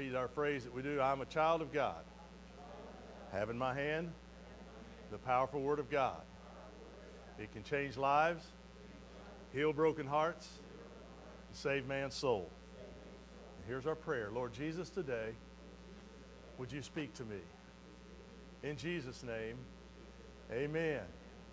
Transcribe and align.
repeat 0.00 0.16
our 0.16 0.28
phrase 0.28 0.64
that 0.64 0.72
we 0.72 0.80
do 0.80 0.98
I'm 0.98 1.20
a 1.20 1.26
child 1.26 1.60
of 1.60 1.74
God. 1.74 2.02
Have 3.32 3.50
in 3.50 3.58
my 3.58 3.74
hand 3.74 4.10
the 5.10 5.18
powerful 5.18 5.60
Word 5.60 5.78
of 5.78 5.90
God. 5.90 6.22
It 7.38 7.52
can 7.52 7.62
change 7.62 7.98
lives, 7.98 8.42
heal 9.52 9.74
broken 9.74 10.06
hearts, 10.06 10.48
and 11.48 11.56
save 11.56 11.86
man's 11.86 12.14
soul. 12.14 12.48
And 13.58 13.66
here's 13.68 13.86
our 13.86 13.94
prayer 13.94 14.30
Lord 14.32 14.54
Jesus, 14.54 14.88
today, 14.88 15.34
would 16.56 16.72
you 16.72 16.80
speak 16.80 17.12
to 17.14 17.24
me? 17.24 17.40
In 18.62 18.78
Jesus' 18.78 19.22
name, 19.22 19.58
amen. 20.50 21.00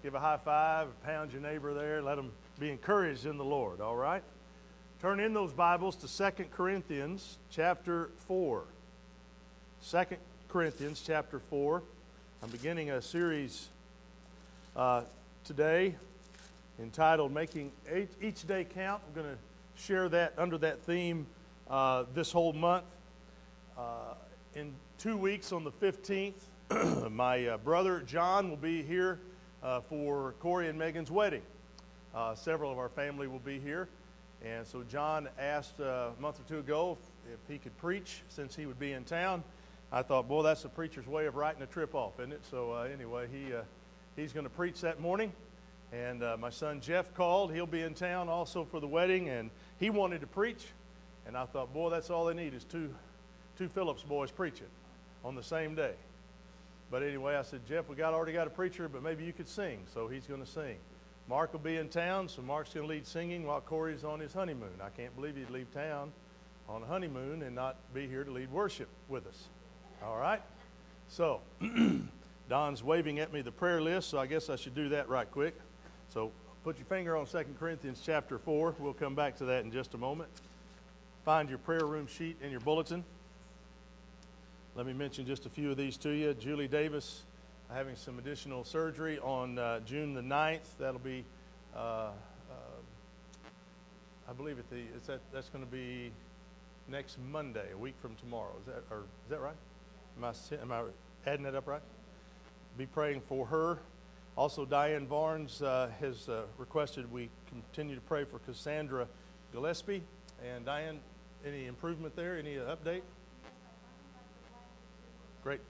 Give 0.03 0.15
a 0.15 0.21
high 0.21 0.37
five, 0.37 0.87
pound 1.03 1.33
your 1.33 1.41
neighbor 1.41 1.73
there, 1.73 2.01
let 2.01 2.15
them 2.15 2.31
be 2.59 2.69
encouraged 2.69 3.25
in 3.25 3.37
the 3.37 3.45
Lord, 3.45 3.81
all 3.81 3.97
right? 3.97 4.23
Turn 4.99 5.19
in 5.19 5.31
those 5.31 5.53
Bibles 5.53 5.95
to 5.97 6.07
2 6.07 6.45
Corinthians 6.45 7.37
chapter 7.51 8.09
4. 8.25 8.63
2 9.91 10.03
Corinthians 10.49 11.03
chapter 11.05 11.37
4. 11.37 11.83
I'm 12.41 12.49
beginning 12.49 12.89
a 12.89 12.99
series 12.99 13.67
uh, 14.75 15.03
today 15.43 15.93
entitled 16.79 17.31
Making 17.31 17.71
Each 18.19 18.47
Day 18.47 18.65
Count. 18.65 19.03
I'm 19.07 19.21
going 19.21 19.35
to 19.35 19.83
share 19.83 20.09
that 20.09 20.33
under 20.35 20.57
that 20.57 20.81
theme 20.81 21.27
uh, 21.69 22.05
this 22.15 22.31
whole 22.31 22.53
month. 22.53 22.85
Uh, 23.77 24.15
in 24.55 24.73
two 24.97 25.15
weeks 25.15 25.51
on 25.51 25.63
the 25.63 25.71
15th, 25.73 27.11
my 27.11 27.45
uh, 27.45 27.57
brother 27.59 27.99
John 27.99 28.49
will 28.49 28.57
be 28.57 28.81
here 28.81 29.19
uh, 29.61 29.79
for 29.81 30.33
Corey 30.39 30.69
and 30.69 30.79
Megan's 30.79 31.11
wedding. 31.11 31.43
Uh, 32.15 32.33
several 32.33 32.71
of 32.71 32.79
our 32.79 32.89
family 32.89 33.27
will 33.27 33.37
be 33.37 33.59
here. 33.59 33.87
And 34.45 34.65
so 34.65 34.83
John 34.83 35.29
asked 35.39 35.79
uh, 35.79 36.09
a 36.17 36.21
month 36.21 36.39
or 36.39 36.43
two 36.47 36.59
ago 36.59 36.97
if, 37.25 37.33
if, 37.33 37.39
he 37.51 37.57
could 37.57 37.75
preach 37.77 38.21
since 38.29 38.55
he 38.55 38.65
would 38.65 38.79
be 38.79 38.93
in 38.93 39.03
town. 39.03 39.43
I 39.91 40.01
thought, 40.01 40.27
boy, 40.27 40.43
that's 40.43 40.63
the 40.63 40.69
preacher's 40.69 41.07
way 41.07 41.25
of 41.25 41.35
writing 41.35 41.61
a 41.61 41.65
trip 41.65 41.95
off, 41.95 42.19
isn't 42.19 42.33
it? 42.33 42.41
So 42.49 42.73
uh, 42.73 42.83
anyway, 42.83 43.27
he, 43.31 43.53
uh, 43.53 43.61
he's 44.15 44.33
going 44.33 44.45
to 44.45 44.49
preach 44.49 44.81
that 44.81 44.99
morning. 44.99 45.31
And 45.91 46.21
my 46.39 46.49
son 46.49 46.81
Jeff 46.81 47.13
called. 47.13 47.53
He'll 47.53 47.65
be 47.65 47.81
in 47.81 47.93
town 47.93 48.27
also 48.27 48.65
for 48.65 48.81
the 48.81 48.87
wedding. 48.87 49.29
And 49.29 49.49
he 49.79 49.89
wanted 49.89 50.19
to 50.19 50.27
preach. 50.27 50.65
And 51.25 51.37
I 51.37 51.45
thought, 51.45 51.73
boy, 51.73 51.89
that's 51.89 52.09
all 52.09 52.25
they 52.25 52.33
need 52.33 52.53
is 52.53 52.65
two, 52.65 52.93
two 53.57 53.69
Phillips 53.69 54.03
boys 54.03 54.31
preaching 54.31 54.67
on 55.23 55.35
the 55.35 55.43
same 55.43 55.75
day. 55.75 55.93
But 56.89 57.03
anyway, 57.03 57.35
I 57.35 57.41
said, 57.41 57.65
Jeff, 57.67 57.89
we 57.89 57.95
got 57.95 58.13
already 58.13 58.31
got 58.31 58.47
a 58.47 58.49
preacher, 58.49 58.87
but 58.87 59.03
maybe 59.03 59.25
you 59.25 59.33
could 59.33 59.49
sing. 59.49 59.79
So 59.93 60.07
he's 60.07 60.25
going 60.25 60.39
to 60.39 60.49
sing. 60.49 60.77
Mark 61.29 61.51
will 61.51 61.59
be 61.59 61.75
in 61.75 61.89
town, 61.89 62.29
so 62.29 62.41
Mark's 62.41 62.73
going 62.73 62.87
to 62.87 62.93
lead 62.93 63.05
singing 63.05 63.45
while 63.45 63.59
Corey's 63.59 64.05
on 64.05 64.19
his 64.19 64.33
honeymoon. 64.33 64.79
I 64.81 64.89
can't 64.89 65.13
believe 65.15 65.35
he'd 65.35 65.49
leave 65.49 65.71
town 65.73 66.11
on 66.69 66.83
a 66.83 66.85
honeymoon 66.85 67.43
and 67.43 67.53
not 67.53 67.75
be 67.93 68.07
here 68.07 68.23
to 68.23 68.31
lead 68.31 68.49
worship 68.49 68.87
with 69.09 69.27
us. 69.27 69.47
All 70.03 70.17
right? 70.17 70.41
So, 71.09 71.41
Don's 72.49 72.81
waving 72.81 73.19
at 73.19 73.33
me 73.33 73.41
the 73.41 73.51
prayer 73.51 73.81
list, 73.81 74.09
so 74.09 74.19
I 74.19 74.25
guess 74.25 74.49
I 74.49 74.55
should 74.55 74.75
do 74.75 74.89
that 74.89 75.09
right 75.09 75.29
quick. 75.29 75.55
So, 76.09 76.31
put 76.63 76.77
your 76.77 76.85
finger 76.85 77.17
on 77.17 77.25
2 77.25 77.43
Corinthians 77.59 78.01
chapter 78.05 78.37
4. 78.37 78.75
We'll 78.79 78.93
come 78.93 79.15
back 79.15 79.35
to 79.37 79.45
that 79.45 79.65
in 79.65 79.71
just 79.71 79.95
a 79.95 79.97
moment. 79.97 80.29
Find 81.25 81.49
your 81.49 81.57
prayer 81.57 81.85
room 81.85 82.07
sheet 82.07 82.37
in 82.41 82.51
your 82.51 82.61
bulletin. 82.61 83.03
Let 84.75 84.85
me 84.85 84.93
mention 84.93 85.25
just 85.25 85.45
a 85.45 85.49
few 85.49 85.71
of 85.71 85.77
these 85.77 85.97
to 85.97 86.09
you. 86.09 86.33
Julie 86.35 86.69
Davis 86.69 87.23
having 87.73 87.95
some 87.95 88.19
additional 88.19 88.63
surgery 88.63 89.19
on 89.19 89.59
uh, 89.59 89.79
June 89.81 90.13
the 90.13 90.21
9th. 90.21 90.61
That'll 90.79 90.99
be, 90.99 91.25
uh, 91.75 91.79
uh, 91.79 92.11
I 94.29 94.33
believe, 94.33 94.59
at 94.59 94.69
the, 94.69 94.77
is 94.95 95.07
that, 95.07 95.19
that's 95.33 95.49
going 95.49 95.65
to 95.65 95.71
be 95.71 96.11
next 96.87 97.17
Monday, 97.31 97.65
a 97.73 97.77
week 97.77 97.95
from 98.01 98.15
tomorrow. 98.15 98.53
Is 98.61 98.67
that, 98.67 98.83
or, 98.89 98.99
is 98.99 99.29
that 99.29 99.41
right? 99.41 99.55
Am 100.17 100.23
I, 100.23 100.61
am 100.61 100.71
I 100.71 100.81
adding 101.29 101.43
that 101.43 101.55
up 101.55 101.67
right? 101.67 101.81
Be 102.77 102.85
praying 102.85 103.21
for 103.27 103.45
her. 103.47 103.79
Also, 104.37 104.65
Diane 104.65 105.05
Barnes 105.05 105.61
uh, 105.61 105.89
has 105.99 106.29
uh, 106.29 106.43
requested 106.57 107.11
we 107.11 107.29
continue 107.49 107.95
to 107.95 108.01
pray 108.01 108.23
for 108.23 108.39
Cassandra 108.39 109.07
Gillespie. 109.51 110.03
And 110.47 110.63
Diane, 110.63 110.99
any 111.45 111.65
improvement 111.65 112.15
there? 112.15 112.37
Any 112.37 112.55
update? 112.55 113.01
Great. 115.43 115.61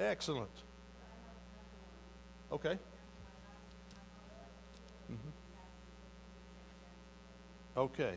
Excellent. 0.00 0.50
Okay. 2.50 2.78
Mm-hmm. 5.12 5.28
Okay. 7.76 8.14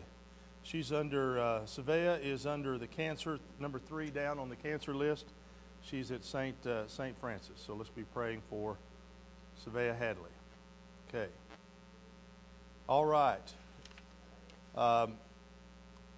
She's 0.64 0.94
under, 0.94 1.40
uh, 1.40 1.60
Savea 1.66 2.24
is 2.24 2.46
under 2.46 2.78
the 2.78 2.88
cancer, 2.88 3.38
number 3.60 3.80
three 3.80 4.10
down 4.10 4.40
on 4.40 4.48
the 4.48 4.56
cancer 4.56 4.96
list. 4.96 5.26
She's 5.82 6.10
at 6.12 6.24
St. 6.24 6.56
Uh, 6.66 6.88
St. 6.88 7.20
Francis. 7.20 7.62
So 7.66 7.74
let's 7.74 7.90
be 7.90 8.04
praying 8.14 8.42
for 8.50 8.78
Savea 9.68 9.98
Hadley. 9.98 10.32
Okay. 11.10 11.28
All 12.88 13.04
right. 13.04 13.54
Um, 14.76 15.16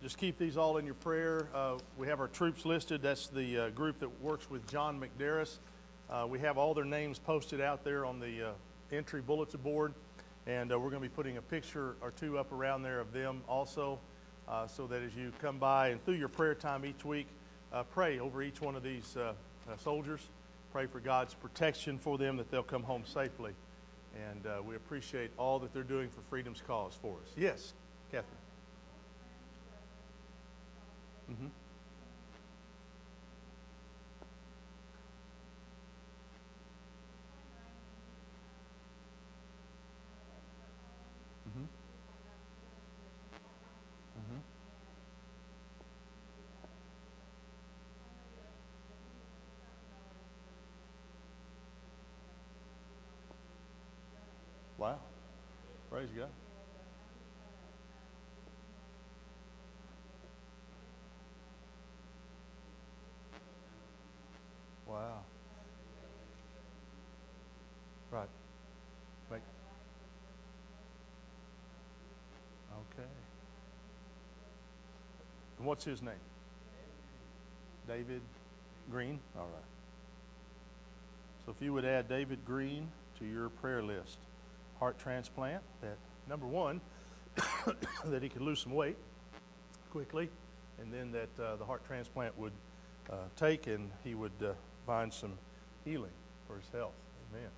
just 0.02 0.18
keep 0.18 0.38
these 0.38 0.58
all 0.58 0.78
in 0.78 0.86
your 0.86 0.96
prayer. 0.96 1.48
Uh, 1.54 1.78
we 1.98 2.08
have 2.08 2.20
our 2.20 2.28
troops 2.28 2.66
listed. 2.66 3.02
That's 3.02 3.28
the 3.28 3.58
uh, 3.58 3.70
group 3.70 4.00
that 4.00 4.22
works 4.22 4.50
with 4.50 4.68
John 4.70 5.02
McDarris. 5.02 5.58
Uh, 6.10 6.28
we 6.30 6.40
have 6.40 6.58
all 6.58 6.74
their 6.74 6.86
names 6.86 7.18
posted 7.18 7.62
out 7.62 7.84
there 7.84 8.06
on 8.06 8.20
the 8.20 8.50
uh, 8.50 8.52
entry 8.92 9.22
bulletin 9.22 9.62
board, 9.62 9.94
and 10.46 10.72
uh, 10.72 10.80
we're 10.80 10.90
going 10.90 11.02
to 11.02 11.10
be 11.10 11.14
putting 11.14 11.38
a 11.38 11.42
picture 11.42 11.96
or 12.02 12.12
two 12.12 12.38
up 12.38 12.52
around 12.52 12.84
there 12.84 13.00
of 13.00 13.14
them 13.14 13.42
also, 13.48 13.98
uh, 14.48 14.68
so 14.68 14.86
that 14.86 15.02
as 15.02 15.16
you 15.16 15.32
come 15.42 15.58
by 15.58 15.90
and 15.90 16.04
through 16.06 16.16
your 16.16 16.30
prayer 16.30 16.54
time 16.54 16.86
each 16.86 17.04
week, 17.04 17.28
pray 17.92 18.20
over 18.20 18.42
each 18.44 18.62
one 18.62 18.76
of 18.76 18.84
these 18.84 19.18
soldiers. 19.78 20.22
Pray 20.72 20.86
for 20.86 21.00
God's 21.00 21.34
protection 21.34 21.98
for 21.98 22.18
them, 22.18 22.38
that 22.38 22.52
they'll 22.52 22.64
come 22.64 22.84
home 22.84 23.04
safely. 23.06 23.54
And 24.32 24.66
we 24.66 24.76
appreciate 24.76 25.32
all 25.38 25.58
that 25.60 25.74
they're 25.74 25.84
doing 25.84 26.10
for 26.10 26.22
freedom's 26.30 26.62
cause 26.66 26.94
for 27.02 27.16
us. 27.16 27.34
Yes, 27.36 27.74
Catherine. 28.12 28.45
Mm-hmm. 31.32 31.46
Mm-hmm. 41.48 41.66
Mm-hmm. 44.18 44.40
Wow. 54.78 55.00
Praise 55.90 56.10
God. 56.18 56.30
Wow. 64.88 65.26
Right. 68.12 68.30
Right. 69.30 69.42
Okay. 72.72 73.08
And 75.66 75.70
what's 75.72 75.84
his 75.84 76.04
name? 76.04 76.14
David 77.88 78.22
Green? 78.92 79.20
All 79.36 79.48
right. 79.48 79.64
So 81.44 81.56
if 81.58 81.60
you 81.60 81.74
would 81.74 81.86
add 81.86 82.08
David 82.08 82.46
Green 82.46 82.88
to 83.18 83.26
your 83.26 83.50
prayer 83.50 83.82
list, 83.82 84.20
heart 84.80 85.00
transplant, 85.00 85.64
that 85.82 85.98
number 86.30 86.46
one, 86.46 86.82
that 88.06 88.22
he 88.22 88.30
could 88.30 88.44
lose 88.44 88.60
some 88.60 88.76
weight 88.76 88.96
quickly, 89.90 90.30
and 90.80 90.94
then 90.94 91.12
that 91.14 91.44
uh, 91.44 91.56
the 91.56 91.66
heart 91.66 91.84
transplant 91.88 92.38
would 92.38 92.54
uh, 93.10 93.16
take 93.36 93.66
and 93.66 93.90
he 94.04 94.14
would 94.14 94.44
uh, 94.44 94.52
find 94.86 95.12
some 95.12 95.34
healing 95.84 96.14
for 96.48 96.58
his 96.58 96.70
health. 96.72 96.94
Amen. 97.34 97.50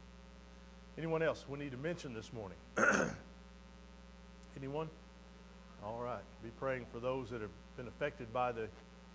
Anyone 0.98 1.24
else 1.24 1.44
we 1.50 1.60
need 1.60 1.72
to 1.72 1.78
mention 1.78 2.14
this 2.14 2.32
morning? 2.32 2.58
Anyone? 4.58 4.88
All 5.84 6.00
right. 6.00 6.24
Be 6.42 6.52
praying 6.58 6.86
for 6.94 7.02
those 7.02 7.32
that 7.32 7.42
have 7.42 7.52
been 7.78 7.88
affected 7.88 8.34
by 8.34 8.52
the 8.52 8.68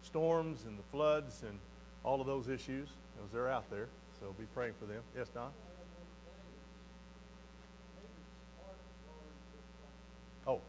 storms 0.03 0.65
and 0.67 0.79
the 0.79 0.83
floods 0.91 1.43
and 1.47 1.59
all 2.05 2.21
of 2.21 2.27
those 2.27 2.49
issues 2.49 2.89
as 3.25 3.33
they're 3.33 3.51
out 3.51 3.69
there. 3.71 3.89
So 4.21 4.35
be 4.39 4.45
praying 4.55 4.75
for 4.79 4.87
them. 4.87 5.03
Yes, 5.17 5.29
Don? 5.29 5.51
Oh. 10.47 10.61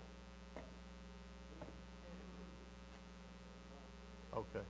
Okay. 4.35 4.65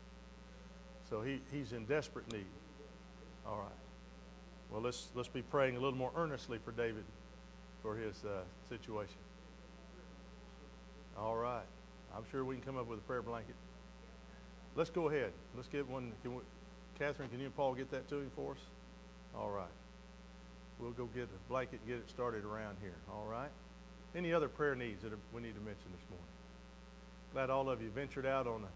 So 1.10 1.22
he, 1.22 1.42
he's 1.52 1.72
in 1.72 1.86
desperate 1.86 2.32
need. 2.32 2.46
All 3.48 3.58
right. 3.58 3.68
Well, 4.72 4.82
let's, 4.82 5.10
let's 5.16 5.30
be 5.30 5.42
praying 5.42 5.76
a 5.76 5.80
little 5.80 5.98
more 5.98 6.12
earnestly 6.16 6.58
for 6.64 6.72
David 6.72 7.04
for 7.82 7.96
his 7.96 8.24
uh, 8.26 8.42
situation. 8.68 9.16
Sure 12.32 12.44
we 12.44 12.56
can 12.56 12.64
come 12.64 12.78
up 12.78 12.88
with 12.88 13.00
a 13.00 13.02
prayer 13.04 13.22
blanket? 13.22 13.56
Let's 14.76 14.90
go 14.90 15.10
ahead. 15.10 15.32
Let's 15.56 15.68
get 15.68 15.88
one. 15.88 16.12
Can 16.22 16.36
we, 16.36 16.42
Catherine, 16.98 17.30
can 17.30 17.40
you 17.40 17.46
and 17.46 17.56
Paul 17.56 17.74
get 17.74 17.92
that 17.92 18.08
to 18.10 18.18
him 18.18 18.32
for 18.36 18.52
us? 18.52 18.58
All 19.36 19.50
right. 19.50 19.66
We'll 20.80 20.92
go 20.92 21.06
get 21.14 21.24
a 21.24 21.50
blanket 21.50 21.80
and 21.86 21.88
get 21.88 21.98
it 21.98 22.10
started 22.10 22.44
around 22.44 22.78
here. 22.82 22.96
All 23.12 23.26
right. 23.30 23.50
Any 24.16 24.34
other 24.34 24.48
prayer 24.48 24.76
needs 24.76 25.02
that 25.04 25.12
we 25.34 25.42
need 25.42 25.56
to 25.56 25.62
mention 25.62 25.86
this 25.92 26.10
morning? 26.10 26.28
Glad 27.34 27.50
all 27.50 27.70
of 27.70 27.82
you 27.82 27.90
ventured 27.90 28.26
out 28.26 28.46
on 28.48 28.62
an 28.62 28.68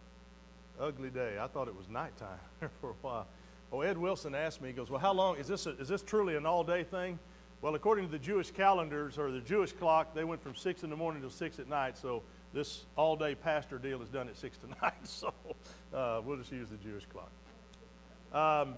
ugly 0.80 1.10
day. 1.10 1.38
I 1.40 1.48
thought 1.48 1.68
it 1.68 1.76
was 1.76 1.88
nighttime 1.90 2.40
for 2.82 2.92
a 2.92 2.96
while. 3.02 3.28
Oh, 3.72 3.82
Ed 3.82 3.98
Wilson 3.98 4.34
asked 4.34 4.62
me, 4.62 4.70
he 4.70 4.74
goes, 4.74 4.90
Well, 4.90 5.00
how 5.00 5.14
long 5.14 5.38
is 5.38 5.48
this? 5.48 5.66
A, 5.66 5.78
is 5.78 5.88
this 5.90 6.02
truly 6.02 6.36
an 6.36 6.46
all 6.46 6.64
day 6.64 6.84
thing? 6.84 7.20
Well, 7.62 7.74
according 7.74 8.06
to 8.06 8.12
the 8.12 8.20
Jewish 8.20 8.52
calendars 8.52 9.18
or 9.18 9.32
the 9.32 9.40
Jewish 9.40 9.72
clock, 9.72 10.14
they 10.14 10.24
went 10.24 10.44
from 10.44 10.56
6 10.56 10.84
in 10.84 10.92
the 10.92 10.96
morning 10.96 11.22
till 11.22 11.32
6 11.32 11.58
at 11.58 11.68
night. 11.68 11.98
So 11.98 12.22
this 12.54 12.86
all 12.96 13.16
day 13.16 13.34
pastor 13.34 13.80
deal 13.80 14.02
is 14.04 14.10
done 14.10 14.28
at 14.28 14.38
6 14.38 14.58
tonight. 14.62 14.94
So 15.04 15.34
uh, 15.94 16.22
we'll 16.24 16.38
just 16.38 16.52
use 16.52 16.70
the 16.70 16.78
Jewish 16.78 17.06
clock. 17.06 17.32
Um, 18.32 18.76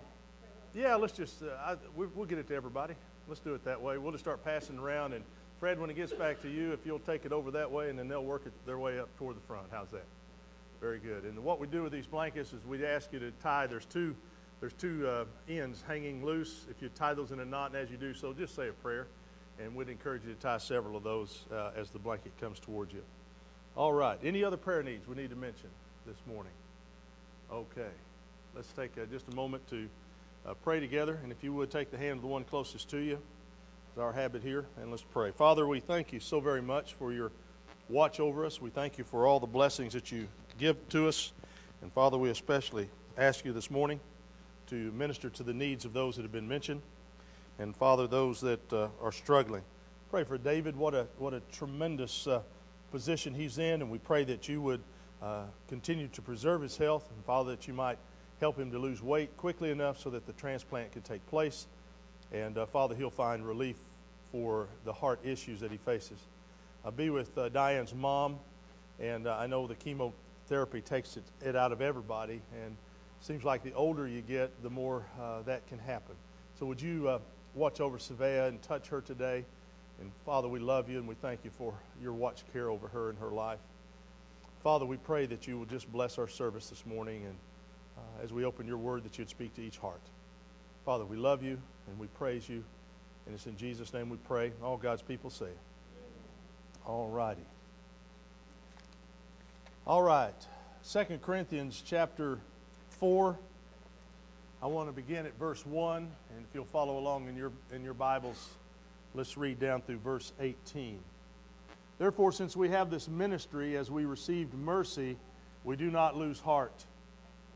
yeah, 0.74 0.96
let's 0.96 1.14
just, 1.14 1.44
uh, 1.44 1.48
I, 1.60 1.76
we, 1.96 2.08
we'll 2.08 2.26
get 2.26 2.38
it 2.38 2.48
to 2.48 2.56
everybody. 2.56 2.94
Let's 3.28 3.42
do 3.42 3.54
it 3.54 3.66
that 3.66 3.82
way. 3.82 3.98
We'll 3.98 4.14
just 4.14 4.24
start 4.24 4.46
passing 4.46 4.78
around. 4.78 5.14
And 5.14 5.26
Fred, 5.60 5.78
when 5.78 5.90
it 5.90 5.96
gets 5.96 6.14
back 6.14 6.42
to 6.44 6.50
you, 6.50 6.72
if 6.72 6.86
you'll 6.86 7.00
take 7.00 7.26
it 7.26 7.34
over 7.34 7.52
that 7.52 7.70
way, 7.70 7.90
and 7.90 8.00
then 8.00 8.08
they'll 8.08 8.24
work 8.24 8.44
it 8.46 8.54
their 8.66 8.78
way 8.78 8.98
up 8.98 9.10
toward 9.18 9.36
the 9.36 9.42
front. 9.42 9.68
How's 9.72 9.92
that? 9.92 10.06
Very 10.80 11.00
good. 11.00 11.26
And 11.26 11.44
what 11.44 11.60
we 11.60 11.68
do 11.68 11.84
with 11.84 11.92
these 11.92 12.08
blankets 12.08 12.54
is 12.54 12.64
we 12.66 12.86
ask 12.86 13.12
you 13.12 13.20
to 13.20 13.32
tie, 13.44 13.68
there's 13.68 13.86
two 13.86 14.16
there's 14.60 14.74
two 14.74 15.08
uh, 15.08 15.26
ends 15.48 15.84
hanging 15.88 16.26
loose. 16.26 16.66
If 16.70 16.82
you 16.82 16.90
tie 16.90 17.14
those 17.14 17.32
in 17.32 17.40
a 17.40 17.46
knot, 17.46 17.72
and 17.72 17.78
as 17.78 17.90
you 17.90 17.98
do 17.98 18.14
so, 18.14 18.34
just 18.34 18.56
say 18.56 18.68
a 18.68 18.74
prayer. 18.74 19.08
And 19.62 19.76
we'd 19.76 19.90
encourage 19.90 20.24
you 20.26 20.34
to 20.34 20.40
tie 20.40 20.58
several 20.58 20.96
of 20.96 21.04
those 21.04 21.46
uh, 21.52 21.72
as 21.76 21.90
the 21.90 22.00
blanket 22.00 22.32
comes 22.40 22.60
towards 22.60 22.94
you. 22.94 23.02
All 23.76 23.94
right. 23.94 24.18
Any 24.24 24.44
other 24.44 24.58
prayer 24.58 24.84
needs 24.84 25.08
we 25.08 25.16
need 25.16 25.30
to 25.30 25.36
mention 25.36 25.70
this 26.06 26.18
morning? 26.26 26.52
Okay. 27.52 27.92
Let's 28.56 28.72
take 28.74 28.92
uh, 28.98 29.06
just 29.12 29.28
a 29.32 29.36
moment 29.36 29.68
to 29.70 29.88
uh, 30.46 30.54
pray 30.64 30.80
together. 30.80 31.20
And 31.24 31.32
if 31.32 31.44
you 31.44 31.54
would 31.54 31.72
take 31.72 31.92
the 31.92 31.98
hand 31.98 32.18
of 32.18 32.22
the 32.22 32.28
one 32.28 32.44
closest 32.44 32.90
to 32.90 32.98
you, 32.98 33.20
it's 33.90 33.98
our 33.98 34.14
habit 34.14 34.44
here. 34.44 34.66
And 34.82 34.92
let's 34.92 35.04
pray. 35.04 35.32
Father, 35.32 35.68
we 35.68 35.80
thank 35.80 36.12
you 36.14 36.20
so 36.20 36.40
very 36.40 36.62
much 36.62 36.96
for 36.96 37.14
your 37.14 37.32
watch 37.90 38.20
over 38.20 38.46
us. 38.46 38.62
We 38.62 38.70
thank 38.70 38.98
you 38.98 39.04
for 39.04 39.26
all 39.26 39.40
the 39.40 39.48
blessings 39.48 39.94
that 39.94 40.12
you 40.12 40.28
give 40.58 40.88
to 40.90 41.08
us. 41.08 41.32
And 41.82 41.92
Father, 41.94 42.18
we 42.18 42.30
especially 42.30 42.90
ask 43.18 43.46
you 43.46 43.54
this 43.54 43.72
morning 43.72 44.00
to 44.70 44.92
minister 44.92 45.30
to 45.30 45.44
the 45.44 45.54
needs 45.54 45.86
of 45.86 45.94
those 45.94 46.16
that 46.16 46.22
have 46.22 46.32
been 46.32 46.48
mentioned. 46.48 46.82
And 47.58 47.76
Father, 47.76 48.08
those 48.08 48.40
that 48.42 48.74
uh, 48.74 48.88
are 49.02 49.12
struggling. 49.12 49.64
Pray 50.10 50.24
for 50.24 50.38
David. 50.38 50.76
What 50.76 50.94
a, 50.94 51.08
what 51.18 51.34
a 51.34 51.42
tremendous 51.52 52.26
uh, 52.28 52.42
position 52.92 53.34
he's 53.34 53.58
in. 53.58 53.82
And 53.82 53.90
we 53.90 53.98
pray 53.98 54.24
that 54.26 54.48
you 54.48 54.62
would 54.62 54.82
uh, 55.22 55.44
continue 55.68 56.08
to 56.10 56.22
preserve 56.22 56.62
his 56.62 56.78
health. 56.78 57.10
And 57.14 57.26
Father, 57.26 57.52
that 57.52 57.68
you 57.68 57.74
might 57.74 57.98
help 58.40 58.58
him 58.58 58.72
to 58.72 58.80
lose 58.80 59.02
weight 59.02 59.36
quickly 59.38 59.72
enough 59.72 60.00
so 60.00 60.10
that 60.12 60.26
the 60.26 60.34
transplant 60.34 60.92
can 60.92 61.02
take 61.02 61.26
place. 61.28 61.68
And 62.32 62.58
uh, 62.58 62.66
Father, 62.66 62.96
he'll 62.96 63.10
find 63.10 63.46
relief 63.46 63.78
for 64.32 64.68
the 64.86 64.94
heart 64.94 65.20
issues 65.24 65.60
that 65.60 65.72
he 65.72 65.78
faces. 65.78 66.20
I'll 66.86 66.92
be 66.92 67.10
with 67.10 67.38
uh, 67.38 67.50
Diane's 67.50 67.94
mom. 67.94 68.38
And 69.00 69.28
uh, 69.28 69.38
I 69.38 69.48
know 69.48 69.68
the 69.68 69.76
chemotherapy 69.76 70.82
takes 70.82 71.18
it, 71.18 71.24
it 71.42 71.56
out 71.56 71.72
of 71.72 71.82
everybody. 71.82 72.42
And 72.64 72.78
seems 73.22 73.44
like 73.44 73.64
the 73.64 73.74
older 73.74 74.08
you 74.08 74.22
get, 74.22 74.64
the 74.64 74.70
more 74.70 75.06
uh, 75.22 75.42
that 75.44 75.68
can 75.68 75.80
happen. 75.80 76.16
So 76.60 76.66
would 76.66 76.82
you 76.82 77.08
uh, 77.08 77.20
watch 77.56 77.80
over 77.80 77.98
Savea 77.98 78.48
and 78.48 78.62
touch 78.62 78.88
her 78.90 79.02
today? 79.02 79.46
And 80.00 80.12
Father, 80.26 80.48
we 80.48 80.60
love 80.60 80.90
you 80.90 80.98
and 80.98 81.08
we 81.08 81.16
thank 81.16 81.44
you 81.44 81.52
for 81.58 81.74
your 82.02 82.14
watch 82.14 82.44
care 82.54 82.70
over 82.70 82.88
her 82.88 83.10
and 83.10 83.20
her 83.20 83.30
life. 83.30 83.60
Father, 84.64 84.86
we 84.86 84.98
pray 84.98 85.26
that 85.26 85.48
you 85.48 85.58
will 85.58 85.66
just 85.66 85.92
bless 85.92 86.18
our 86.18 86.28
service 86.28 86.68
this 86.68 86.86
morning 86.86 87.24
and 87.26 87.36
uh, 87.98 88.24
as 88.24 88.32
we 88.32 88.46
open 88.46 88.68
your 88.68 88.78
word 88.78 89.04
that 89.04 89.18
you'd 89.18 89.30
speak 89.30 89.54
to 89.56 89.62
each 89.62 89.78
heart. 89.78 90.02
Father, 90.86 91.06
we 91.06 91.18
love 91.18 91.44
you 91.44 91.58
and 91.88 92.00
we 92.00 92.08
praise 92.08 92.48
you. 92.48 92.64
And 93.26 93.36
it's 93.36 93.46
in 93.46 93.58
Jesus' 93.58 93.94
name 93.94 94.10
we 94.10 94.18
pray. 94.18 94.52
All 94.64 94.78
God's 94.78 95.02
people 95.02 95.30
say. 95.30 95.50
All 96.86 97.10
righty. 97.10 97.46
All 99.86 100.02
right. 100.02 100.34
Second 100.82 101.22
Corinthians 101.22 101.84
chapter 101.86 102.40
4. 103.00 103.38
I 104.62 104.68
want 104.68 104.90
to 104.90 104.94
begin 104.94 105.26
at 105.26 105.38
verse 105.40 105.66
1, 105.66 105.98
and 106.04 106.46
if 106.46 106.54
you'll 106.54 106.66
follow 106.66 106.98
along 106.98 107.30
in 107.30 107.38
your, 107.38 107.52
in 107.74 107.82
your 107.82 107.94
Bibles, 107.94 108.50
let's 109.16 109.38
read 109.38 109.60
down 109.60 109.82
through 109.82 110.00
verse 110.00 110.34
18. 110.42 111.00
Therefore, 111.98 112.34
since 112.34 112.58
we 112.58 112.70
have 112.70 112.90
this 112.90 113.08
ministry 113.08 113.78
as 113.78 113.90
we 113.90 114.04
received 114.04 114.54
mercy, 114.54 115.18
we 115.64 115.78
do 115.78 115.90
not 115.90 116.18
lose 116.18 116.42
heart. 116.42 116.86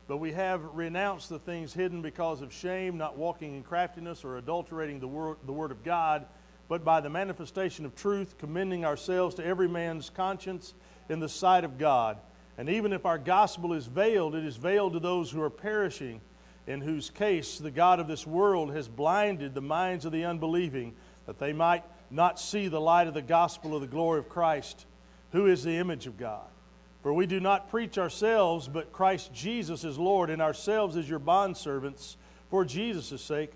But 0.08 0.18
we 0.18 0.32
have 0.32 0.62
renounced 0.74 1.28
the 1.28 1.40
things 1.40 1.74
hidden 1.74 2.02
because 2.02 2.42
of 2.42 2.54
shame, 2.54 2.98
not 2.98 3.18
walking 3.18 3.56
in 3.56 3.64
craftiness 3.64 4.24
or 4.24 4.38
adulterating 4.38 5.00
the 5.00 5.08
word, 5.08 5.38
the 5.46 5.54
word 5.54 5.72
of 5.72 5.84
God, 5.84 6.26
but 6.70 6.86
by 6.86 7.02
the 7.02 7.10
manifestation 7.10 7.86
of 7.86 7.96
truth, 7.96 8.38
commending 8.38 8.86
ourselves 8.86 9.36
to 9.36 9.46
every 9.46 9.68
man's 9.68 10.10
conscience 10.10 10.74
in 11.10 11.20
the 11.20 11.30
sight 11.30 11.66
of 11.66 11.78
God. 11.78 12.18
And 12.58 12.70
even 12.70 12.94
if 12.94 13.06
our 13.06 13.18
gospel 13.18 13.74
is 13.74 13.88
veiled, 13.88 14.36
it 14.36 14.46
is 14.46 14.58
veiled 14.58 14.94
to 14.94 15.00
those 15.00 15.32
who 15.32 15.42
are 15.42 15.50
perishing, 15.50 16.22
in 16.68 16.82
whose 16.82 17.10
case 17.10 17.58
the 17.58 17.72
God 17.72 18.00
of 18.00 18.08
this 18.08 18.28
world 18.28 18.74
has 18.74 18.88
blinded 18.88 19.54
the 19.54 19.62
minds 19.62 20.06
of 20.06 20.12
the 20.12 20.26
unbelieving, 20.26 20.94
that 21.26 21.40
they 21.40 21.54
might 21.54 21.84
not 22.12 22.40
see 22.40 22.68
the 22.68 22.80
light 22.80 23.08
of 23.08 23.14
the 23.14 23.22
gospel 23.22 23.76
of 23.76 23.82
the 23.82 23.88
glory 23.88 24.20
of 24.20 24.30
Christ, 24.30 24.86
who 25.32 25.48
is 25.48 25.64
the 25.64 25.78
image 25.78 26.06
of 26.06 26.18
God. 26.18 26.46
For 27.02 27.12
we 27.12 27.26
do 27.26 27.40
not 27.40 27.70
preach 27.70 27.98
ourselves, 27.98 28.68
but 28.68 28.94
Christ 28.94 29.34
Jesus 29.34 29.84
is 29.84 29.98
Lord, 29.98 30.30
and 30.30 30.42
ourselves 30.42 30.96
as 30.96 31.10
your 31.10 31.20
bondservants 31.20 32.16
for 32.50 32.64
Jesus' 32.64 33.22
sake. 33.22 33.52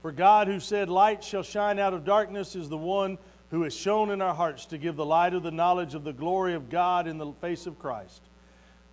For 0.00 0.10
God, 0.10 0.48
who 0.48 0.58
said, 0.58 0.88
Light 0.88 1.22
shall 1.22 1.42
shine 1.42 1.78
out 1.78 1.94
of 1.94 2.04
darkness, 2.04 2.56
is 2.56 2.68
the 2.68 2.76
one 2.76 3.18
who 3.50 3.62
has 3.62 3.74
shown 3.74 4.10
in 4.10 4.20
our 4.20 4.34
hearts 4.34 4.66
to 4.66 4.78
give 4.78 4.96
the 4.96 5.04
light 5.04 5.34
of 5.34 5.42
the 5.42 5.50
knowledge 5.50 5.94
of 5.94 6.04
the 6.04 6.12
glory 6.12 6.54
of 6.54 6.70
God 6.70 7.06
in 7.06 7.18
the 7.18 7.32
face 7.40 7.66
of 7.66 7.78
Christ. 7.78 8.22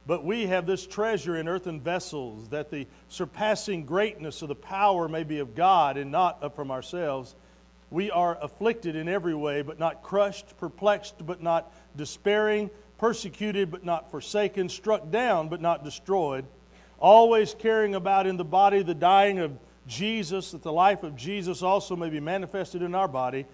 But 0.07 0.23
we 0.23 0.45
have 0.47 0.67
this 0.67 0.85
treasure 0.85 1.35
in 1.35 1.47
earthen 1.47 1.81
vessels, 1.81 2.49
that 2.49 2.69
the 2.69 2.87
surpassing 3.09 3.85
greatness 3.85 4.41
of 4.41 4.49
the 4.49 4.55
power 4.55 5.07
may 5.07 5.23
be 5.23 5.39
of 5.39 5.55
God 5.55 5.97
and 5.97 6.11
not 6.11 6.55
from 6.55 6.69
ourselves. 6.69 7.35
We 7.89 8.11
are 8.11 8.37
afflicted 8.41 8.95
in 8.95 9.07
every 9.07 9.33
way, 9.33 9.61
but 9.61 9.79
not 9.79 10.03
crushed, 10.03 10.57
perplexed, 10.57 11.25
but 11.25 11.41
not 11.41 11.73
despairing, 11.95 12.69
persecuted, 12.97 13.71
but 13.71 13.83
not 13.83 14.11
forsaken, 14.11 14.69
struck 14.69 15.09
down, 15.09 15.49
but 15.49 15.61
not 15.61 15.83
destroyed, 15.83 16.45
always 16.99 17.55
carrying 17.55 17.95
about 17.95 18.27
in 18.27 18.37
the 18.37 18.45
body 18.45 18.83
the 18.83 18.93
dying 18.93 19.39
of 19.39 19.57
Jesus, 19.87 20.51
that 20.51 20.63
the 20.63 20.71
life 20.71 21.03
of 21.03 21.15
Jesus 21.15 21.61
also 21.61 21.95
may 21.95 22.09
be 22.09 22.19
manifested 22.19 22.81
in 22.81 22.95
our 22.95 23.07
body. 23.07 23.45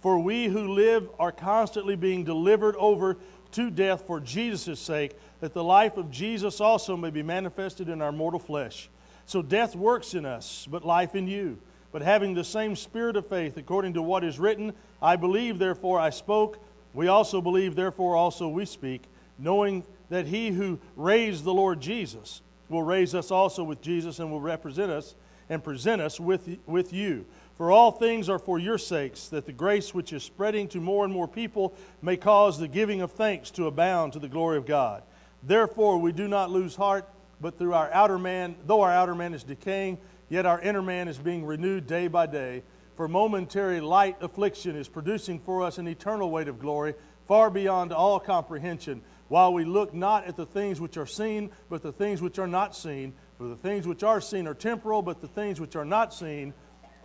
For 0.00 0.18
we 0.18 0.46
who 0.46 0.68
live 0.68 1.08
are 1.18 1.32
constantly 1.32 1.96
being 1.96 2.24
delivered 2.24 2.76
over 2.76 3.16
to 3.56 3.70
death 3.70 4.06
for 4.06 4.20
Jesus' 4.20 4.78
sake, 4.78 5.16
that 5.40 5.54
the 5.54 5.64
life 5.64 5.96
of 5.96 6.10
Jesus 6.10 6.60
also 6.60 6.94
may 6.94 7.08
be 7.08 7.22
manifested 7.22 7.88
in 7.88 8.02
our 8.02 8.12
mortal 8.12 8.38
flesh. 8.38 8.90
So 9.24 9.40
death 9.40 9.74
works 9.74 10.12
in 10.12 10.26
us, 10.26 10.68
but 10.70 10.84
life 10.84 11.14
in 11.14 11.26
you. 11.26 11.56
But 11.90 12.02
having 12.02 12.34
the 12.34 12.44
same 12.44 12.76
spirit 12.76 13.16
of 13.16 13.26
faith, 13.26 13.56
according 13.56 13.94
to 13.94 14.02
what 14.02 14.24
is 14.24 14.38
written, 14.38 14.74
I 15.00 15.16
believe, 15.16 15.58
therefore 15.58 15.98
I 15.98 16.10
spoke. 16.10 16.58
We 16.92 17.08
also 17.08 17.40
believe, 17.40 17.76
therefore 17.76 18.14
also 18.14 18.46
we 18.46 18.66
speak, 18.66 19.04
knowing 19.38 19.84
that 20.10 20.26
he 20.26 20.50
who 20.50 20.78
raised 20.94 21.44
the 21.44 21.54
Lord 21.54 21.80
Jesus 21.80 22.42
will 22.68 22.82
raise 22.82 23.14
us 23.14 23.30
also 23.30 23.64
with 23.64 23.80
Jesus 23.80 24.18
and 24.18 24.30
will 24.30 24.40
represent 24.40 24.92
us 24.92 25.14
and 25.48 25.64
present 25.64 26.02
us 26.02 26.20
with, 26.20 26.58
with 26.66 26.92
you. 26.92 27.24
For 27.56 27.70
all 27.70 27.90
things 27.90 28.28
are 28.28 28.38
for 28.38 28.58
your 28.58 28.76
sakes, 28.76 29.28
that 29.28 29.46
the 29.46 29.52
grace 29.52 29.94
which 29.94 30.12
is 30.12 30.22
spreading 30.22 30.68
to 30.68 30.80
more 30.80 31.04
and 31.04 31.12
more 31.12 31.26
people 31.26 31.74
may 32.02 32.18
cause 32.18 32.58
the 32.58 32.68
giving 32.68 33.00
of 33.00 33.12
thanks 33.12 33.50
to 33.52 33.66
abound 33.66 34.12
to 34.12 34.18
the 34.18 34.28
glory 34.28 34.58
of 34.58 34.66
God. 34.66 35.02
Therefore, 35.42 35.98
we 35.98 36.12
do 36.12 36.28
not 36.28 36.50
lose 36.50 36.76
heart, 36.76 37.08
but 37.40 37.58
through 37.58 37.72
our 37.72 37.90
outer 37.92 38.18
man, 38.18 38.56
though 38.66 38.82
our 38.82 38.92
outer 38.92 39.14
man 39.14 39.32
is 39.32 39.42
decaying, 39.42 39.96
yet 40.28 40.44
our 40.44 40.60
inner 40.60 40.82
man 40.82 41.08
is 41.08 41.16
being 41.16 41.46
renewed 41.46 41.86
day 41.86 42.08
by 42.08 42.26
day. 42.26 42.62
For 42.96 43.08
momentary 43.08 43.80
light 43.80 44.16
affliction 44.20 44.76
is 44.76 44.88
producing 44.88 45.38
for 45.38 45.62
us 45.62 45.78
an 45.78 45.88
eternal 45.88 46.30
weight 46.30 46.48
of 46.48 46.58
glory, 46.58 46.94
far 47.26 47.48
beyond 47.48 47.92
all 47.92 48.20
comprehension, 48.20 49.00
while 49.28 49.52
we 49.52 49.64
look 49.64 49.94
not 49.94 50.26
at 50.26 50.36
the 50.36 50.46
things 50.46 50.80
which 50.80 50.96
are 50.98 51.06
seen, 51.06 51.50
but 51.70 51.82
the 51.82 51.92
things 51.92 52.20
which 52.20 52.38
are 52.38 52.46
not 52.46 52.76
seen. 52.76 53.14
For 53.38 53.48
the 53.48 53.56
things 53.56 53.86
which 53.86 54.02
are 54.02 54.20
seen 54.20 54.46
are 54.46 54.54
temporal, 54.54 55.02
but 55.02 55.20
the 55.20 55.28
things 55.28 55.60
which 55.60 55.76
are 55.76 55.84
not 55.84 56.12
seen 56.12 56.54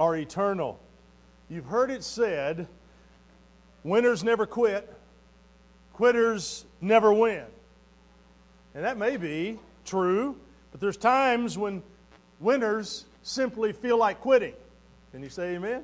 are 0.01 0.15
eternal. 0.15 0.79
You've 1.48 1.67
heard 1.67 1.91
it 1.91 2.03
said 2.03 2.67
winners 3.84 4.24
never 4.24 4.48
quit, 4.48 4.91
quitters 5.93 6.65
never 6.81 7.13
win. 7.13 7.46
And 8.74 8.84
that 8.84 8.98
may 8.98 9.15
be 9.15 9.60
true, 9.86 10.36
but 10.72 10.81
there's 10.81 10.98
times 10.98 11.55
when 11.55 11.84
winners 12.39 13.05
simply 13.22 13.74
feel 13.74 13.96
like 13.96 14.22
quitting. 14.22 14.55
Can 15.12 15.22
you 15.22 15.29
say 15.29 15.53
amen? 15.53 15.70
amen? 15.70 15.84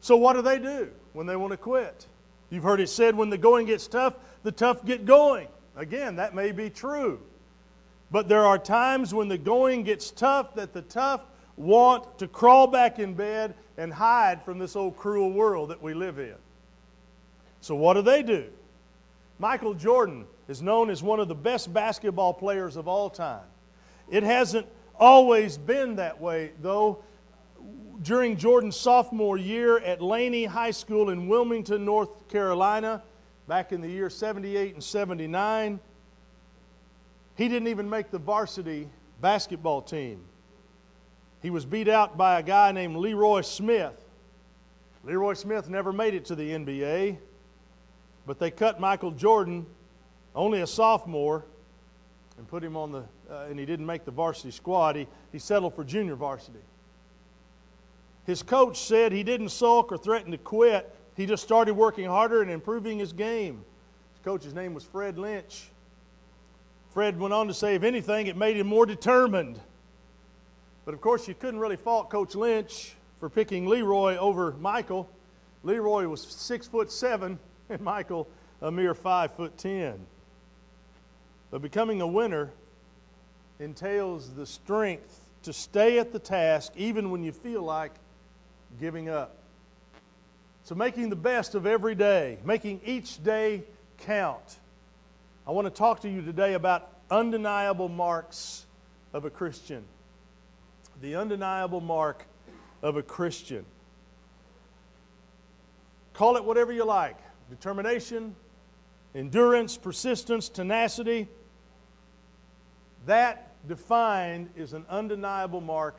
So, 0.00 0.16
what 0.16 0.34
do 0.34 0.42
they 0.42 0.60
do 0.60 0.88
when 1.14 1.26
they 1.26 1.34
want 1.34 1.50
to 1.50 1.56
quit? 1.56 2.06
You've 2.48 2.62
heard 2.62 2.78
it 2.78 2.90
said 2.90 3.16
when 3.16 3.28
the 3.28 3.38
going 3.38 3.66
gets 3.66 3.88
tough, 3.88 4.14
the 4.44 4.52
tough 4.52 4.84
get 4.84 5.04
going. 5.04 5.48
Again, 5.74 6.14
that 6.16 6.32
may 6.32 6.52
be 6.52 6.70
true. 6.70 7.18
But 8.12 8.28
there 8.28 8.46
are 8.46 8.58
times 8.58 9.12
when 9.12 9.26
the 9.26 9.38
going 9.38 9.82
gets 9.82 10.12
tough 10.12 10.54
that 10.54 10.72
the 10.72 10.82
tough 10.82 11.22
want 11.56 12.18
to 12.18 12.28
crawl 12.28 12.66
back 12.66 12.98
in 12.98 13.14
bed 13.14 13.54
and 13.76 13.92
hide 13.92 14.42
from 14.44 14.58
this 14.58 14.76
old 14.76 14.96
cruel 14.96 15.32
world 15.32 15.70
that 15.70 15.82
we 15.82 15.94
live 15.94 16.18
in. 16.18 16.34
So, 17.60 17.74
what 17.74 17.94
do 17.94 18.02
they 18.02 18.22
do? 18.22 18.46
Michael 19.38 19.74
Jordan 19.74 20.26
is 20.48 20.62
known 20.62 20.90
as 20.90 21.02
one 21.02 21.20
of 21.20 21.28
the 21.28 21.34
best 21.34 21.72
basketball 21.72 22.34
players 22.34 22.76
of 22.76 22.88
all 22.88 23.10
time. 23.10 23.44
It 24.10 24.22
hasn't 24.22 24.66
always 24.98 25.58
been 25.58 25.96
that 25.96 26.20
way, 26.20 26.52
though. 26.60 27.02
During 28.02 28.36
Jordan's 28.36 28.76
sophomore 28.76 29.38
year 29.38 29.78
at 29.78 30.02
Laney 30.02 30.44
High 30.44 30.72
School 30.72 31.10
in 31.10 31.28
Wilmington, 31.28 31.84
North 31.84 32.28
Carolina, 32.28 33.02
back 33.46 33.72
in 33.72 33.80
the 33.80 33.88
year 33.88 34.10
78 34.10 34.74
and 34.74 34.82
79, 34.82 35.78
he 37.36 37.48
didn't 37.48 37.68
even 37.68 37.88
make 37.88 38.10
the 38.10 38.18
varsity 38.18 38.88
basketball 39.20 39.82
team. 39.82 40.20
He 41.42 41.50
was 41.50 41.64
beat 41.64 41.88
out 41.88 42.16
by 42.16 42.38
a 42.38 42.42
guy 42.42 42.70
named 42.72 42.96
Leroy 42.96 43.40
Smith. 43.40 44.04
Leroy 45.04 45.34
Smith 45.34 45.68
never 45.68 45.92
made 45.92 46.14
it 46.14 46.24
to 46.26 46.36
the 46.36 46.50
NBA, 46.50 47.18
but 48.24 48.38
they 48.38 48.52
cut 48.52 48.78
Michael 48.78 49.10
Jordan, 49.10 49.66
only 50.34 50.60
a 50.60 50.66
sophomore, 50.66 51.44
and 52.38 52.46
put 52.46 52.62
him 52.62 52.76
on 52.76 52.92
the, 52.92 53.04
uh, 53.28 53.46
and 53.50 53.58
he 53.58 53.66
didn't 53.66 53.86
make 53.86 54.04
the 54.04 54.12
varsity 54.12 54.52
squad. 54.52 54.94
He, 54.94 55.08
he 55.32 55.40
settled 55.40 55.74
for 55.74 55.82
junior 55.82 56.14
varsity. 56.14 56.60
His 58.24 58.42
coach 58.44 58.78
said 58.78 59.10
he 59.10 59.24
didn't 59.24 59.48
sulk 59.48 59.90
or 59.90 59.98
threaten 59.98 60.30
to 60.30 60.38
quit. 60.38 60.94
He 61.16 61.26
just 61.26 61.42
started 61.42 61.74
working 61.74 62.06
harder 62.06 62.40
and 62.40 62.50
improving 62.50 63.00
his 63.00 63.12
game. 63.12 63.64
His 64.14 64.24
coach's 64.24 64.54
name 64.54 64.74
was 64.74 64.84
Fred 64.84 65.18
Lynch. 65.18 65.64
Fred 66.90 67.18
went 67.18 67.34
on 67.34 67.48
to 67.48 67.54
say, 67.54 67.74
if 67.74 67.82
anything, 67.82 68.28
it 68.28 68.36
made 68.36 68.56
him 68.56 68.68
more 68.68 68.86
determined. 68.86 69.58
But 70.84 70.94
of 70.94 71.00
course, 71.00 71.28
you 71.28 71.34
couldn't 71.34 71.60
really 71.60 71.76
fault 71.76 72.10
Coach 72.10 72.34
Lynch 72.34 72.94
for 73.20 73.28
picking 73.30 73.66
Leroy 73.66 74.16
over 74.16 74.52
Michael. 74.58 75.08
Leroy 75.62 76.06
was 76.06 76.22
six 76.22 76.66
foot 76.66 76.90
seven, 76.90 77.38
and 77.68 77.80
Michael 77.80 78.28
a 78.60 78.70
mere 78.70 78.94
five 78.94 79.32
foot 79.34 79.56
ten. 79.58 80.06
But 81.50 81.62
becoming 81.62 82.00
a 82.00 82.06
winner 82.06 82.50
entails 83.60 84.34
the 84.34 84.46
strength 84.46 85.20
to 85.42 85.52
stay 85.52 85.98
at 85.98 86.12
the 86.12 86.18
task 86.18 86.72
even 86.76 87.10
when 87.10 87.22
you 87.22 87.32
feel 87.32 87.62
like 87.62 87.92
giving 88.80 89.08
up. 89.08 89.36
So, 90.64 90.74
making 90.74 91.10
the 91.10 91.16
best 91.16 91.54
of 91.54 91.66
every 91.66 91.94
day, 91.94 92.38
making 92.44 92.80
each 92.84 93.22
day 93.22 93.64
count. 93.98 94.58
I 95.46 95.50
want 95.50 95.66
to 95.66 95.70
talk 95.70 96.00
to 96.00 96.08
you 96.08 96.22
today 96.22 96.54
about 96.54 96.88
undeniable 97.10 97.88
marks 97.88 98.64
of 99.12 99.24
a 99.24 99.30
Christian. 99.30 99.84
The 101.02 101.16
undeniable 101.16 101.80
mark 101.80 102.26
of 102.80 102.96
a 102.96 103.02
Christian. 103.02 103.66
Call 106.14 106.36
it 106.36 106.44
whatever 106.44 106.72
you 106.72 106.84
like 106.84 107.18
determination, 107.50 108.36
endurance, 109.12 109.76
persistence, 109.76 110.48
tenacity. 110.48 111.26
That 113.06 113.50
defined 113.66 114.50
is 114.56 114.74
an 114.74 114.86
undeniable 114.88 115.60
mark 115.60 115.98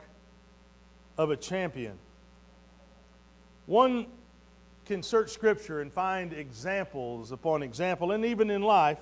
of 1.18 1.30
a 1.30 1.36
champion. 1.36 1.98
One 3.66 4.06
can 4.86 5.02
search 5.02 5.30
Scripture 5.30 5.82
and 5.82 5.92
find 5.92 6.32
examples 6.32 7.30
upon 7.30 7.62
example, 7.62 8.12
and 8.12 8.24
even 8.24 8.50
in 8.50 8.62
life, 8.62 8.98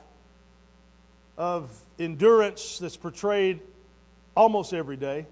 of 1.39 1.71
endurance 2.01 2.81
that's 2.81 2.97
portrayed 2.97 3.61
almost 4.37 4.75
every 4.75 4.97
day. 4.97 5.27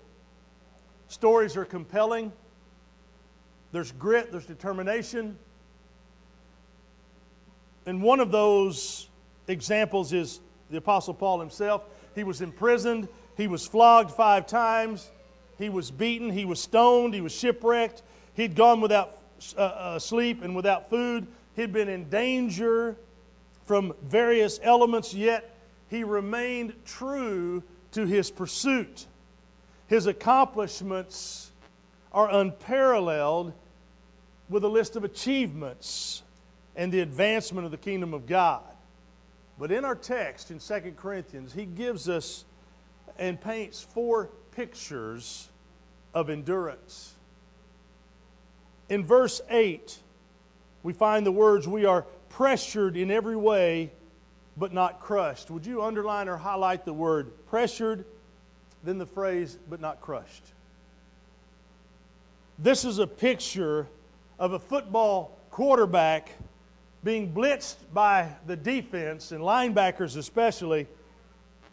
Stories 1.11 1.57
are 1.57 1.65
compelling. 1.65 2.31
There's 3.73 3.91
grit, 3.91 4.31
there's 4.31 4.47
determination. 4.47 5.37
And 7.85 8.01
one 8.01 8.21
of 8.21 8.31
those 8.31 9.09
examples 9.49 10.13
is 10.13 10.39
the 10.71 10.77
Apostle 10.77 11.13
Paul 11.13 11.41
himself. 11.41 11.83
He 12.15 12.23
was 12.23 12.43
imprisoned, 12.43 13.09
he 13.37 13.49
was 13.49 13.67
flogged 13.67 14.13
five 14.13 14.47
times, 14.47 15.11
he 15.59 15.69
was 15.69 15.91
beaten, 15.91 16.31
he 16.31 16.45
was 16.45 16.61
stoned, 16.61 17.13
he 17.13 17.21
was 17.21 17.33
shipwrecked, 17.33 18.05
he'd 18.35 18.55
gone 18.55 18.81
without 18.81 19.19
uh, 19.57 19.63
uh, 19.63 19.99
sleep 19.99 20.45
and 20.45 20.55
without 20.55 20.89
food, 20.89 21.27
he'd 21.57 21.73
been 21.73 21.89
in 21.89 22.09
danger 22.09 22.95
from 23.65 23.93
various 24.05 24.61
elements, 24.63 25.13
yet 25.13 25.57
he 25.89 26.05
remained 26.05 26.73
true 26.85 27.65
to 27.91 28.07
his 28.07 28.31
pursuit. 28.31 29.07
His 29.91 30.07
accomplishments 30.07 31.51
are 32.13 32.31
unparalleled 32.31 33.53
with 34.49 34.63
a 34.63 34.69
list 34.69 34.95
of 34.95 35.03
achievements 35.03 36.23
and 36.77 36.93
the 36.93 37.01
advancement 37.01 37.65
of 37.65 37.73
the 37.73 37.77
kingdom 37.77 38.15
of 38.15 38.25
God. 38.25 38.63
But 39.59 39.73
in 39.73 39.85
our 39.85 39.97
text 39.97 40.53
in 40.53 40.61
2 40.61 40.95
Corinthians, 40.97 41.53
he 41.53 41.67
gives 41.67 42.09
us 42.09 42.45
and 43.19 43.41
paints 43.41 43.83
four 43.83 44.31
pictures 44.53 45.49
of 46.15 46.31
endurance. 46.31 47.17
In 48.89 49.05
verse 49.05 49.41
8, 49.51 49.99
we 50.85 50.93
find 50.93 51.27
the 51.27 51.33
words, 51.33 51.67
We 51.67 51.85
are 51.85 52.07
pressured 52.29 52.97
in 52.97 53.11
every 53.11 53.37
way 53.37 53.91
but 54.57 54.73
not 54.73 55.01
crushed. 55.01 55.51
Would 55.51 55.67
you 55.67 55.83
underline 55.83 56.29
or 56.29 56.37
highlight 56.37 56.85
the 56.85 56.93
word 56.93 57.33
pressured, 57.49 58.05
then 58.85 58.99
the 58.99 59.07
phrase, 59.07 59.59
but 59.69 59.81
not 59.81 60.01
crushed? 60.01 60.45
This 62.59 62.85
is 62.85 62.99
a 62.99 63.07
picture 63.07 63.87
of 64.39 64.53
a 64.53 64.59
football 64.59 65.39
quarterback 65.51 66.31
being 67.03 67.33
blitzed 67.33 67.77
by 67.93 68.31
the 68.47 68.57
defense 68.57 69.33
and 69.33 69.43
linebackers 69.43 70.17
especially, 70.17 70.87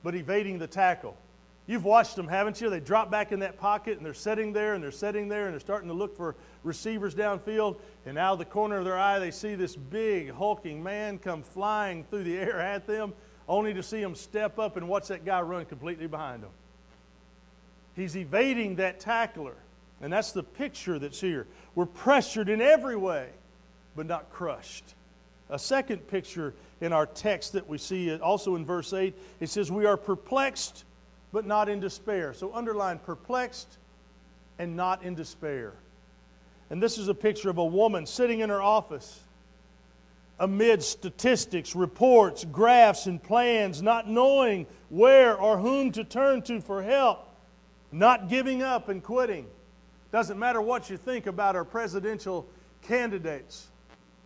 but 0.03 0.15
evading 0.15 0.59
the 0.59 0.67
tackle. 0.67 1.17
You've 1.65 1.83
watched 1.83 2.15
them, 2.15 2.29
haven't 2.29 2.61
you? 2.61 2.69
They 2.69 2.79
drop 2.79 3.11
back 3.11 3.33
in 3.33 3.39
that 3.41 3.59
pocket 3.59 3.97
and 3.97 4.05
they're 4.05 4.13
sitting 4.13 4.53
there 4.53 4.73
and 4.73 4.81
they're 4.81 4.89
sitting 4.89 5.27
there 5.27 5.45
and 5.45 5.53
they're 5.53 5.59
starting 5.59 5.89
to 5.89 5.93
look 5.93 6.15
for 6.15 6.35
receivers 6.63 7.13
downfield. 7.13 7.77
And 8.05 8.17
out 8.17 8.33
of 8.33 8.39
the 8.39 8.45
corner 8.45 8.77
of 8.77 8.85
their 8.85 8.97
eye, 8.97 9.19
they 9.19 9.31
see 9.31 9.55
this 9.55 9.75
big, 9.75 10.31
hulking 10.31 10.81
man 10.81 11.17
come 11.17 11.43
flying 11.43 12.05
through 12.05 12.23
the 12.23 12.37
air 12.37 12.61
at 12.61 12.87
them, 12.87 13.13
only 13.49 13.73
to 13.73 13.83
see 13.83 14.01
him 14.01 14.15
step 14.15 14.57
up 14.59 14.77
and 14.77 14.87
watch 14.87 15.09
that 15.09 15.25
guy 15.25 15.41
run 15.41 15.65
completely 15.65 16.07
behind 16.07 16.43
him. 16.43 16.51
He's 17.97 18.15
evading 18.15 18.75
that 18.75 19.01
tackler. 19.01 19.55
And 20.01 20.13
that's 20.13 20.31
the 20.31 20.43
picture 20.43 20.99
that's 20.99 21.19
here. 21.19 21.47
We're 21.75 21.87
pressured 21.87 22.47
in 22.47 22.61
every 22.61 22.95
way, 22.95 23.27
but 23.95 24.05
not 24.05 24.31
crushed. 24.31 24.93
A 25.49 25.57
second 25.57 26.07
picture 26.07 26.53
in 26.79 26.93
our 26.93 27.07
text 27.07 27.53
that 27.53 27.67
we 27.67 27.79
see 27.79 28.13
uh, 28.13 28.19
also 28.19 28.55
in 28.55 28.65
verse 28.65 28.93
8, 28.93 29.15
it 29.39 29.49
says, 29.49 29.71
We 29.71 29.85
are 29.85 29.97
perplexed 29.97 30.85
but 31.31 31.45
not 31.45 31.69
in 31.69 31.79
despair. 31.79 32.33
So 32.33 32.53
underline 32.53 32.99
perplexed 32.99 33.67
and 34.59 34.75
not 34.75 35.03
in 35.03 35.15
despair. 35.15 35.73
And 36.69 36.81
this 36.81 36.97
is 36.97 37.07
a 37.07 37.13
picture 37.13 37.49
of 37.49 37.57
a 37.57 37.65
woman 37.65 38.05
sitting 38.05 38.41
in 38.41 38.49
her 38.49 38.61
office 38.61 39.19
amid 40.39 40.83
statistics, 40.83 41.75
reports, 41.75 42.45
graphs, 42.45 43.07
and 43.07 43.21
plans, 43.21 43.81
not 43.81 44.07
knowing 44.07 44.67
where 44.89 45.35
or 45.35 45.57
whom 45.57 45.91
to 45.91 46.03
turn 46.03 46.43
to 46.43 46.61
for 46.61 46.83
help, 46.83 47.26
not 47.91 48.29
giving 48.29 48.63
up 48.63 48.89
and 48.89 49.03
quitting. 49.03 49.47
Doesn't 50.11 50.39
matter 50.39 50.61
what 50.61 50.89
you 50.89 50.97
think 50.97 51.27
about 51.27 51.55
our 51.55 51.65
presidential 51.65 52.47
candidates. 52.81 53.67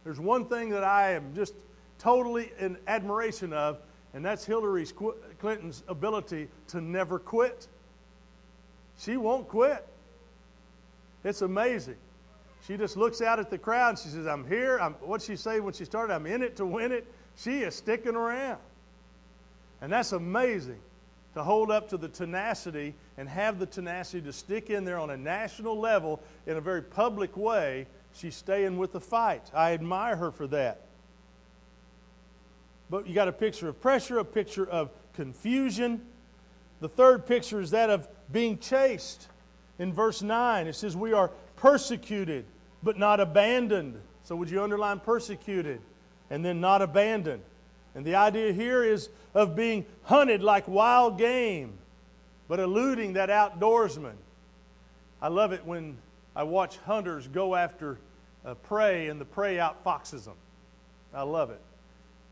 There's 0.03 0.19
one 0.19 0.45
thing 0.45 0.69
that 0.69 0.83
I 0.83 1.13
am 1.13 1.33
just 1.33 1.53
totally 1.99 2.51
in 2.59 2.77
admiration 2.87 3.53
of 3.53 3.79
and 4.13 4.25
that's 4.25 4.45
Hillary 4.45 4.85
Clinton's 5.39 5.83
ability 5.87 6.49
to 6.67 6.81
never 6.81 7.17
quit. 7.17 7.67
She 8.97 9.17
won't 9.17 9.47
quit. 9.47 9.87
It's 11.23 11.41
amazing. 11.41 11.95
She 12.67 12.77
just 12.77 12.97
looks 12.97 13.21
out 13.21 13.39
at 13.39 13.49
the 13.49 13.57
crowd 13.57 13.89
and 13.89 13.99
she 13.99 14.09
says, 14.09 14.27
I'm 14.27 14.45
here. 14.47 14.79
I'm, 14.79 14.93
what'd 14.95 15.25
she 15.25 15.35
say 15.35 15.59
when 15.59 15.73
she 15.73 15.85
started? 15.85 16.13
I'm 16.13 16.25
in 16.25 16.43
it 16.43 16.55
to 16.57 16.65
win 16.65 16.91
it. 16.91 17.07
She 17.37 17.59
is 17.59 17.73
sticking 17.73 18.15
around. 18.15 18.59
And 19.79 19.91
that's 19.91 20.11
amazing 20.11 20.79
to 21.33 21.43
hold 21.43 21.71
up 21.71 21.89
to 21.89 21.97
the 21.97 22.07
tenacity 22.07 22.93
and 23.17 23.27
have 23.29 23.59
the 23.59 23.65
tenacity 23.65 24.21
to 24.21 24.33
stick 24.33 24.69
in 24.69 24.83
there 24.83 24.99
on 24.99 25.09
a 25.09 25.17
national 25.17 25.79
level 25.79 26.21
in 26.45 26.57
a 26.57 26.61
very 26.61 26.81
public 26.81 27.37
way. 27.37 27.87
She's 28.13 28.35
staying 28.35 28.77
with 28.77 28.91
the 28.91 28.99
fight. 28.99 29.49
I 29.53 29.73
admire 29.73 30.15
her 30.15 30.31
for 30.31 30.47
that. 30.47 30.81
But 32.89 33.07
you 33.07 33.15
got 33.15 33.29
a 33.29 33.33
picture 33.33 33.69
of 33.69 33.79
pressure, 33.81 34.19
a 34.19 34.25
picture 34.25 34.67
of 34.67 34.89
confusion. 35.13 36.01
The 36.81 36.89
third 36.89 37.25
picture 37.25 37.61
is 37.61 37.71
that 37.71 37.89
of 37.89 38.07
being 38.31 38.57
chased. 38.57 39.27
In 39.79 39.93
verse 39.93 40.21
9, 40.21 40.67
it 40.67 40.75
says, 40.75 40.97
We 40.97 41.13
are 41.13 41.31
persecuted, 41.55 42.45
but 42.83 42.99
not 42.99 43.21
abandoned. 43.21 44.01
So, 44.23 44.35
would 44.35 44.49
you 44.49 44.61
underline 44.61 44.99
persecuted? 44.99 45.81
and 46.31 46.43
then 46.43 46.59
not 46.59 46.81
abandoned. 46.81 47.43
And 47.95 48.05
the 48.05 48.15
idea 48.15 48.53
here 48.53 48.83
is 48.83 49.09
of 49.33 49.55
being 49.55 49.85
hunted 50.03 50.43
like 50.43 50.67
wild 50.67 51.17
game, 51.17 51.73
but 52.47 52.59
eluding 52.59 53.13
that 53.13 53.29
outdoorsman. 53.29 54.15
I 55.21 55.27
love 55.27 55.51
it 55.51 55.65
when 55.65 55.97
I 56.35 56.43
watch 56.43 56.77
hunters 56.85 57.27
go 57.27 57.55
after 57.55 57.97
uh, 58.45 58.55
prey 58.55 59.07
and 59.07 59.19
the 59.19 59.25
prey 59.25 59.57
outfoxes 59.57 60.25
them. 60.25 60.35
I 61.13 61.23
love 61.23 61.49
it. 61.49 61.61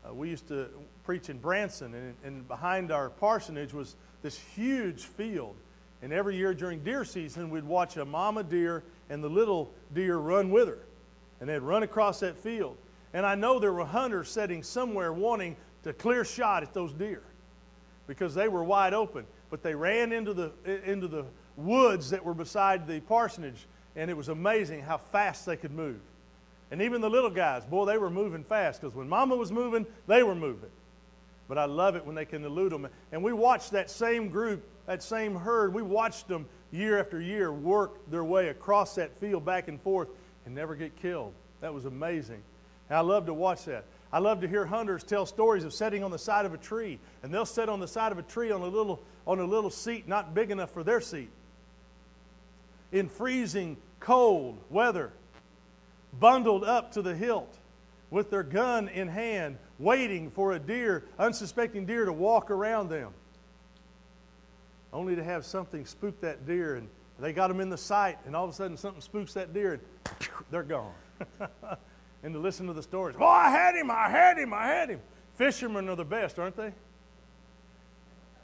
Uh, 0.04 0.14
we 0.14 0.30
used 0.30 0.48
to 0.48 0.68
preach 1.04 1.28
in 1.28 1.38
Branson, 1.38 1.94
and, 1.94 2.14
and 2.24 2.48
behind 2.48 2.90
our 2.90 3.10
parsonage 3.10 3.74
was 3.74 3.96
this 4.22 4.38
huge 4.54 5.04
field. 5.04 5.54
And 6.02 6.12
every 6.12 6.36
year 6.36 6.54
during 6.54 6.82
deer 6.82 7.04
season, 7.04 7.50
we'd 7.50 7.64
watch 7.64 7.98
a 7.98 8.04
mama 8.04 8.42
deer 8.42 8.82
and 9.10 9.22
the 9.22 9.28
little 9.28 9.70
deer 9.94 10.16
run 10.16 10.50
with 10.50 10.68
her. 10.68 10.78
And 11.40 11.48
they'd 11.48 11.58
run 11.58 11.82
across 11.82 12.20
that 12.20 12.38
field. 12.38 12.76
And 13.12 13.26
I 13.26 13.34
know 13.34 13.58
there 13.58 13.72
were 13.72 13.84
hunters 13.84 14.30
sitting 14.30 14.62
somewhere 14.62 15.12
wanting 15.12 15.56
to 15.82 15.92
clear 15.92 16.24
shot 16.24 16.62
at 16.62 16.72
those 16.74 16.92
deer 16.92 17.22
because 18.06 18.34
they 18.34 18.48
were 18.48 18.64
wide 18.64 18.94
open. 18.94 19.24
But 19.50 19.62
they 19.62 19.74
ran 19.74 20.12
into 20.12 20.32
the, 20.32 20.52
into 20.84 21.08
the 21.08 21.24
woods 21.56 22.10
that 22.10 22.24
were 22.24 22.34
beside 22.34 22.86
the 22.86 23.00
parsonage, 23.00 23.66
and 23.96 24.10
it 24.10 24.16
was 24.16 24.28
amazing 24.28 24.82
how 24.82 24.98
fast 24.98 25.46
they 25.46 25.56
could 25.56 25.72
move. 25.72 26.00
And 26.70 26.80
even 26.82 27.00
the 27.00 27.10
little 27.10 27.30
guys, 27.30 27.64
boy, 27.64 27.84
they 27.84 27.98
were 27.98 28.10
moving 28.10 28.44
fast 28.44 28.80
because 28.80 28.94
when 28.94 29.08
mama 29.08 29.34
was 29.34 29.50
moving, 29.50 29.86
they 30.06 30.22
were 30.22 30.36
moving. 30.36 30.70
But 31.48 31.58
I 31.58 31.64
love 31.64 31.96
it 31.96 32.06
when 32.06 32.14
they 32.14 32.24
can 32.24 32.44
elude 32.44 32.70
them. 32.70 32.86
And 33.10 33.24
we 33.24 33.32
watched 33.32 33.72
that 33.72 33.90
same 33.90 34.28
group, 34.28 34.64
that 34.86 35.02
same 35.02 35.34
herd, 35.34 35.74
we 35.74 35.82
watched 35.82 36.28
them 36.28 36.46
year 36.70 37.00
after 37.00 37.20
year 37.20 37.52
work 37.52 38.08
their 38.08 38.22
way 38.22 38.48
across 38.48 38.94
that 38.94 39.18
field 39.18 39.44
back 39.44 39.66
and 39.66 39.80
forth 39.82 40.08
and 40.46 40.54
never 40.54 40.76
get 40.76 40.94
killed. 40.94 41.32
That 41.60 41.74
was 41.74 41.86
amazing. 41.86 42.40
And 42.90 42.98
I 42.98 43.00
love 43.00 43.26
to 43.26 43.34
watch 43.34 43.64
that. 43.66 43.84
I 44.12 44.18
love 44.18 44.40
to 44.40 44.48
hear 44.48 44.66
hunters 44.66 45.04
tell 45.04 45.24
stories 45.24 45.62
of 45.62 45.72
sitting 45.72 46.02
on 46.02 46.10
the 46.10 46.18
side 46.18 46.44
of 46.44 46.52
a 46.52 46.58
tree, 46.58 46.98
and 47.22 47.32
they'll 47.32 47.46
sit 47.46 47.68
on 47.68 47.78
the 47.78 47.86
side 47.86 48.10
of 48.10 48.18
a 48.18 48.22
tree 48.22 48.50
on 48.50 48.60
a 48.60 48.66
little, 48.66 49.00
on 49.26 49.38
a 49.38 49.44
little 49.44 49.70
seat 49.70 50.08
not 50.08 50.34
big 50.34 50.50
enough 50.50 50.72
for 50.72 50.82
their 50.82 51.00
seat. 51.00 51.30
In 52.90 53.08
freezing 53.08 53.76
cold 54.00 54.58
weather, 54.68 55.12
bundled 56.18 56.64
up 56.64 56.90
to 56.92 57.02
the 57.02 57.14
hilt 57.14 57.56
with 58.10 58.30
their 58.30 58.42
gun 58.42 58.88
in 58.88 59.06
hand, 59.06 59.56
waiting 59.78 60.28
for 60.32 60.52
a 60.54 60.58
deer, 60.58 61.04
unsuspecting 61.20 61.86
deer, 61.86 62.04
to 62.04 62.12
walk 62.12 62.50
around 62.50 62.88
them. 62.88 63.12
Only 64.92 65.14
to 65.14 65.22
have 65.22 65.46
something 65.46 65.86
spook 65.86 66.20
that 66.22 66.44
deer, 66.44 66.74
and 66.74 66.88
they 67.20 67.32
got 67.32 67.46
them 67.46 67.60
in 67.60 67.70
the 67.70 67.78
sight, 67.78 68.18
and 68.26 68.34
all 68.34 68.44
of 68.44 68.50
a 68.50 68.54
sudden 68.54 68.76
something 68.76 69.00
spooks 69.00 69.34
that 69.34 69.54
deer, 69.54 69.74
and 69.74 69.82
they're 70.50 70.64
gone. 70.64 70.92
and 72.22 72.34
to 72.34 72.40
listen 72.40 72.66
to 72.66 72.72
the 72.72 72.82
stories. 72.82 73.16
Oh, 73.18 73.26
I 73.26 73.50
had 73.50 73.74
him, 73.74 73.90
I 73.90 74.08
had 74.08 74.38
him, 74.38 74.52
I 74.52 74.66
had 74.66 74.90
him. 74.90 75.00
Fishermen 75.36 75.88
are 75.88 75.96
the 75.96 76.04
best, 76.04 76.38
aren't 76.38 76.56
they? 76.56 76.72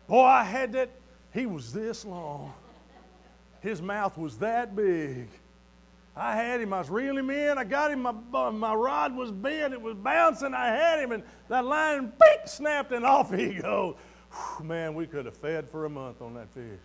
Boy, 0.08 0.24
I 0.24 0.44
had 0.44 0.72
that. 0.72 0.90
He 1.34 1.46
was 1.46 1.72
this 1.72 2.04
long. 2.04 2.54
His 3.60 3.82
mouth 3.82 4.16
was 4.16 4.38
that 4.38 4.74
big. 4.74 5.28
I 6.16 6.34
had 6.34 6.60
him. 6.62 6.72
I 6.72 6.78
was 6.78 6.88
reeling 6.88 7.18
him 7.18 7.30
in. 7.30 7.58
I 7.58 7.64
got 7.64 7.90
him. 7.90 8.02
My, 8.02 8.50
my 8.50 8.74
rod 8.74 9.14
was 9.14 9.30
bent. 9.30 9.74
It 9.74 9.82
was 9.82 9.94
bouncing. 9.94 10.54
I 10.54 10.68
had 10.68 11.00
him, 11.00 11.12
and 11.12 11.22
that 11.48 11.64
line 11.64 12.06
beep, 12.06 12.48
snapped, 12.48 12.92
and 12.92 13.04
off 13.04 13.34
he 13.34 13.54
goes. 13.62 13.96
Whew, 14.30 14.64
man, 14.64 14.94
we 14.94 15.06
could 15.06 15.26
have 15.26 15.36
fed 15.36 15.68
for 15.68 15.84
a 15.84 15.90
month 15.90 16.22
on 16.22 16.34
that 16.34 16.48
fish. 16.54 16.80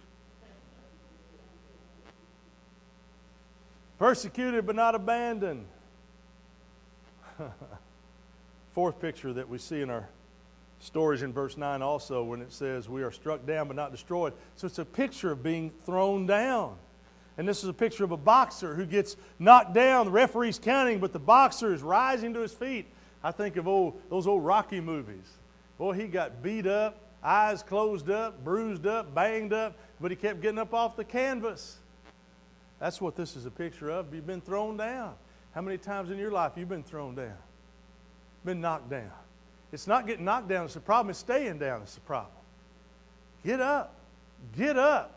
Persecuted 3.98 4.66
but 4.66 4.76
not 4.76 4.96
abandoned. 4.96 5.66
Fourth 8.72 9.00
picture 9.00 9.34
that 9.34 9.48
we 9.48 9.58
see 9.58 9.82
in 9.82 9.90
our 9.90 10.08
stories 10.80 11.22
in 11.22 11.34
verse 11.34 11.58
9 11.58 11.82
also 11.82 12.24
when 12.24 12.42
it 12.42 12.52
says, 12.52 12.90
We 12.90 13.04
are 13.04 13.12
struck 13.12 13.46
down 13.46 13.68
but 13.68 13.76
not 13.76 13.92
destroyed. 13.92 14.34
So 14.56 14.68
it's 14.68 14.80
a 14.80 14.86
picture 14.86 15.32
of 15.32 15.44
being 15.44 15.72
thrown 15.86 16.26
down. 16.26 16.76
And 17.38 17.48
this 17.48 17.64
is 17.64 17.70
a 17.70 17.74
picture 17.74 18.04
of 18.04 18.12
a 18.12 18.18
boxer 18.18 18.76
who 18.76 18.86
gets 18.86 19.16
knocked 19.40 19.74
down. 19.74 20.06
The 20.06 20.12
referee's 20.12 20.60
counting, 20.60 21.00
but 21.00 21.14
the 21.14 21.20
boxer 21.20 21.74
is 21.74 21.82
rising 21.82 22.34
to 22.34 22.42
his 22.42 22.54
feet. 22.54 22.86
I 23.24 23.32
think 23.32 23.56
of 23.56 23.68
old, 23.68 24.02
those 24.10 24.28
old 24.28 24.44
Rocky 24.44 24.80
movies. 24.80 25.26
Boy, 25.78 25.94
he 25.94 26.08
got 26.08 26.44
beat 26.44 26.68
up, 26.68 27.00
eyes 27.24 27.64
closed 27.64 28.10
up, 28.10 28.44
bruised 28.44 28.86
up, 28.86 29.14
banged 29.16 29.54
up, 29.54 29.78
but 30.00 30.12
he 30.12 30.18
kept 30.18 30.42
getting 30.42 30.60
up 30.60 30.74
off 30.74 30.96
the 30.96 31.04
canvas. 31.04 31.78
That's 32.80 33.00
what 33.00 33.16
this 33.16 33.36
is 33.36 33.46
a 33.46 33.52
picture 33.52 33.90
of. 33.90 34.14
You've 34.14 34.28
been 34.28 34.42
thrown 34.42 34.78
down. 34.78 35.14
How 35.54 35.62
many 35.62 35.78
times 35.78 36.12
in 36.12 36.18
your 36.18 36.32
life 36.32 36.54
you've 36.56 36.70
been 36.70 36.84
thrown 36.84 37.16
down? 37.16 37.38
Been 38.46 38.62
knocked 38.62 38.90
down. 38.90 39.12
It's 39.72 39.88
not 39.88 40.08
getting 40.08 40.26
knocked 40.26 40.48
down, 40.48 40.66
it's 40.66 40.74
the 40.74 40.80
problem. 40.80 41.10
It's 41.10 41.20
staying 41.20 41.60
down, 41.60 41.82
it's 41.82 41.96
the 41.96 42.02
problem. 42.02 42.34
Get 43.44 43.60
up. 43.60 43.96
Get 44.58 44.78
up. 44.78 45.16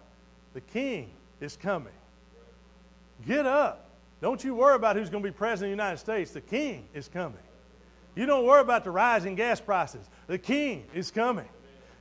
The 0.55 0.61
king 0.61 1.11
is 1.41 1.57
coming. 1.57 1.93
Get 3.27 3.47
up. 3.47 3.87
Don't 4.21 4.43
you 4.43 4.55
worry 4.55 4.77
about 4.77 4.97
who's 4.97 5.11
going 5.11 5.23
to 5.23 5.29
be 5.29 5.35
president 5.35 5.73
of 5.73 5.77
the 5.77 5.83
United 5.83 5.99
States. 5.99 6.31
The 6.31 6.41
king 6.41 6.87
is 6.95 7.09
coming. 7.09 7.39
You 8.15 8.27
don't 8.27 8.47
worry 8.47 8.61
about 8.61 8.85
the 8.85 8.91
rising 8.91 9.35
gas 9.35 9.61
prices. 9.61 10.09
The 10.29 10.39
king 10.39 10.85
is 10.95 11.11
coming. 11.11 11.49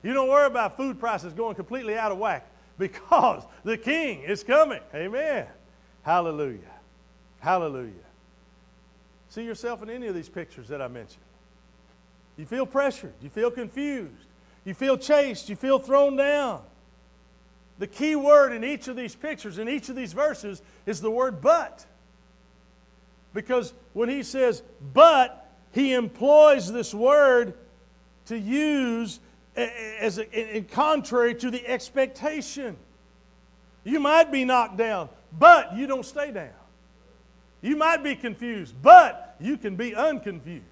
You 0.03 0.13
don't 0.13 0.29
worry 0.29 0.47
about 0.47 0.77
food 0.77 0.99
prices 0.99 1.33
going 1.33 1.55
completely 1.55 1.97
out 1.97 2.11
of 2.11 2.17
whack 2.17 2.47
because 2.77 3.43
the 3.63 3.77
king 3.77 4.21
is 4.21 4.43
coming. 4.43 4.79
Amen. 4.93 5.47
Hallelujah. 6.03 6.59
Hallelujah. 7.39 7.91
See 9.33 9.43
yourself 9.43 9.81
in 9.81 9.89
any 9.89 10.05
of 10.05 10.13
these 10.13 10.29
pictures 10.29 10.67
that 10.67 10.79
I 10.79 10.87
mentioned. 10.87 11.23
You 12.37 12.45
feel 12.45 12.67
pressured. 12.67 13.15
You 13.19 13.31
feel 13.31 13.49
confused. 13.49 14.27
You 14.63 14.75
feel 14.75 14.95
chased. 14.95 15.49
You 15.49 15.55
feel 15.55 15.79
thrown 15.79 16.15
down. 16.15 16.61
The 17.79 17.87
key 17.87 18.15
word 18.15 18.53
in 18.53 18.63
each 18.63 18.87
of 18.87 18.95
these 18.95 19.15
pictures, 19.15 19.57
in 19.57 19.67
each 19.67 19.89
of 19.89 19.95
these 19.95 20.13
verses, 20.13 20.61
is 20.85 21.01
the 21.01 21.09
word 21.09 21.41
but. 21.41 21.83
Because 23.33 23.73
when 23.93 24.07
he 24.07 24.21
says 24.21 24.61
but, 24.93 25.51
he 25.71 25.93
employs 25.93 26.71
this 26.71 26.93
word 26.93 27.55
to 28.27 28.37
use 28.37 29.19
as 29.55 30.19
a, 30.19 30.57
in 30.57 30.65
contrary 30.65 31.33
to 31.33 31.49
the 31.49 31.67
expectation. 31.67 32.77
You 33.83 33.99
might 33.99 34.31
be 34.31 34.45
knocked 34.45 34.77
down, 34.77 35.09
but 35.39 35.75
you 35.75 35.87
don't 35.87 36.05
stay 36.05 36.29
down. 36.29 36.53
You 37.63 37.77
might 37.77 38.03
be 38.03 38.13
confused, 38.15 38.75
but 38.81 39.37
you 39.39 39.57
can 39.57 39.77
be 39.77 39.95
unconfused. 39.95 40.65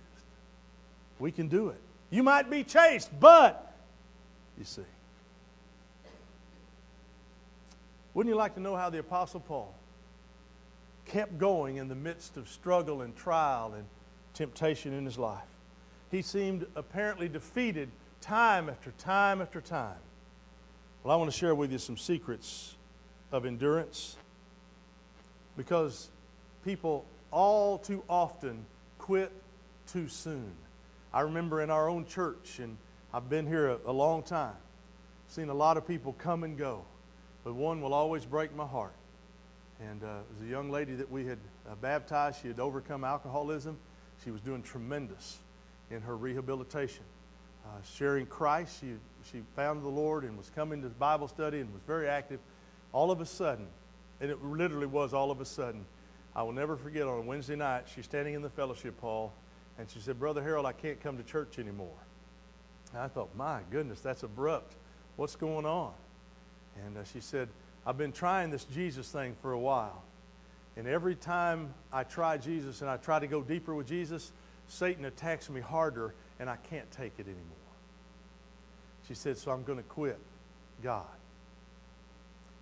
We 1.19 1.31
can 1.31 1.47
do 1.47 1.69
it. 1.69 1.79
You 2.09 2.21
might 2.21 2.49
be 2.49 2.65
chased, 2.65 3.09
but 3.17 3.73
you 4.59 4.65
see. 4.65 4.81
Wouldn't 8.13 8.29
you 8.29 8.37
like 8.37 8.55
to 8.55 8.59
know 8.59 8.75
how 8.75 8.89
the 8.89 8.99
Apostle 8.99 9.39
Paul 9.39 9.73
kept 11.05 11.37
going 11.37 11.77
in 11.77 11.87
the 11.87 11.95
midst 11.95 12.35
of 12.35 12.49
struggle 12.49 13.01
and 13.01 13.15
trial 13.15 13.73
and 13.73 13.85
temptation 14.33 14.91
in 14.91 15.05
his 15.05 15.17
life? 15.17 15.39
He 16.11 16.21
seemed 16.21 16.67
apparently 16.75 17.29
defeated 17.29 17.89
time 18.19 18.69
after 18.69 18.91
time 18.97 19.41
after 19.41 19.61
time. 19.61 19.95
Well, 21.05 21.13
I 21.13 21.17
want 21.17 21.31
to 21.31 21.37
share 21.37 21.55
with 21.55 21.71
you 21.71 21.77
some 21.77 21.95
secrets 21.95 22.75
of 23.31 23.45
endurance 23.45 24.17
because 25.55 26.09
people 26.63 27.05
all 27.31 27.77
too 27.77 28.03
often 28.09 28.65
quit 28.97 29.31
too 29.87 30.07
soon. 30.07 30.51
I 31.13 31.21
remember 31.21 31.61
in 31.61 31.69
our 31.69 31.89
own 31.89 32.05
church, 32.05 32.59
and 32.59 32.77
I've 33.13 33.29
been 33.29 33.47
here 33.47 33.69
a, 33.69 33.77
a 33.87 33.91
long 33.91 34.23
time, 34.23 34.55
seen 35.27 35.49
a 35.49 35.53
lot 35.53 35.77
of 35.77 35.87
people 35.87 36.13
come 36.13 36.43
and 36.43 36.57
go, 36.57 36.83
but 37.43 37.53
one 37.53 37.81
will 37.81 37.93
always 37.93 38.25
break 38.25 38.55
my 38.55 38.65
heart. 38.65 38.93
And 39.81 40.03
uh, 40.03 40.07
it 40.07 40.39
was 40.39 40.47
a 40.47 40.51
young 40.51 40.69
lady 40.69 40.93
that 40.95 41.11
we 41.11 41.25
had 41.25 41.39
uh, 41.69 41.75
baptized. 41.81 42.41
She 42.41 42.47
had 42.47 42.59
overcome 42.59 43.03
alcoholism. 43.03 43.77
She 44.23 44.29
was 44.29 44.41
doing 44.41 44.61
tremendous 44.61 45.39
in 45.89 46.01
her 46.01 46.15
rehabilitation. 46.15 47.03
Uh, 47.65 47.69
sharing 47.95 48.25
Christ, 48.25 48.79
she, 48.79 48.93
she 49.31 49.41
found 49.55 49.83
the 49.83 49.89
Lord 49.89 50.23
and 50.23 50.37
was 50.37 50.51
coming 50.55 50.81
to 50.83 50.89
Bible 50.89 51.27
study 51.27 51.59
and 51.59 51.71
was 51.73 51.81
very 51.87 52.07
active. 52.07 52.39
All 52.93 53.11
of 53.11 53.21
a 53.21 53.25
sudden, 53.25 53.67
and 54.19 54.29
it 54.29 54.43
literally 54.43 54.85
was 54.85 55.13
all 55.13 55.31
of 55.31 55.41
a 55.41 55.45
sudden, 55.45 55.85
I 56.35 56.43
will 56.43 56.53
never 56.53 56.77
forget 56.77 57.03
on 57.03 57.19
a 57.19 57.21
Wednesday 57.21 57.55
night, 57.55 57.85
she's 57.93 58.05
standing 58.05 58.33
in 58.33 58.41
the 58.41 58.49
fellowship 58.49 58.99
hall, 59.01 59.33
and 59.77 59.89
she 59.89 59.99
said, 59.99 60.19
Brother 60.19 60.41
Harold, 60.41 60.65
I 60.65 60.71
can't 60.71 61.01
come 61.01 61.17
to 61.17 61.23
church 61.23 61.59
anymore. 61.59 61.97
And 62.93 63.01
I 63.01 63.07
thought, 63.07 63.29
my 63.35 63.61
goodness, 63.69 63.99
that's 63.99 64.23
abrupt. 64.23 64.75
What's 65.15 65.35
going 65.35 65.65
on? 65.65 65.93
And 66.85 66.97
uh, 66.97 67.03
she 67.03 67.19
said, 67.19 67.49
I've 67.85 67.97
been 67.97 68.11
trying 68.11 68.49
this 68.49 68.63
Jesus 68.65 69.09
thing 69.09 69.35
for 69.41 69.53
a 69.53 69.59
while. 69.59 70.03
And 70.77 70.87
every 70.87 71.15
time 71.15 71.73
I 71.91 72.03
try 72.03 72.37
Jesus 72.37 72.81
and 72.81 72.89
I 72.89 72.97
try 72.97 73.19
to 73.19 73.27
go 73.27 73.41
deeper 73.41 73.75
with 73.75 73.87
Jesus, 73.87 74.31
Satan 74.67 75.05
attacks 75.05 75.49
me 75.49 75.59
harder 75.59 76.13
and 76.39 76.49
I 76.49 76.55
can't 76.69 76.89
take 76.91 77.13
it 77.17 77.25
anymore. 77.25 77.45
She 79.07 79.13
said, 79.13 79.37
So 79.37 79.51
I'm 79.51 79.63
going 79.63 79.77
to 79.79 79.83
quit 79.83 80.17
God. 80.81 81.05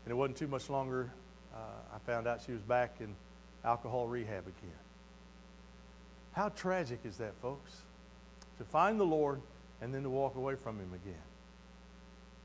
And 0.06 0.12
it 0.12 0.16
wasn't 0.16 0.38
too 0.38 0.48
much 0.48 0.70
longer. 0.70 1.12
Uh, 1.54 1.58
I 1.94 2.00
found 2.00 2.28
out 2.28 2.42
she 2.46 2.52
was 2.52 2.62
back 2.62 2.96
in 3.00 3.14
alcohol 3.64 4.08
rehab 4.08 4.44
again. 4.48 4.78
How 6.34 6.50
tragic 6.50 7.00
is 7.04 7.18
that, 7.18 7.34
folks? 7.42 7.82
to 8.60 8.66
find 8.66 9.00
the 9.00 9.06
Lord 9.06 9.42
and 9.82 9.94
then 9.94 10.04
to 10.04 10.10
walk 10.10 10.36
away 10.36 10.56
from 10.56 10.78
Him 10.78 10.92
again. 10.94 11.16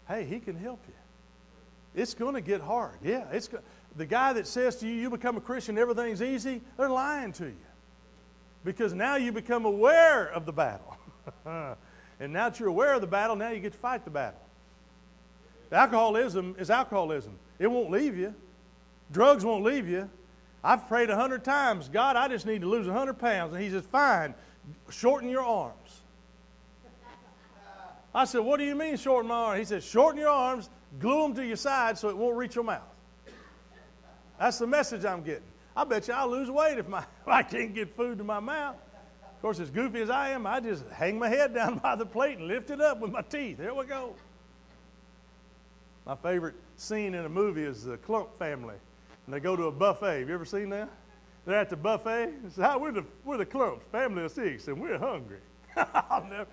Hey, 0.09 0.25
He 0.25 0.39
can 0.39 0.57
help 0.57 0.81
you. 0.87 0.95
It's 2.01 2.15
going 2.15 2.35
to 2.35 2.41
get 2.41 2.61
hard. 2.61 2.95
Yeah, 3.03 3.25
it's 3.33 3.49
go- 3.49 3.59
the 3.97 4.07
guy 4.07 4.33
that 4.33 4.47
says 4.47 4.77
to 4.77 4.89
you, 4.89 4.95
"You 4.95 5.11
become 5.11 5.37
a 5.37 5.41
Christian, 5.41 5.77
everything's 5.77 6.23
easy." 6.23 6.61
They're 6.77 6.89
lying 6.89 7.33
to 7.35 7.47
you, 7.47 7.67
because 8.65 8.95
now 8.95 9.17
you 9.17 9.33
become 9.33 9.65
aware 9.65 10.27
of 10.29 10.47
the 10.47 10.53
battle, 10.53 10.97
and 11.45 12.33
now 12.33 12.49
that 12.49 12.59
you're 12.59 12.69
aware 12.69 12.95
of 12.95 13.01
the 13.01 13.07
battle, 13.07 13.37
now 13.37 13.51
you 13.51 13.61
get 13.61 13.73
to 13.73 13.79
fight 13.79 14.05
the 14.05 14.11
battle. 14.11 14.41
Alcoholism 15.71 16.55
is 16.59 16.71
alcoholism. 16.71 17.37
It 17.59 17.69
won't 17.69 17.91
leave 17.91 18.17
you. 18.17 18.35
Drugs 19.11 19.45
won't 19.45 19.65
leave 19.65 19.89
you. 19.89 20.09
I've 20.65 20.89
prayed 20.89 21.11
a 21.11 21.15
hundred 21.15 21.45
times, 21.45 21.91
God, 21.91 22.17
I 22.17 22.27
just 22.27 22.47
need 22.47 22.63
to 22.63 22.67
lose 22.67 22.89
a 22.89 22.93
hundred 22.93 23.19
pounds. 23.19 23.53
And 23.53 23.63
he 23.63 23.69
says, 23.69 23.85
fine, 23.85 24.35
shorten 24.89 25.29
your 25.29 25.45
arms. 25.45 26.01
I 28.15 28.25
said, 28.25 28.41
what 28.41 28.59
do 28.59 28.65
you 28.65 28.75
mean 28.75 28.97
shorten 28.97 29.29
my 29.29 29.35
arms? 29.35 29.59
He 29.59 29.65
said, 29.67 29.83
shorten 29.83 30.19
your 30.19 30.31
arms, 30.31 30.71
glue 30.99 31.23
them 31.23 31.35
to 31.35 31.45
your 31.45 31.57
side 31.57 31.99
so 31.99 32.09
it 32.09 32.17
won't 32.17 32.37
reach 32.37 32.55
your 32.55 32.65
mouth. 32.65 32.81
That's 34.41 34.59
the 34.59 34.67
message 34.67 35.05
I'm 35.05 35.23
getting. 35.23 35.43
I 35.77 35.85
bet 35.85 36.09
you 36.09 36.15
I'll 36.15 36.31
lose 36.31 36.51
weight 36.51 36.79
if, 36.79 36.89
my, 36.89 37.01
if 37.23 37.29
I 37.29 37.43
can't 37.43 37.75
get 37.75 37.95
food 37.95 38.17
to 38.19 38.25
my 38.25 38.41
mouth. 38.41 38.77
Of 39.37 39.43
course, 39.43 39.61
as 39.61 39.69
goofy 39.69 40.01
as 40.01 40.09
I 40.09 40.31
am, 40.31 40.47
I 40.47 40.61
just 40.61 40.87
hang 40.89 41.19
my 41.19 41.29
head 41.29 41.53
down 41.53 41.79
by 41.83 41.95
the 41.95 42.07
plate 42.07 42.39
and 42.39 42.49
lift 42.49 42.71
it 42.71 42.81
up 42.81 43.01
with 43.01 43.13
my 43.13 43.21
teeth. 43.21 43.59
There 43.59 43.75
we 43.75 43.85
go. 43.85 44.15
My 46.07 46.15
favorite 46.17 46.55
scene 46.77 47.15
in 47.15 47.27
a 47.27 47.29
movie 47.29 47.65
is 47.65 47.85
the 47.85 47.99
Klump 47.99 48.33
family. 48.39 48.77
And 49.27 49.35
they 49.35 49.41
go 49.41 49.57
to 49.57 49.65
a 49.65 49.73
buffet. 49.73 50.21
Have 50.21 50.29
you 50.29 50.35
ever 50.35 50.45
seen 50.45 50.69
that? 50.71 50.91
They're 51.47 51.59
at 51.59 51.71
the 51.71 51.77
buffet. 51.77 52.33
It's, 52.47 52.57
Hi, 52.57 52.77
we're 52.77 52.93
the, 52.93 53.05
we're 53.25 53.37
the 53.37 53.47
Klumps, 53.47 53.83
family 53.93 54.25
of 54.25 54.33
six, 54.33 54.69
and 54.69 54.81
we're 54.81 54.99
hungry. 54.99 55.41
never, 55.77 56.47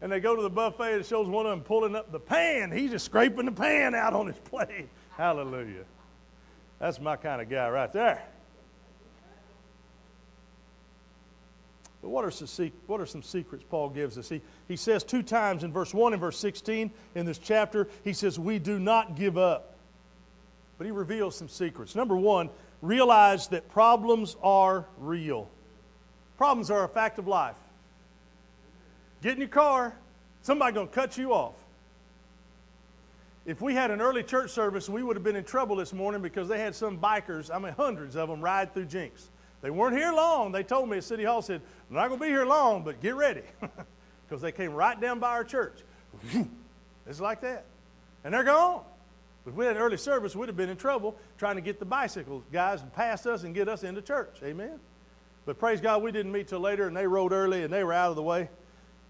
and 0.00 0.12
they 0.12 0.20
go 0.20 0.36
to 0.36 0.42
the 0.42 0.50
buffet 0.50 0.92
and 0.92 1.00
it 1.00 1.06
shows 1.06 1.26
one 1.28 1.46
of 1.46 1.50
them 1.50 1.60
pulling 1.60 1.96
up 1.96 2.12
the 2.12 2.20
pan. 2.20 2.70
He's 2.70 2.90
just 2.90 3.04
scraping 3.04 3.46
the 3.46 3.52
pan 3.52 3.94
out 3.94 4.12
on 4.12 4.26
his 4.26 4.38
plate. 4.44 4.88
Hallelujah. 5.16 5.84
That's 6.78 7.00
my 7.00 7.16
kind 7.16 7.42
of 7.42 7.48
guy 7.48 7.68
right 7.68 7.92
there. 7.92 8.22
But 12.00 12.10
what 12.10 12.24
are, 12.24 12.30
some, 12.30 12.70
what 12.86 13.00
are 13.00 13.06
some 13.06 13.24
secrets 13.24 13.64
Paul 13.68 13.88
gives 13.88 14.16
us? 14.18 14.28
He, 14.28 14.40
he 14.68 14.76
says 14.76 15.02
two 15.02 15.22
times 15.22 15.64
in 15.64 15.72
verse 15.72 15.92
1 15.92 16.12
and 16.12 16.20
verse 16.20 16.38
16 16.38 16.92
in 17.16 17.26
this 17.26 17.38
chapter, 17.38 17.88
he 18.04 18.12
says, 18.12 18.38
We 18.38 18.60
do 18.60 18.78
not 18.78 19.16
give 19.16 19.36
up. 19.36 19.74
But 20.78 20.86
he 20.86 20.92
reveals 20.92 21.36
some 21.36 21.48
secrets. 21.48 21.94
Number 21.94 22.16
one, 22.16 22.50
realize 22.80 23.48
that 23.48 23.68
problems 23.68 24.36
are 24.42 24.86
real. 24.98 25.48
Problems 26.36 26.70
are 26.70 26.84
a 26.84 26.88
fact 26.88 27.18
of 27.18 27.26
life. 27.26 27.56
Get 29.22 29.32
in 29.32 29.40
your 29.40 29.48
car, 29.48 29.94
somebody's 30.42 30.74
going 30.74 30.88
to 30.88 30.94
cut 30.94 31.18
you 31.18 31.34
off. 31.34 31.54
If 33.44 33.60
we 33.60 33.74
had 33.74 33.90
an 33.90 34.00
early 34.00 34.22
church 34.22 34.50
service, 34.50 34.88
we 34.88 35.02
would 35.02 35.16
have 35.16 35.24
been 35.24 35.34
in 35.34 35.42
trouble 35.42 35.76
this 35.76 35.92
morning 35.92 36.22
because 36.22 36.48
they 36.48 36.60
had 36.60 36.74
some 36.74 36.98
bikers, 36.98 37.52
I 37.52 37.58
mean 37.58 37.72
hundreds 37.72 38.14
of 38.14 38.28
them, 38.28 38.40
ride 38.40 38.72
through 38.72 38.84
Jenks. 38.84 39.30
They 39.62 39.70
weren't 39.70 39.96
here 39.96 40.12
long. 40.12 40.52
They 40.52 40.62
told 40.62 40.88
me 40.88 40.98
at 40.98 41.04
City 41.04 41.24
Hall, 41.24 41.42
said, 41.42 41.60
I'm 41.88 41.96
not 41.96 42.08
going 42.08 42.20
to 42.20 42.26
be 42.26 42.30
here 42.30 42.44
long, 42.44 42.84
but 42.84 43.00
get 43.00 43.16
ready. 43.16 43.42
Because 44.28 44.42
they 44.42 44.52
came 44.52 44.74
right 44.74 45.00
down 45.00 45.20
by 45.20 45.30
our 45.30 45.44
church. 45.44 45.78
it's 47.06 47.18
like 47.18 47.40
that. 47.40 47.64
And 48.24 48.34
they're 48.34 48.44
gone. 48.44 48.82
If 49.48 49.54
we 49.54 49.64
had 49.64 49.76
an 49.76 49.82
early 49.82 49.96
service, 49.96 50.36
we'd 50.36 50.48
have 50.48 50.56
been 50.56 50.68
in 50.68 50.76
trouble 50.76 51.16
trying 51.38 51.56
to 51.56 51.62
get 51.62 51.78
the 51.78 51.84
bicycle 51.84 52.44
guys 52.52 52.82
past 52.94 53.26
us 53.26 53.44
and 53.44 53.54
get 53.54 53.68
us 53.68 53.82
into 53.82 54.02
church. 54.02 54.38
Amen? 54.42 54.78
But 55.46 55.58
praise 55.58 55.80
God, 55.80 56.02
we 56.02 56.12
didn't 56.12 56.32
meet 56.32 56.48
till 56.48 56.60
later, 56.60 56.86
and 56.86 56.96
they 56.96 57.06
rode 57.06 57.32
early, 57.32 57.62
and 57.62 57.72
they 57.72 57.82
were 57.82 57.92
out 57.92 58.10
of 58.10 58.16
the 58.16 58.22
way. 58.22 58.50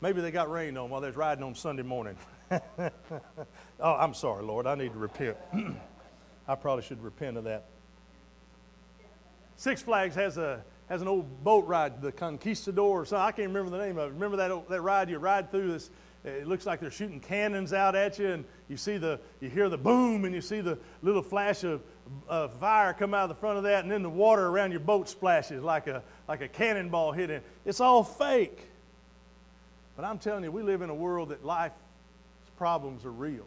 Maybe 0.01 0.21
they 0.21 0.31
got 0.31 0.51
rained 0.51 0.79
on 0.79 0.91
while 0.91 1.01
they 1.01 1.09
was 1.09 1.17
riding 1.17 1.43
on 1.43 1.57
Sunday 1.57 1.83
morning. 1.83 2.17
oh, 2.51 2.91
I'm 3.81 4.15
sorry, 4.15 4.45
Lord. 4.45 4.67
I 4.67 4.77
need 4.77 4.93
to 4.93 4.99
repent. 4.99 5.37
I 6.49 6.55
probably 6.55 6.85
should 6.85 7.03
repent 7.03 7.37
of 7.37 7.45
that. 7.45 7.67
Six 9.57 9.83
Flags 9.83 10.15
has 10.15 10.39
a 10.39 10.63
has 10.89 11.03
an 11.03 11.09
old 11.09 11.45
boat 11.45 11.67
ride, 11.67 12.01
the 12.01 12.13
Conquistador 12.13 13.03
or 13.03 13.05
something. 13.05 13.27
I 13.27 13.33
can't 13.33 13.49
remember 13.49 13.71
the 13.71 13.85
name 13.85 13.99
of 13.99 14.11
it. 14.11 14.15
Remember 14.15 14.37
that 14.37 14.69
that 14.69 14.81
ride? 14.81 15.11
You 15.11 15.19
ride 15.19 15.51
through 15.51 15.73
this. 15.73 15.91
It 16.29 16.47
looks 16.47 16.67
like 16.67 16.81
they're 16.81 16.91
shooting 16.91 17.21
cannons 17.21 17.73
out 17.73 17.95
at 17.95 18.19
you, 18.19 18.29
and 18.29 18.45
you 18.69 18.77
see 18.77 18.97
the 18.97 19.21
you 19.41 19.49
hear 19.49 19.69
the 19.69 19.79
boom, 19.79 20.25
and 20.25 20.35
you 20.35 20.41
see 20.41 20.61
the 20.61 20.79
little 21.03 21.23
flash 21.23 21.65
of, 21.65 21.83
of 22.29 22.53
fire 22.55 22.93
come 22.93 23.15
out 23.15 23.25
of 23.25 23.29
the 23.29 23.35
front 23.35 23.59
of 23.59 23.65
that, 23.65 23.83
and 23.83 23.91
then 23.91 24.03
the 24.03 24.11
water 24.11 24.47
around 24.47 24.71
your 24.71 24.81
boat 24.81 25.09
splashes 25.09 25.63
like 25.63 25.87
a 25.87 26.03
like 26.29 26.41
a 26.41 26.49
cannonball 26.49 27.13
hitting. 27.13 27.41
It's 27.65 27.81
all 27.81 28.05
fake. 28.05 28.69
But 29.97 30.05
I'm 30.05 30.19
telling 30.19 30.45
you, 30.45 30.53
we 30.53 30.63
live 30.63 30.83
in 30.83 30.91
a 30.91 30.95
world 30.95 31.31
that 31.31 31.45
life's 31.45 31.75
problems 32.57 33.05
are 33.05 33.11
real. 33.11 33.47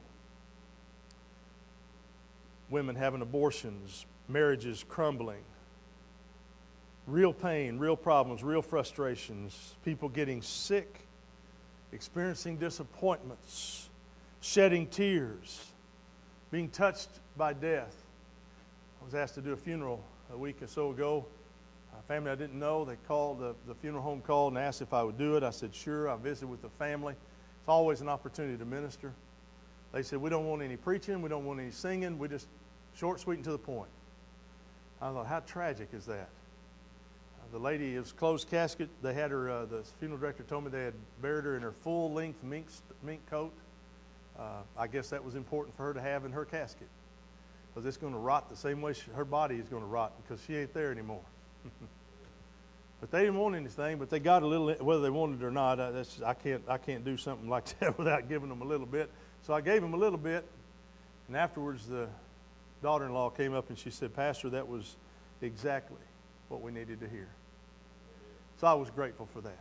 Women 2.70 2.96
having 2.96 3.22
abortions, 3.22 4.06
marriages 4.28 4.84
crumbling, 4.88 5.44
real 7.08 7.34
pain, 7.34 7.78
real 7.78 7.96
problems, 7.96 8.44
real 8.44 8.62
frustrations, 8.62 9.76
people 9.84 10.10
getting 10.10 10.41
sick, 10.41 11.08
experiencing 11.91 12.58
disappointments, 12.58 13.89
shedding 14.41 14.88
tears, 14.88 15.65
being 16.51 16.69
touched 16.69 17.10
by 17.38 17.54
death. 17.54 17.95
I 19.01 19.06
was 19.06 19.15
asked 19.15 19.36
to 19.36 19.41
do 19.41 19.54
a 19.54 19.58
funeral 19.58 20.04
a 20.34 20.38
week 20.38 20.62
or 20.62 20.67
so 20.67 20.91
ago. 20.91 21.25
A 21.97 22.01
family 22.04 22.32
I 22.32 22.36
didn't 22.36 22.58
know, 22.58 22.86
they 22.86 22.95
called, 23.08 23.39
the, 23.39 23.54
the 23.67 23.75
funeral 23.75 24.04
home 24.04 24.21
called 24.21 24.54
and 24.54 24.62
asked 24.62 24.82
if 24.82 24.93
I 24.93 25.04
would 25.04 25.17
do 25.17 25.36
it. 25.36 25.43
I 25.43 25.49
said, 25.49 25.73
sure. 25.73 26.10
I 26.10 26.15
visited 26.15 26.49
with 26.49 26.62
the 26.62 26.69
family. 26.69 27.13
It's 27.13 27.69
always 27.69 28.01
an 28.01 28.10
opportunity 28.10 28.58
to 28.58 28.65
minister. 28.65 29.13
They 29.91 30.04
said, 30.04 30.19
we 30.19 30.30
don't 30.30 30.47
want 30.47 30.62
any 30.62 30.77
preaching, 30.77 31.21
we 31.21 31.30
don't 31.30 31.45
want 31.45 31.60
any 31.60 31.71
singing, 31.71 32.17
we 32.17 32.30
just 32.30 32.47
short, 32.95 33.19
sweet, 33.19 33.36
and 33.36 33.43
to 33.43 33.51
the 33.51 33.58
point. 33.58 33.89
I 35.01 35.12
thought, 35.12 35.27
how 35.27 35.41
tragic 35.41 35.89
is 35.93 36.06
that? 36.06 36.30
The 37.52 37.60
lady 37.60 37.96
is 37.96 38.12
closed 38.14 38.50
casket. 38.50 38.90
They 39.02 39.14
had 39.14 39.32
her. 39.32 39.50
Uh, 39.50 39.66
the 39.66 39.84
funeral 40.00 40.20
director 40.20 40.44
told 40.44 40.64
me 40.64 40.70
they 40.70 40.86
had 40.86 40.94
buried 41.22 41.46
her 41.46 41.56
in 41.58 41.62
her 41.62 41.72
full 41.72 42.12
length 42.14 42.44
mink 42.44 42.68
mink 43.04 43.20
coat. 43.30 43.52
Uh, 44.40 44.62
I 44.78 44.88
guess 44.88 45.10
that 45.10 45.24
was 45.24 45.36
important 45.36 45.76
for 45.76 45.84
her 45.84 45.94
to 45.94 46.02
have 46.02 46.24
in 46.26 46.32
her 46.32 46.46
casket 46.46 46.88
because 47.74 47.86
it's 47.86 47.98
going 47.98 48.14
to 48.14 48.20
rot 48.20 48.50
the 48.50 48.56
same 48.56 48.82
way 48.82 48.94
she, 48.94 49.12
her 49.12 49.26
body 49.26 49.56
is 49.56 49.68
going 49.68 49.84
to 49.84 49.88
rot 49.88 50.14
because 50.24 50.44
she 50.46 50.56
ain't 50.56 50.74
there 50.74 50.92
anymore. 50.92 51.22
but 53.02 53.12
they 53.12 53.20
didn't 53.20 53.38
want 53.38 53.56
anything, 53.56 53.98
but 53.98 54.10
they 54.10 54.20
got 54.20 54.44
a 54.44 54.48
little. 54.48 54.74
Whether 54.74 55.02
they 55.02 55.10
wanted 55.10 55.42
it 55.42 55.46
or 55.46 55.52
not, 55.52 55.80
I, 55.80 55.92
that's, 55.92 56.22
I 56.22 56.34
can't. 56.34 56.64
I 56.68 56.78
can't 56.78 57.04
do 57.04 57.18
something 57.18 57.50
like 57.50 57.66
that 57.80 57.98
without 57.98 58.30
giving 58.30 58.50
them 58.50 58.62
a 58.62 58.66
little 58.66 58.88
bit. 58.88 59.10
So 59.44 59.54
I 59.54 59.62
gave 59.62 59.82
them 59.82 59.94
a 59.94 59.98
little 59.98 60.20
bit, 60.20 60.46
and 61.28 61.36
afterwards 61.36 61.88
the 61.88 62.08
daughter-in-law 62.82 63.32
came 63.32 63.54
up 63.54 63.70
and 63.70 63.78
she 63.78 63.90
said, 63.90 64.16
"Pastor, 64.16 64.50
that 64.52 64.68
was 64.68 64.96
exactly 65.42 65.98
what 66.48 66.62
we 66.62 66.72
needed 66.72 67.02
to 67.02 67.10
hear." 67.10 67.28
So 68.62 68.67
I 68.67 68.74
was 68.74 68.91
grateful 68.91 69.28
for 69.34 69.41
that. 69.41 69.58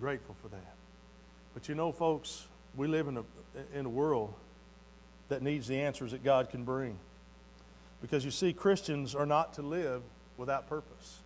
Grateful 0.00 0.34
for 0.40 0.48
that. 0.48 0.74
But 1.52 1.68
you 1.68 1.74
know, 1.74 1.92
folks, 1.92 2.46
we 2.74 2.86
live 2.88 3.06
in 3.06 3.18
a, 3.18 3.24
in 3.74 3.84
a 3.84 3.90
world 3.90 4.32
that 5.28 5.42
needs 5.42 5.68
the 5.68 5.78
answers 5.78 6.12
that 6.12 6.24
God 6.24 6.48
can 6.48 6.64
bring. 6.64 6.98
Because 8.00 8.24
you 8.24 8.30
see, 8.30 8.54
Christians 8.54 9.14
are 9.14 9.26
not 9.26 9.52
to 9.54 9.62
live 9.62 10.00
without 10.38 10.66
purpose. 10.66 11.18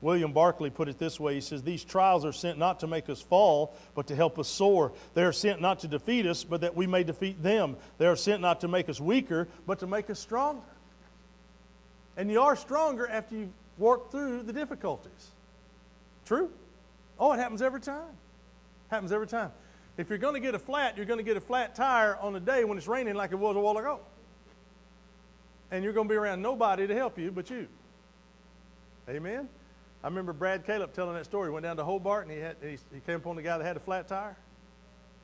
William 0.00 0.32
Barclay 0.32 0.70
put 0.70 0.88
it 0.88 0.98
this 0.98 1.20
way 1.20 1.34
He 1.34 1.40
says, 1.40 1.62
These 1.62 1.84
trials 1.84 2.24
are 2.24 2.32
sent 2.32 2.58
not 2.58 2.80
to 2.80 2.88
make 2.88 3.08
us 3.08 3.20
fall, 3.20 3.72
but 3.94 4.08
to 4.08 4.16
help 4.16 4.36
us 4.36 4.48
soar. 4.48 4.90
They 5.14 5.22
are 5.22 5.32
sent 5.32 5.60
not 5.60 5.78
to 5.80 5.88
defeat 5.88 6.26
us, 6.26 6.42
but 6.42 6.62
that 6.62 6.74
we 6.74 6.88
may 6.88 7.04
defeat 7.04 7.40
them. 7.44 7.76
They 7.98 8.06
are 8.06 8.16
sent 8.16 8.42
not 8.42 8.62
to 8.62 8.68
make 8.68 8.88
us 8.88 9.00
weaker, 9.00 9.46
but 9.68 9.78
to 9.78 9.86
make 9.86 10.10
us 10.10 10.18
stronger. 10.18 10.66
And 12.16 12.28
you 12.28 12.40
are 12.40 12.56
stronger 12.56 13.06
after 13.06 13.36
you've 13.36 13.52
worked 13.78 14.10
through 14.10 14.42
the 14.42 14.52
difficulties. 14.52 15.30
True? 16.30 16.48
Oh, 17.18 17.32
it 17.32 17.38
happens 17.38 17.60
every 17.60 17.80
time. 17.80 18.16
Happens 18.86 19.10
every 19.10 19.26
time. 19.26 19.50
If 19.96 20.08
you're 20.08 20.18
going 20.18 20.34
to 20.34 20.40
get 20.40 20.54
a 20.54 20.60
flat, 20.60 20.96
you're 20.96 21.04
going 21.04 21.18
to 21.18 21.24
get 21.24 21.36
a 21.36 21.40
flat 21.40 21.74
tire 21.74 22.16
on 22.18 22.36
a 22.36 22.38
day 22.38 22.62
when 22.62 22.78
it's 22.78 22.86
raining 22.86 23.16
like 23.16 23.32
it 23.32 23.36
was 23.36 23.56
a 23.56 23.58
while 23.58 23.76
ago. 23.76 23.98
And 25.72 25.82
you're 25.82 25.92
going 25.92 26.06
to 26.06 26.12
be 26.12 26.16
around 26.16 26.40
nobody 26.40 26.86
to 26.86 26.94
help 26.94 27.18
you 27.18 27.32
but 27.32 27.50
you. 27.50 27.66
Amen? 29.08 29.48
I 30.04 30.06
remember 30.06 30.32
Brad 30.32 30.64
Caleb 30.64 30.92
telling 30.92 31.14
that 31.14 31.24
story. 31.24 31.48
He 31.48 31.52
went 31.52 31.64
down 31.64 31.76
to 31.78 31.84
Hobart 31.84 32.28
and 32.28 32.36
he, 32.36 32.40
had, 32.40 32.54
he, 32.62 32.78
he 32.94 33.00
came 33.04 33.16
upon 33.16 33.34
the 33.34 33.42
guy 33.42 33.58
that 33.58 33.64
had 33.64 33.76
a 33.76 33.80
flat 33.80 34.06
tire. 34.06 34.36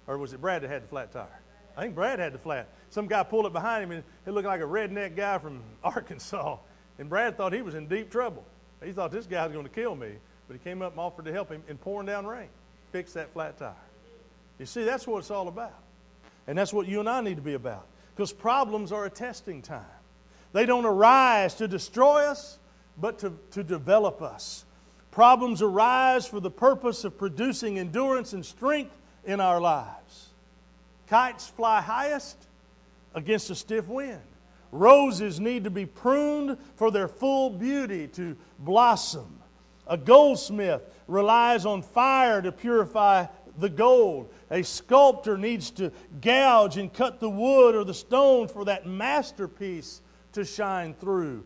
Or 0.09 0.19
was 0.19 0.33
it 0.33 0.41
Brad 0.41 0.65
that 0.65 0.71
had 0.71 0.83
the 0.83 0.89
flat 0.89 1.13
tire? 1.13 1.41
I 1.77 1.83
think 1.83 1.95
Brad 1.95 2.19
had 2.19 2.33
the 2.33 2.39
flat. 2.39 2.67
Some 2.91 3.07
guy 3.07 3.23
pulled 3.23 3.47
it 3.47 3.53
behind 3.53 3.85
him 3.85 3.93
and 3.93 4.03
it 4.27 4.33
looked 4.33 4.49
like 4.49 4.61
a 4.61 4.65
redneck 4.65 5.15
guy 5.15 5.39
from 5.39 5.63
Arkansas. 5.85 6.57
And 6.99 7.09
Brad 7.09 7.37
thought 7.37 7.53
he 7.53 7.63
was 7.63 7.77
in 7.77 7.87
deep 7.87 8.11
trouble. 8.11 8.45
He 8.85 8.91
thought 8.91 9.13
this 9.13 9.27
guy's 9.27 9.53
going 9.53 9.67
to 9.67 9.71
kill 9.71 9.95
me. 9.95 10.17
But 10.49 10.55
he 10.55 10.61
came 10.61 10.83
up 10.83 10.93
and 10.93 11.01
offered 11.01 11.25
to 11.25 11.33
help 11.33 11.51
him 11.51 11.63
in 11.69 11.77
pouring 11.79 12.07
down 12.07 12.27
rain, 12.27 12.49
fix 12.93 13.13
that 13.15 13.33
flat 13.33 13.59
tire. 13.59 13.75
You 14.59 14.67
see, 14.67 14.85
that's 14.85 15.07
what 15.07 15.19
it's 15.19 15.31
all 15.31 15.49
about. 15.49 15.75
And 16.47 16.57
that's 16.57 16.73
what 16.73 16.87
you 16.87 17.01
and 17.01 17.09
I 17.09 17.21
need 17.21 17.37
to 17.37 17.43
be 17.43 17.55
about. 17.55 17.87
Because 18.15 18.33
problems 18.33 18.93
are 18.93 19.05
a 19.05 19.11
testing 19.11 19.61
time. 19.61 19.85
They 20.53 20.65
don't 20.65 20.87
arise 20.87 21.55
to 21.57 21.69
destroy 21.69 22.25
us, 22.25 22.59
but 22.99 23.19
to, 23.19 23.33
to 23.51 23.63
develop 23.63 24.23
us. 24.23 24.65
Problems 25.11 25.61
arise 25.61 26.27
for 26.27 26.41
the 26.41 26.51
purpose 26.51 27.05
of 27.05 27.19
producing 27.19 27.79
endurance 27.79 28.33
and 28.33 28.45
strength 28.45 28.97
in 29.25 29.41
our 29.41 29.61
lives. 29.61 30.29
Kites 31.09 31.49
fly 31.49 31.81
highest 31.81 32.37
against 33.15 33.51
a 33.51 33.55
stiff 33.55 33.89
wind. 33.89 34.21
Roses 34.73 35.41
need 35.41 35.65
to 35.65 35.71
be 35.71 35.87
pruned 35.87 36.59
for 36.77 36.91
their 36.91 37.09
full 37.09 37.51
beauty 37.51 38.09
to 38.09 38.37
blossom. 38.59 39.41
A 39.87 39.97
goldsmith 39.97 40.83
relies 41.07 41.65
on 41.67 41.83
fire 41.83 42.43
to 42.43 42.53
purify 42.53 43.27
the 43.59 43.69
gold. 43.69 44.33
A 44.51 44.63
sculptor 44.63 45.39
needs 45.39 45.71
to 45.73 45.93
gouge 46.21 46.77
and 46.77 46.93
cut 46.93 47.21
the 47.21 47.31
wood 47.31 47.75
or 47.75 47.85
the 47.85 47.95
stone 47.95 48.49
for 48.49 48.65
that 48.65 48.87
masterpiece 48.87 50.03
to 50.33 50.45
shine 50.45 50.95
through. 50.95 51.45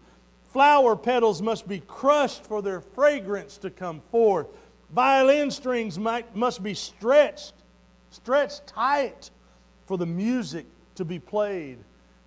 Flower 0.52 0.96
petals 0.96 1.40
must 1.40 1.68
be 1.68 1.80
crushed 1.80 2.44
for 2.44 2.60
their 2.60 2.80
fragrance 2.80 3.56
to 3.58 3.70
come 3.70 4.00
forth. 4.10 4.48
Violin 4.90 5.50
strings 5.50 5.98
might, 5.98 6.34
must 6.34 6.62
be 6.62 6.74
stretched, 6.74 7.54
stretched 8.10 8.66
tight 8.66 9.30
for 9.86 9.96
the 9.96 10.06
music 10.06 10.66
to 10.96 11.04
be 11.04 11.18
played. 11.20 11.78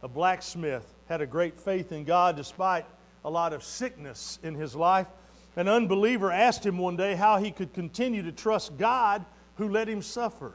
A 0.01 0.07
blacksmith 0.07 0.85
had 1.09 1.21
a 1.21 1.25
great 1.25 1.59
faith 1.59 1.91
in 1.91 2.05
God 2.05 2.37
despite 2.37 2.85
a 3.25 3.29
lot 3.29 3.51
of 3.51 3.63
sickness 3.63 4.39
in 4.43 4.55
his 4.55 4.75
life. 4.75 5.07
An 5.55 5.67
unbeliever 5.67 6.31
asked 6.31 6.65
him 6.65 6.77
one 6.77 6.95
day 6.95 7.15
how 7.15 7.37
he 7.37 7.51
could 7.51 7.73
continue 7.73 8.23
to 8.23 8.31
trust 8.31 8.77
God 8.77 9.23
who 9.55 9.69
let 9.69 9.87
him 9.87 10.01
suffer. 10.01 10.53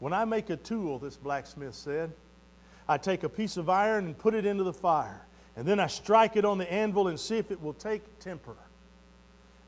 When 0.00 0.12
I 0.12 0.24
make 0.24 0.50
a 0.50 0.56
tool, 0.56 0.98
this 0.98 1.16
blacksmith 1.16 1.74
said, 1.74 2.12
I 2.88 2.98
take 2.98 3.22
a 3.22 3.28
piece 3.28 3.56
of 3.56 3.68
iron 3.68 4.06
and 4.06 4.18
put 4.18 4.34
it 4.34 4.44
into 4.44 4.64
the 4.64 4.72
fire, 4.72 5.24
and 5.56 5.64
then 5.64 5.78
I 5.78 5.86
strike 5.86 6.36
it 6.36 6.44
on 6.44 6.58
the 6.58 6.70
anvil 6.70 7.06
and 7.08 7.18
see 7.18 7.38
if 7.38 7.52
it 7.52 7.62
will 7.62 7.74
take 7.74 8.18
temper. 8.18 8.56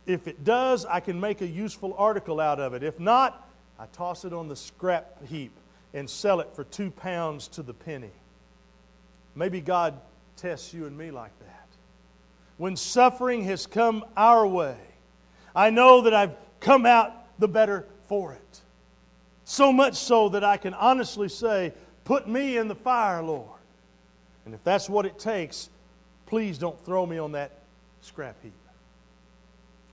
If 0.07 0.27
it 0.27 0.44
does, 0.44 0.85
I 0.85 0.99
can 0.99 1.20
make 1.20 1.40
a 1.40 1.47
useful 1.47 1.94
article 1.97 2.40
out 2.40 2.59
of 2.59 2.75
it. 2.75 2.83
If 2.83 2.99
not, 2.99 3.49
I 3.79 3.87
toss 3.87 4.25
it 4.25 4.33
on 4.33 4.49
the 4.49 4.57
scrap 4.57 5.25
heap 5.27 5.53
and 5.94 6.11
sell 6.11 6.40
it 6.40 6.49
for 6.55 6.64
two 6.64 6.90
pounds 6.90 7.47
to 7.49 7.62
the 7.62 7.73
penny. 7.73 8.11
Maybe 9.37 9.61
God 9.61 9.94
tests 10.37 10.75
you 10.75 10.87
and 10.87 10.99
me 10.99 11.11
like 11.12 11.38
that. 11.38 11.54
When 12.57 12.77
suffering 12.77 13.45
has 13.45 13.67
come 13.67 14.05
our 14.17 14.47
way, 14.47 14.77
I 15.55 15.71
know 15.71 16.03
that 16.03 16.14
I've 16.14 16.35
come 16.61 16.87
out 16.87 17.12
the 17.38 17.49
better 17.49 17.87
for 18.09 18.33
it. 18.33 18.61
So 19.45 19.73
much 19.73 19.95
so 19.97 20.31
that 20.31 20.45
I 20.45 20.57
can 20.57 20.75
honestly 20.75 21.29
say, 21.29 21.73
Put 22.05 22.29
me 22.29 22.59
in 22.59 22.69
the 22.69 22.75
fire, 22.75 23.23
Lord. 23.23 23.49
And 24.45 24.55
if 24.55 24.62
that's 24.62 24.90
what 24.90 25.07
it 25.07 25.19
takes, 25.19 25.71
please 26.27 26.59
don't 26.59 26.79
throw 26.85 27.07
me 27.07 27.17
on 27.17 27.33
that 27.33 27.53
scrap 28.03 28.37
heap. 28.43 28.53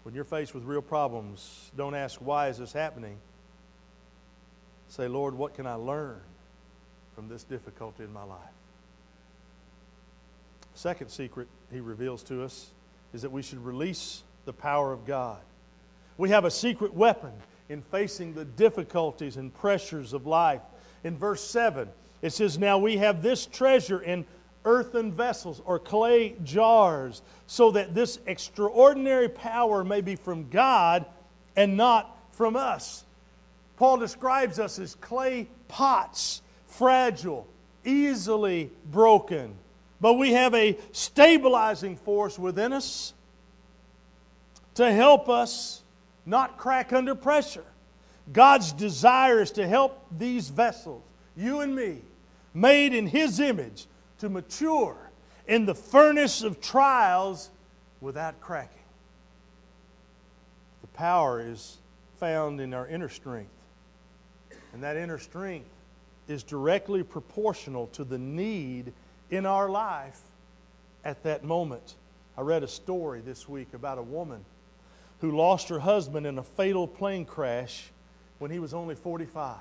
When 0.03 0.13
you're 0.13 0.25
faced 0.25 0.53
with 0.53 0.63
real 0.63 0.81
problems, 0.81 1.71
don't 1.77 1.95
ask, 1.95 2.19
Why 2.19 2.49
is 2.49 2.57
this 2.57 2.73
happening? 2.73 3.17
Say, 4.89 5.07
Lord, 5.07 5.33
what 5.35 5.53
can 5.53 5.65
I 5.65 5.75
learn 5.75 6.19
from 7.15 7.29
this 7.29 7.43
difficulty 7.43 8.03
in 8.03 8.11
my 8.11 8.23
life? 8.23 8.39
Second 10.73 11.09
secret 11.09 11.47
he 11.71 11.79
reveals 11.79 12.23
to 12.23 12.43
us 12.43 12.71
is 13.13 13.21
that 13.21 13.31
we 13.31 13.41
should 13.41 13.63
release 13.63 14.23
the 14.45 14.53
power 14.53 14.91
of 14.91 15.05
God. 15.05 15.39
We 16.17 16.29
have 16.29 16.45
a 16.45 16.51
secret 16.51 16.93
weapon 16.93 17.31
in 17.69 17.81
facing 17.81 18.33
the 18.33 18.45
difficulties 18.45 19.37
and 19.37 19.53
pressures 19.53 20.13
of 20.13 20.27
life. 20.27 20.61
In 21.03 21.17
verse 21.17 21.43
7, 21.43 21.87
it 22.21 22.31
says, 22.31 22.57
Now 22.57 22.77
we 22.77 22.97
have 22.97 23.21
this 23.21 23.45
treasure 23.45 24.01
in 24.01 24.25
earthen 24.65 25.11
vessels 25.11 25.61
or 25.65 25.79
clay 25.79 26.35
jars, 26.43 27.21
so 27.47 27.71
that 27.71 27.95
this 27.95 28.19
extraordinary 28.27 29.29
power 29.29 29.83
may 29.83 30.01
be 30.01 30.15
from 30.15 30.49
God 30.49 31.05
and 31.55 31.75
not 31.75 32.17
from 32.31 32.55
us. 32.55 33.03
Paul 33.77 33.97
describes 33.97 34.59
us 34.59 34.77
as 34.77 34.95
clay 34.95 35.47
pots, 35.67 36.41
fragile, 36.67 37.47
easily 37.83 38.69
broken. 38.91 39.55
But 40.01 40.15
we 40.15 40.33
have 40.33 40.55
a 40.55 40.77
stabilizing 40.91 41.95
force 41.95 42.37
within 42.37 42.73
us 42.73 43.13
to 44.73 44.91
help 44.91 45.29
us 45.29 45.83
not 46.25 46.57
crack 46.57 46.91
under 46.91 47.13
pressure. 47.13 47.63
God's 48.33 48.73
desire 48.73 49.41
is 49.41 49.51
to 49.51 49.67
help 49.67 50.03
these 50.17 50.49
vessels, 50.49 51.03
you 51.37 51.61
and 51.61 51.75
me, 51.75 52.01
made 52.53 52.93
in 52.93 53.05
His 53.05 53.39
image, 53.39 53.85
to 54.19 54.29
mature 54.29 54.95
in 55.47 55.65
the 55.65 55.75
furnace 55.75 56.41
of 56.41 56.61
trials 56.61 57.49
without 57.99 58.39
cracking. 58.41 58.77
The 60.81 60.87
power 60.87 61.41
is 61.41 61.77
found 62.19 62.59
in 62.59 62.73
our 62.73 62.87
inner 62.87 63.09
strength. 63.09 63.51
And 64.73 64.83
that 64.83 64.97
inner 64.97 65.17
strength 65.17 65.69
is 66.27 66.43
directly 66.43 67.03
proportional 67.03 67.87
to 67.87 68.03
the 68.03 68.17
need 68.17 68.93
in 69.31 69.45
our 69.45 69.69
life 69.69 70.19
at 71.03 71.23
that 71.23 71.43
moment. 71.43 71.95
I 72.37 72.41
read 72.41 72.63
a 72.63 72.67
story 72.67 73.21
this 73.21 73.49
week 73.49 73.73
about 73.73 73.97
a 73.97 74.03
woman 74.03 74.45
who 75.21 75.31
lost 75.31 75.69
her 75.69 75.79
husband 75.79 76.27
in 76.27 76.37
a 76.37 76.43
fatal 76.43 76.87
plane 76.87 77.25
crash 77.25 77.89
when 78.39 78.51
he 78.51 78.59
was 78.59 78.73
only 78.73 78.95
45. 78.95 79.57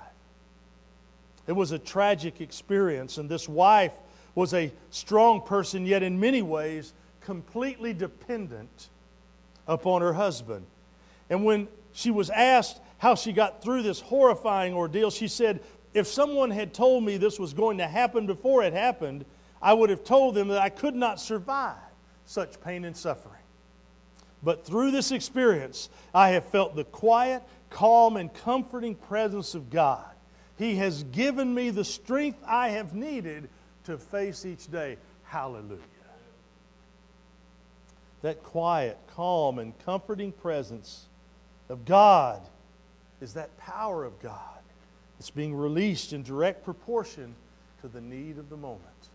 It 1.47 1.53
was 1.53 1.73
a 1.73 1.79
tragic 1.79 2.41
experience, 2.41 3.19
and 3.19 3.29
this 3.29 3.49
wife 3.49 3.93
was 4.35 4.55
a 4.55 4.73
strong 4.91 5.43
person, 5.43 5.87
yet 5.87 6.03
in 6.03 6.21
many 6.21 6.43
ways 6.43 6.93
completely 7.21 7.93
dependent 7.93 8.89
upon 9.67 10.03
her 10.03 10.13
husband. 10.13 10.67
And 11.29 11.45
when 11.45 11.69
she 11.93 12.11
was 12.11 12.31
asked 12.31 12.81
how 12.99 13.15
she 13.15 13.33
got 13.33 13.63
through 13.63 13.83
this 13.83 14.01
horrifying 14.01 14.75
ordeal, 14.75 15.11
she 15.11 15.29
said, 15.29 15.61
If 15.95 16.07
someone 16.07 16.51
had 16.51 16.73
told 16.73 17.05
me 17.05 17.17
this 17.17 17.39
was 17.39 17.53
going 17.53 17.79
to 17.79 17.87
happen 17.87 18.27
before 18.27 18.63
it 18.63 18.73
happened, 18.73 19.25
I 19.63 19.73
would 19.73 19.91
have 19.91 20.05
told 20.05 20.35
them 20.35 20.49
that 20.49 20.61
I 20.61 20.69
could 20.69 20.95
not 20.95 21.21
survive 21.21 21.77
such 22.25 22.61
pain 22.61 22.85
and 22.85 22.97
suffering. 22.97 23.35
But 24.43 24.65
through 24.65 24.91
this 24.91 25.13
experience, 25.13 25.91
I 26.15 26.31
have 26.31 26.47
felt 26.47 26.75
the 26.75 26.85
quiet, 26.85 27.43
calm, 27.69 28.17
and 28.17 28.33
comforting 28.33 28.95
presence 28.95 29.55
of 29.55 29.69
God. 29.69 30.05
He 30.57 30.77
has 30.77 31.03
given 31.05 31.55
me 31.55 31.71
the 31.71 31.85
strength 31.85 32.39
I 32.47 32.71
have 32.71 32.95
needed 32.95 33.49
to 33.85 33.99
face 33.99 34.47
each 34.47 34.71
day. 34.71 34.97
Hallelujah. 35.25 35.79
That 38.23 38.43
quiet, 38.43 38.99
calm, 39.15 39.59
and 39.59 39.79
comforting 39.85 40.33
presence 40.33 41.07
of 41.69 41.85
God 41.85 42.41
is 43.21 43.35
that 43.35 43.57
power 43.59 44.05
of 44.05 44.21
God. 44.21 44.39
It's 45.19 45.31
being 45.31 45.55
released 45.55 46.13
in 46.13 46.23
direct 46.23 46.65
proportion 46.65 47.35
to 47.83 47.89
the 47.89 48.01
need 48.01 48.39
of 48.39 48.49
the 48.49 48.57
moment. 48.57 49.10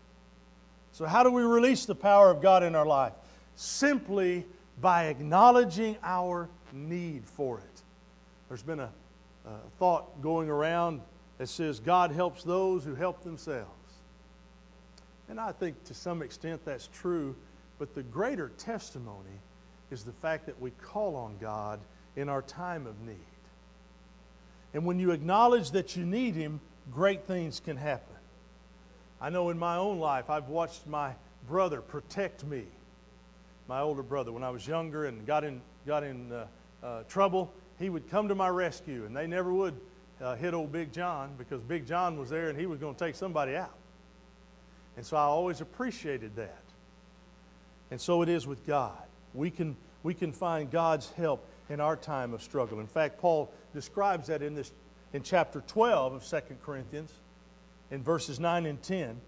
So, 0.96 1.04
how 1.04 1.22
do 1.22 1.30
we 1.30 1.42
release 1.42 1.84
the 1.84 1.94
power 1.94 2.30
of 2.30 2.40
God 2.40 2.62
in 2.62 2.74
our 2.74 2.86
life? 2.86 3.12
Simply 3.54 4.46
by 4.80 5.08
acknowledging 5.08 5.98
our 6.02 6.48
need 6.72 7.26
for 7.26 7.58
it. 7.58 7.82
There's 8.48 8.62
been 8.62 8.80
a, 8.80 8.90
a 9.44 9.50
thought 9.78 10.22
going 10.22 10.48
around 10.48 11.02
that 11.36 11.48
says 11.50 11.80
God 11.80 12.12
helps 12.12 12.44
those 12.44 12.82
who 12.82 12.94
help 12.94 13.22
themselves. 13.22 13.68
And 15.28 15.38
I 15.38 15.52
think 15.52 15.84
to 15.84 15.92
some 15.92 16.22
extent 16.22 16.64
that's 16.64 16.88
true, 16.94 17.36
but 17.78 17.94
the 17.94 18.02
greater 18.02 18.50
testimony 18.56 19.38
is 19.90 20.02
the 20.02 20.12
fact 20.12 20.46
that 20.46 20.58
we 20.58 20.70
call 20.80 21.14
on 21.14 21.36
God 21.38 21.78
in 22.16 22.30
our 22.30 22.40
time 22.40 22.86
of 22.86 22.98
need. 23.02 23.18
And 24.72 24.86
when 24.86 24.98
you 24.98 25.10
acknowledge 25.10 25.72
that 25.72 25.94
you 25.94 26.06
need 26.06 26.34
Him, 26.36 26.58
great 26.90 27.24
things 27.26 27.60
can 27.60 27.76
happen. 27.76 28.15
I 29.20 29.30
know 29.30 29.50
in 29.50 29.58
my 29.58 29.76
own 29.76 29.98
life, 29.98 30.28
I've 30.28 30.48
watched 30.48 30.86
my 30.86 31.12
brother 31.48 31.80
protect 31.80 32.44
me, 32.44 32.64
my 33.68 33.80
older 33.80 34.02
brother. 34.02 34.32
When 34.32 34.42
I 34.42 34.50
was 34.50 34.66
younger 34.66 35.06
and 35.06 35.26
got 35.26 35.44
in, 35.44 35.60
got 35.86 36.04
in 36.04 36.32
uh, 36.32 36.46
uh, 36.82 37.02
trouble, 37.04 37.52
he 37.78 37.88
would 37.88 38.10
come 38.10 38.28
to 38.28 38.34
my 38.34 38.48
rescue, 38.48 39.04
and 39.06 39.16
they 39.16 39.26
never 39.26 39.52
would 39.52 39.78
uh, 40.20 40.34
hit 40.36 40.54
old 40.54 40.72
Big 40.72 40.92
John 40.92 41.30
because 41.38 41.62
Big 41.62 41.86
John 41.86 42.18
was 42.18 42.30
there 42.30 42.48
and 42.48 42.58
he 42.58 42.66
was 42.66 42.78
going 42.78 42.94
to 42.94 43.04
take 43.04 43.14
somebody 43.14 43.54
out. 43.54 43.74
And 44.96 45.04
so 45.04 45.16
I 45.16 45.22
always 45.22 45.60
appreciated 45.60 46.36
that. 46.36 46.62
And 47.90 48.00
so 48.00 48.22
it 48.22 48.28
is 48.28 48.46
with 48.46 48.66
God. 48.66 48.96
We 49.34 49.50
can, 49.50 49.76
we 50.02 50.14
can 50.14 50.32
find 50.32 50.70
God's 50.70 51.10
help 51.12 51.46
in 51.68 51.80
our 51.80 51.96
time 51.96 52.32
of 52.32 52.42
struggle. 52.42 52.80
In 52.80 52.86
fact, 52.86 53.18
Paul 53.18 53.52
describes 53.74 54.28
that 54.28 54.42
in, 54.42 54.54
this, 54.54 54.72
in 55.12 55.22
chapter 55.22 55.62
12 55.66 56.14
of 56.14 56.26
2 56.26 56.40
Corinthians 56.64 57.12
in 57.90 58.02
verses 58.02 58.40
9 58.40 58.66
and 58.66 58.82
10 58.82 59.20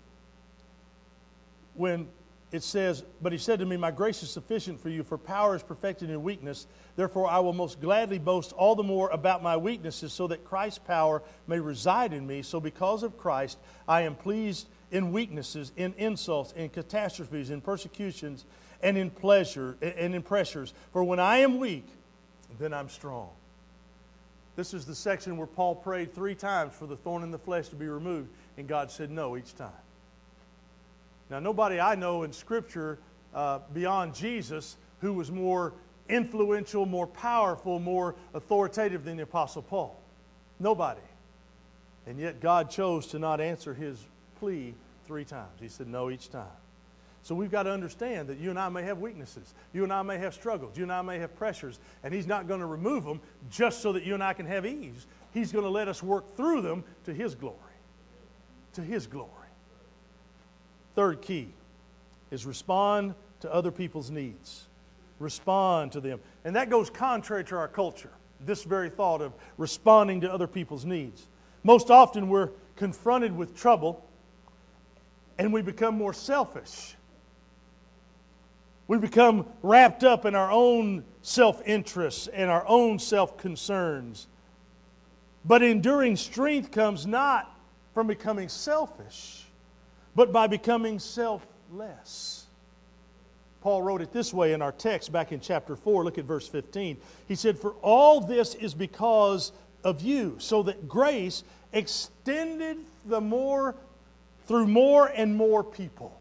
when 1.74 2.08
it 2.50 2.62
says, 2.62 3.04
But 3.22 3.32
he 3.32 3.38
said 3.38 3.58
to 3.60 3.66
me, 3.66 3.76
My 3.76 3.90
grace 3.90 4.22
is 4.22 4.30
sufficient 4.30 4.80
for 4.80 4.88
you, 4.88 5.02
for 5.02 5.18
power 5.18 5.54
is 5.54 5.62
perfected 5.62 6.10
in 6.10 6.22
weakness. 6.22 6.66
Therefore, 6.96 7.28
I 7.28 7.38
will 7.38 7.52
most 7.52 7.80
gladly 7.80 8.18
boast 8.18 8.52
all 8.52 8.74
the 8.74 8.82
more 8.82 9.08
about 9.10 9.42
my 9.42 9.56
weaknesses, 9.56 10.12
so 10.12 10.26
that 10.28 10.44
Christ's 10.44 10.78
power 10.78 11.22
may 11.46 11.60
reside 11.60 12.12
in 12.12 12.26
me. 12.26 12.42
So, 12.42 12.58
because 12.58 13.02
of 13.02 13.18
Christ, 13.18 13.58
I 13.86 14.02
am 14.02 14.14
pleased 14.14 14.66
in 14.90 15.12
weaknesses, 15.12 15.72
in 15.76 15.94
insults, 15.98 16.52
in 16.52 16.70
catastrophes, 16.70 17.50
in 17.50 17.60
persecutions, 17.60 18.44
and 18.82 18.96
in 18.96 19.10
pleasure 19.10 19.76
and 19.82 20.14
in 20.14 20.22
pressures. 20.22 20.72
For 20.92 21.04
when 21.04 21.20
I 21.20 21.38
am 21.38 21.58
weak, 21.58 21.86
then 22.58 22.72
I'm 22.72 22.88
strong. 22.88 23.28
This 24.56 24.74
is 24.74 24.84
the 24.84 24.94
section 24.94 25.36
where 25.36 25.46
Paul 25.46 25.76
prayed 25.76 26.12
three 26.12 26.34
times 26.34 26.74
for 26.74 26.86
the 26.86 26.96
thorn 26.96 27.22
in 27.22 27.30
the 27.30 27.38
flesh 27.38 27.68
to 27.68 27.76
be 27.76 27.86
removed, 27.86 28.28
and 28.58 28.68
God 28.68 28.90
said 28.90 29.10
no 29.10 29.36
each 29.36 29.54
time. 29.54 29.70
Now, 31.30 31.38
nobody 31.38 31.80
I 31.80 31.94
know 31.94 32.24
in 32.24 32.32
Scripture 32.32 32.98
uh, 33.34 33.60
beyond 33.72 34.14
Jesus 34.14 34.76
who 35.00 35.12
was 35.12 35.30
more 35.30 35.72
influential, 36.08 36.84
more 36.84 37.06
powerful, 37.06 37.78
more 37.78 38.16
authoritative 38.34 39.04
than 39.04 39.16
the 39.16 39.22
Apostle 39.22 39.62
Paul. 39.62 39.98
Nobody. 40.58 41.00
And 42.06 42.18
yet 42.18 42.40
God 42.40 42.70
chose 42.70 43.06
to 43.08 43.18
not 43.18 43.40
answer 43.40 43.74
his 43.74 44.04
plea 44.40 44.74
three 45.06 45.24
times. 45.24 45.60
He 45.60 45.68
said 45.68 45.86
no 45.86 46.10
each 46.10 46.30
time. 46.30 46.46
So 47.22 47.34
we've 47.34 47.50
got 47.50 47.64
to 47.64 47.70
understand 47.70 48.28
that 48.28 48.38
you 48.38 48.50
and 48.50 48.58
I 48.58 48.70
may 48.70 48.82
have 48.84 48.98
weaknesses. 48.98 49.52
You 49.74 49.84
and 49.84 49.92
I 49.92 50.02
may 50.02 50.18
have 50.18 50.32
struggles. 50.32 50.76
You 50.76 50.84
and 50.84 50.92
I 50.92 51.02
may 51.02 51.18
have 51.18 51.36
pressures. 51.36 51.78
And 52.02 52.14
He's 52.14 52.26
not 52.26 52.48
going 52.48 52.60
to 52.60 52.66
remove 52.66 53.04
them 53.04 53.20
just 53.50 53.82
so 53.82 53.92
that 53.92 54.04
you 54.04 54.14
and 54.14 54.22
I 54.22 54.32
can 54.32 54.46
have 54.46 54.64
ease. 54.64 55.06
He's 55.34 55.52
going 55.52 55.64
to 55.64 55.70
let 55.70 55.88
us 55.88 56.02
work 56.02 56.36
through 56.36 56.62
them 56.62 56.84
to 57.04 57.12
His 57.12 57.34
glory. 57.34 57.56
To 58.78 58.84
His 58.84 59.08
glory. 59.08 59.32
Third 60.94 61.20
key 61.20 61.48
is 62.30 62.46
respond 62.46 63.16
to 63.40 63.52
other 63.52 63.72
people's 63.72 64.08
needs. 64.08 64.68
Respond 65.18 65.90
to 65.92 66.00
them. 66.00 66.20
And 66.44 66.54
that 66.54 66.70
goes 66.70 66.88
contrary 66.88 67.42
to 67.46 67.56
our 67.56 67.66
culture, 67.66 68.12
this 68.46 68.62
very 68.62 68.88
thought 68.88 69.20
of 69.20 69.32
responding 69.56 70.20
to 70.20 70.32
other 70.32 70.46
people's 70.46 70.84
needs. 70.84 71.26
Most 71.64 71.90
often 71.90 72.28
we're 72.28 72.50
confronted 72.76 73.36
with 73.36 73.56
trouble 73.56 74.06
and 75.38 75.52
we 75.52 75.60
become 75.60 75.96
more 75.96 76.12
selfish. 76.12 76.94
We 78.86 78.98
become 78.98 79.48
wrapped 79.60 80.04
up 80.04 80.24
in 80.24 80.36
our 80.36 80.52
own 80.52 81.02
self 81.22 81.66
interests 81.66 82.28
and 82.28 82.48
our 82.48 82.64
own 82.68 83.00
self 83.00 83.38
concerns. 83.38 84.28
But 85.44 85.64
enduring 85.64 86.14
strength 86.14 86.70
comes 86.70 87.08
not 87.08 87.57
from 87.98 88.06
becoming 88.06 88.48
selfish, 88.48 89.42
but 90.14 90.32
by 90.32 90.46
becoming 90.46 91.00
selfless. 91.00 92.46
Paul 93.60 93.82
wrote 93.82 94.00
it 94.00 94.12
this 94.12 94.32
way 94.32 94.52
in 94.52 94.62
our 94.62 94.70
text 94.70 95.10
back 95.10 95.32
in 95.32 95.40
chapter 95.40 95.74
4. 95.74 96.04
Look 96.04 96.16
at 96.16 96.24
verse 96.24 96.46
15. 96.46 96.96
He 97.26 97.34
said, 97.34 97.58
For 97.58 97.72
all 97.82 98.20
this 98.20 98.54
is 98.54 98.72
because 98.72 99.50
of 99.82 100.00
you, 100.00 100.36
so 100.38 100.62
that 100.62 100.88
grace 100.88 101.42
extended 101.72 102.78
the 103.04 103.20
more 103.20 103.74
through 104.46 104.68
more 104.68 105.08
and 105.08 105.34
more 105.34 105.64
people 105.64 106.20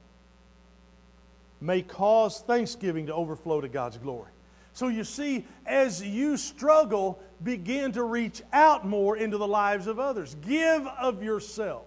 may 1.62 1.84
cause 1.84 2.42
thanksgiving 2.42 3.06
to 3.06 3.14
overflow 3.14 3.62
to 3.62 3.68
God's 3.68 4.00
glory. 4.00 4.32
So 4.74 4.88
you 4.88 5.04
see, 5.04 5.46
as 5.68 6.02
you 6.02 6.38
struggle, 6.38 7.20
begin 7.44 7.92
to 7.94 8.04
reach 8.04 8.42
out 8.52 8.86
more 8.86 9.18
into 9.18 9.38
the 9.38 9.48
lives 9.48 9.88
of 9.88 10.00
others. 10.00 10.36
Give 10.42 10.86
of 10.88 11.24
yourself. 11.24 11.86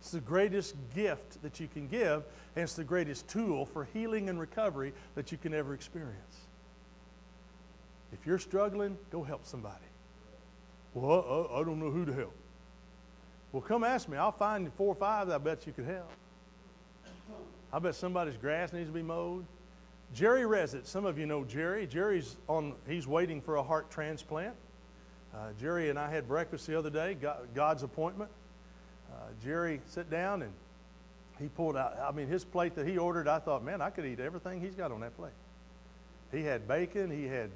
It's 0.00 0.10
the 0.10 0.20
greatest 0.20 0.76
gift 0.94 1.42
that 1.42 1.60
you 1.60 1.68
can 1.68 1.88
give, 1.88 2.22
and 2.54 2.62
it's 2.62 2.74
the 2.74 2.84
greatest 2.84 3.28
tool 3.28 3.66
for 3.66 3.84
healing 3.92 4.28
and 4.28 4.38
recovery 4.38 4.92
that 5.14 5.32
you 5.32 5.38
can 5.38 5.52
ever 5.54 5.74
experience. 5.74 6.36
If 8.12 8.26
you're 8.26 8.38
struggling, 8.38 8.96
go 9.10 9.22
help 9.22 9.44
somebody. 9.44 9.74
Well, 10.94 11.50
I, 11.52 11.60
I 11.60 11.64
don't 11.64 11.78
know 11.78 11.90
who 11.90 12.04
to 12.04 12.12
help. 12.12 12.34
Well, 13.52 13.62
come 13.62 13.84
ask 13.84 14.08
me. 14.08 14.16
I'll 14.16 14.32
find 14.32 14.64
you 14.64 14.72
four 14.76 14.88
or 14.88 14.94
five 14.94 15.28
that 15.28 15.34
I 15.34 15.38
bet 15.38 15.66
you 15.66 15.72
could 15.72 15.86
help. 15.86 16.10
I 17.72 17.78
bet 17.78 17.94
somebody's 17.94 18.36
grass 18.36 18.72
needs 18.72 18.88
to 18.88 18.94
be 18.94 19.02
mowed. 19.02 19.44
Jerry 20.14 20.42
Resit, 20.42 20.86
some 20.86 21.04
of 21.04 21.18
you 21.18 21.26
know 21.26 21.44
Jerry. 21.44 21.86
Jerry's 21.86 22.36
on, 22.48 22.74
he's 22.86 23.06
waiting 23.06 23.40
for 23.40 23.56
a 23.56 23.62
heart 23.62 23.90
transplant. 23.90 24.54
Uh, 25.34 25.48
Jerry 25.60 25.90
and 25.90 25.98
I 25.98 26.10
had 26.10 26.26
breakfast 26.26 26.66
the 26.66 26.78
other 26.78 26.90
day, 26.90 27.16
God's 27.54 27.82
appointment. 27.82 28.30
Uh, 29.12 29.16
Jerry 29.44 29.80
sat 29.86 30.10
down 30.10 30.42
and 30.42 30.52
he 31.38 31.48
pulled 31.48 31.76
out, 31.76 31.98
I 32.02 32.10
mean, 32.12 32.26
his 32.26 32.44
plate 32.44 32.74
that 32.74 32.86
he 32.86 32.98
ordered, 32.98 33.28
I 33.28 33.38
thought, 33.38 33.62
man, 33.62 33.80
I 33.80 33.90
could 33.90 34.06
eat 34.06 34.18
everything 34.18 34.60
he's 34.60 34.74
got 34.74 34.90
on 34.90 35.00
that 35.00 35.16
plate. 35.16 35.32
He 36.32 36.42
had 36.42 36.66
bacon, 36.66 37.10
he 37.10 37.26
had 37.26 37.50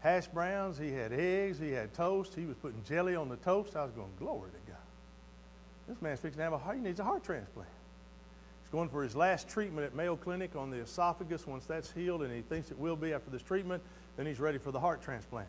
hash 0.00 0.26
browns, 0.26 0.78
he 0.78 0.90
had 0.92 1.12
eggs, 1.12 1.58
he 1.58 1.70
had 1.70 1.94
toast, 1.94 2.34
he 2.34 2.46
was 2.46 2.56
putting 2.56 2.82
jelly 2.84 3.14
on 3.14 3.28
the 3.28 3.36
toast. 3.36 3.76
I 3.76 3.84
was 3.84 3.92
going, 3.92 4.10
glory 4.18 4.50
to 4.50 4.72
God. 4.72 4.80
This 5.88 6.00
man's 6.02 6.20
fixing 6.20 6.38
to 6.38 6.44
have 6.44 6.52
a 6.54 6.58
heart, 6.58 6.76
he 6.76 6.82
needs 6.82 7.00
a 7.00 7.04
heart 7.04 7.22
transplant. 7.22 7.68
Going 8.72 8.88
for 8.88 9.02
his 9.02 9.16
last 9.16 9.48
treatment 9.48 9.84
at 9.84 9.94
Mayo 9.94 10.16
Clinic 10.16 10.54
on 10.54 10.70
the 10.70 10.78
esophagus. 10.78 11.46
Once 11.46 11.66
that's 11.66 11.90
healed, 11.90 12.22
and 12.22 12.32
he 12.32 12.42
thinks 12.42 12.70
it 12.70 12.78
will 12.78 12.96
be 12.96 13.12
after 13.12 13.30
this 13.30 13.42
treatment, 13.42 13.82
then 14.16 14.26
he's 14.26 14.38
ready 14.38 14.58
for 14.58 14.70
the 14.70 14.78
heart 14.78 15.02
transplant. 15.02 15.48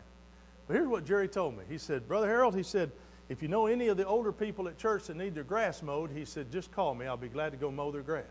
But 0.66 0.74
here's 0.74 0.88
what 0.88 1.04
Jerry 1.04 1.28
told 1.28 1.56
me. 1.56 1.64
He 1.68 1.78
said, 1.78 2.08
Brother 2.08 2.26
Harold, 2.26 2.56
he 2.56 2.62
said, 2.62 2.90
if 3.28 3.42
you 3.42 3.48
know 3.48 3.66
any 3.66 3.88
of 3.88 3.96
the 3.96 4.06
older 4.06 4.32
people 4.32 4.68
at 4.68 4.76
church 4.76 5.06
that 5.06 5.16
need 5.16 5.34
their 5.34 5.44
grass 5.44 5.82
mowed, 5.82 6.10
he 6.10 6.24
said, 6.24 6.50
just 6.50 6.72
call 6.72 6.94
me. 6.94 7.06
I'll 7.06 7.16
be 7.16 7.28
glad 7.28 7.52
to 7.52 7.56
go 7.56 7.70
mow 7.70 7.90
their 7.90 8.02
grass. 8.02 8.24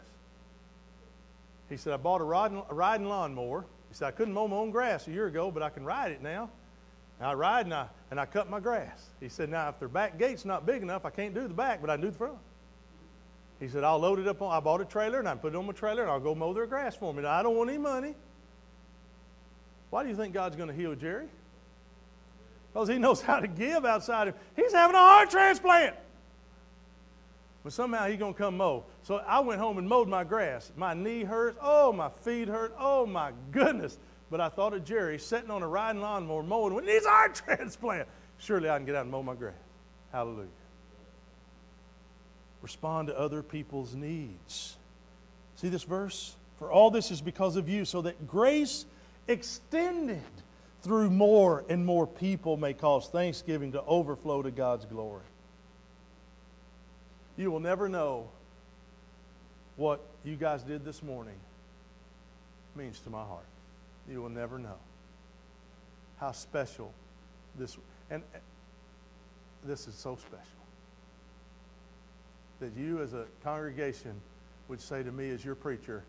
He 1.69 1.77
said, 1.77 1.93
I 1.93 1.97
bought 1.97 2.21
a 2.21 2.25
riding, 2.25 2.62
a 2.69 2.73
riding 2.73 3.08
lawnmower. 3.08 3.65
He 3.89 3.95
said, 3.95 4.08
I 4.08 4.12
couldn't 4.12 4.34
mow 4.34 4.47
my 4.47 4.58
own 4.58 4.71
grass 4.71 5.08
a 5.08 5.12
year 5.12 5.27
ago, 5.27 5.51
but 5.51 5.63
I 5.63 5.69
can 5.69 5.86
ride 5.86 6.12
it 6.12 6.21
now. 6.21 6.49
And 7.19 7.27
I 7.27 7.34
ride 7.34 7.65
and 7.65 7.73
I, 7.73 7.88
and 8.10 8.19
I 8.19 8.25
cut 8.25 8.49
my 8.49 8.60
grass. 8.60 9.06
He 9.19 9.30
said, 9.30 9.49
Now, 9.49 9.69
if 9.69 9.80
their 9.80 9.88
back 9.88 10.17
gate's 10.17 10.43
not 10.43 10.65
big 10.65 10.82
enough, 10.82 11.06
I 11.06 11.12
can't 11.12 11.34
do 11.34 11.47
the 11.47 11.54
back, 11.54 11.80
but 11.80 11.89
I 11.89 11.95
can 11.95 12.01
do 12.01 12.12
the 12.12 12.17
front. 12.17 12.38
He 13.62 13.67
said, 13.67 13.84
I'll 13.84 14.00
load 14.00 14.17
it 14.17 14.28
up 14.28 14.41
on, 14.41 14.52
I 14.52 14.60
bought 14.60 14.82
a 14.82 14.86
trailer 14.86 15.19
and 15.19 15.30
I 15.30 15.36
put 15.36 15.54
it 15.54 15.56
on 15.56 15.67
my 15.67 15.71
trailer 15.71 16.02
and 16.02 16.12
I'll 16.12 16.19
go 16.19 16.34
mow 16.34 16.52
their 16.52 16.65
grass 16.65 16.95
for 16.95 17.13
me. 17.13 17.21
Now, 17.21 17.30
I 17.30 17.43
don't 17.43 17.56
want 17.56 17.69
any 17.69 17.78
money. 17.78 18.15
Why 19.91 20.02
do 20.02 20.10
you 20.10 20.15
think 20.15 20.34
God's 20.34 20.56
going 20.56 20.69
to 20.69 20.74
heal 20.74 20.95
Jerry? 20.95 21.28
Because 22.74 22.89
he 22.89 22.97
knows 22.97 23.21
how 23.28 23.39
to 23.39 23.47
give 23.47 23.86
outside 23.86 24.30
of 24.30 24.36
He's 24.56 24.74
having 24.74 24.95
a 24.95 25.00
heart 25.00 25.30
transplant. 25.30 25.95
But 27.63 27.74
somehow 27.74 28.08
he's 28.08 28.17
going 28.17 28.34
to 28.34 28.38
come 28.38 28.58
mow. 28.58 28.84
So 29.04 29.17
I 29.17 29.39
went 29.41 29.62
home 29.62 29.78
and 29.78 29.88
mowed 29.88 30.08
my 30.08 30.24
grass. 30.24 30.71
My 30.76 30.95
knee 30.95 31.24
hurts. 31.24 31.60
Oh, 31.62 31.93
my 31.93 32.10
feet 32.10 32.47
hurt. 32.47 32.74
Oh, 32.80 33.06
my 33.06 33.32
goodness. 33.52 34.00
But 34.32 34.41
I 34.41 34.50
thought 34.50 34.74
of 34.74 34.84
Jerry 34.84 35.19
sitting 35.19 35.52
on 35.52 35.62
a 35.62 35.67
riding 35.67 36.02
lawnmower 36.02 36.41
mowing 36.41 36.74
when 36.74 36.88
he's 36.88 37.06
heart 37.06 37.36
transplant. 37.45 38.08
Surely 38.39 38.71
I 38.71 38.78
can 38.78 38.88
get 38.88 38.95
out 38.95 39.04
and 39.04 39.12
mow 39.12 39.21
my 39.21 39.36
grass. 39.36 39.54
Hallelujah. 40.12 40.47
Respond 42.62 43.08
to 43.08 43.17
other 43.17 43.41
people's 43.41 43.95
needs. 43.95 44.78
See 45.56 45.69
this 45.69 45.84
verse? 45.84 46.36
For 46.60 46.71
all 46.71 46.91
this 46.91 47.10
is 47.10 47.21
because 47.21 47.56
of 47.56 47.67
you, 47.67 47.86
so 47.86 48.02
that 48.04 48.28
grace 48.28 48.86
extended 49.28 50.21
through 50.84 51.10
more 51.10 51.63
and 51.69 51.86
more 51.86 52.06
people 52.06 52.58
may 52.58 52.74
cause 52.74 53.08
thanksgiving 53.08 53.71
to 53.71 53.84
overflow 53.84 54.41
to 54.41 54.52
God's 54.52 54.86
glory. 54.86 55.24
You 57.38 57.52
will 57.52 57.60
never 57.60 57.89
know 57.89 58.30
what 59.76 60.02
you 60.24 60.36
guys 60.36 60.63
did 60.63 60.86
this 60.86 61.02
morning 61.02 61.38
means 62.76 63.00
to 63.02 63.10
my 63.10 63.24
heart. 63.24 63.45
You 64.10 64.21
will 64.21 64.30
never 64.30 64.60
know 64.60 64.78
how 66.19 66.32
special 66.32 66.93
this 67.58 67.78
and 68.10 68.21
this 69.63 69.88
is 69.88 69.95
so 69.95 70.15
special 70.15 70.61
that 72.62 72.71
you 72.78 73.02
as 73.02 73.13
a 73.13 73.26
congregation 73.43 74.13
would 74.69 74.80
say 74.80 75.04
to 75.04 75.12
me 75.12 75.30
as 75.32 75.43
your 75.43 75.56
preacher, 75.56 76.04